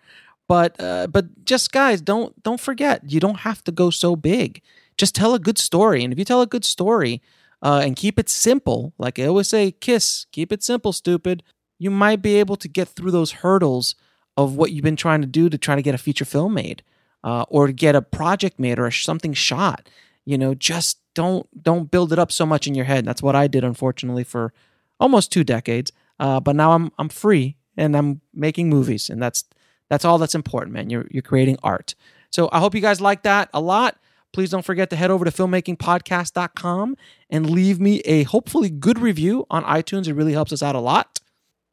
But 0.49 0.75
uh, 0.81 1.07
but 1.07 1.45
just 1.45 1.71
guys, 1.71 2.01
don't 2.01 2.43
don't 2.43 2.61
forget, 2.61 3.09
you 3.09 3.21
don't 3.21 3.41
have 3.47 3.63
to 3.63 3.71
go 3.71 3.91
so 3.91 4.17
big 4.17 4.61
just 4.99 5.15
tell 5.15 5.35
a 5.35 5.39
good 5.39 5.57
story. 5.59 6.05
And 6.05 6.13
if 6.13 6.19
you 6.19 6.25
tell 6.25 6.43
a 6.43 6.47
good 6.47 6.65
story 6.65 7.23
uh, 7.63 7.81
and 7.85 7.97
keep 7.97 8.19
it 8.19 8.29
simple, 8.29 8.93
like 8.99 9.19
I 9.19 9.25
always 9.25 9.49
say, 9.49 9.71
kiss, 9.71 10.27
keep 10.33 10.53
it 10.53 10.63
simple, 10.63 10.93
stupid, 10.93 11.43
you 11.79 11.91
might 11.91 12.21
be 12.21 12.35
able 12.35 12.57
to 12.57 12.69
get 12.69 12.89
through 12.89 13.13
those 13.13 13.31
hurdles 13.31 13.95
of 14.37 14.57
what 14.57 14.73
you've 14.73 14.85
been 14.85 14.97
trying 14.97 15.21
to 15.21 15.27
do 15.27 15.49
to 15.49 15.57
try 15.57 15.77
to 15.77 15.83
get 15.83 15.95
a 15.95 15.99
feature 15.99 16.25
film 16.25 16.55
made 16.55 16.83
uh, 17.25 17.45
or 17.49 17.69
to 17.69 17.73
get 17.73 17.97
a 17.97 18.03
project 18.03 18.59
made 18.59 18.79
or 18.79 18.91
something 18.91 19.33
shot. 19.33 19.89
You 20.25 20.37
know, 20.37 20.55
just 20.55 20.99
don't 21.15 21.47
don't 21.63 21.91
build 21.91 22.13
it 22.13 22.19
up 22.19 22.31
so 22.31 22.45
much 22.45 22.67
in 22.67 22.75
your 22.75 22.85
head. 22.85 23.05
That's 23.05 23.23
what 23.23 23.35
I 23.35 23.47
did, 23.47 23.65
unfortunately, 23.65 24.25
for 24.25 24.53
almost 25.01 25.33
two 25.33 25.43
decades. 25.43 25.91
Uh, 26.21 26.41
but 26.41 26.55
now 26.55 26.73
I'm 26.73 26.93
I'm 26.99 27.09
free 27.09 27.57
and 27.77 27.97
I'm 27.97 28.21
making 28.35 28.69
movies, 28.69 29.09
and 29.09 29.23
that's 29.23 29.45
that's 29.89 30.05
all 30.05 30.19
that's 30.19 30.35
important, 30.35 30.75
man. 30.75 30.91
You're 30.91 31.07
you're 31.11 31.23
creating 31.23 31.59
art. 31.63 31.95
So 32.31 32.49
I 32.53 32.59
hope 32.59 32.75
you 32.75 32.81
guys 32.81 33.01
like 33.01 33.23
that 33.23 33.49
a 33.55 33.61
lot. 33.61 33.99
Please 34.33 34.51
don't 34.51 34.65
forget 34.65 34.91
to 34.91 34.97
head 34.97 35.11
over 35.11 35.25
to 35.25 35.31
filmmakingpodcast.com 35.31 36.97
and 37.31 37.51
leave 37.51 37.81
me 37.81 38.01
a 38.01 38.25
hopefully 38.25 38.71
good 38.71 38.99
review 38.99 39.47
on 39.51 39.65
iTunes. 39.65 40.07
It 40.07 40.15
really 40.15 40.33
helps 40.33 40.53
us 40.53 40.63
out 40.63 40.75
a 40.75 40.81
lot. 40.81 41.21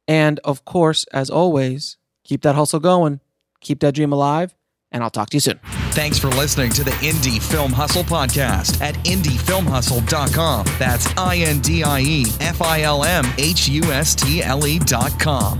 And 0.07 0.39
of 0.43 0.65
course, 0.65 1.05
as 1.11 1.29
always, 1.29 1.97
keep 2.23 2.41
that 2.43 2.55
hustle 2.55 2.79
going, 2.79 3.19
keep 3.59 3.79
that 3.81 3.95
dream 3.95 4.13
alive, 4.13 4.55
and 4.91 5.03
I'll 5.03 5.09
talk 5.09 5.29
to 5.31 5.37
you 5.37 5.41
soon. 5.41 5.59
Thanks 5.91 6.17
for 6.17 6.27
listening 6.29 6.71
to 6.71 6.83
the 6.83 6.91
Indie 6.91 7.41
Film 7.41 7.71
Hustle 7.71 8.03
podcast 8.03 8.81
at 8.81 8.95
indiefilmhustle.com. 9.05 10.65
That's 10.77 11.07
I 11.17 11.37
N 11.37 11.59
D 11.59 11.83
I 11.83 12.01
E 12.01 12.25
F 12.39 12.61
I 12.61 12.81
L 12.81 13.03
M 13.03 13.25
H 13.37 13.67
U 13.67 13.83
S 13.83 14.15
T 14.15 14.43
L 14.43 14.65
E.com. 14.67 15.59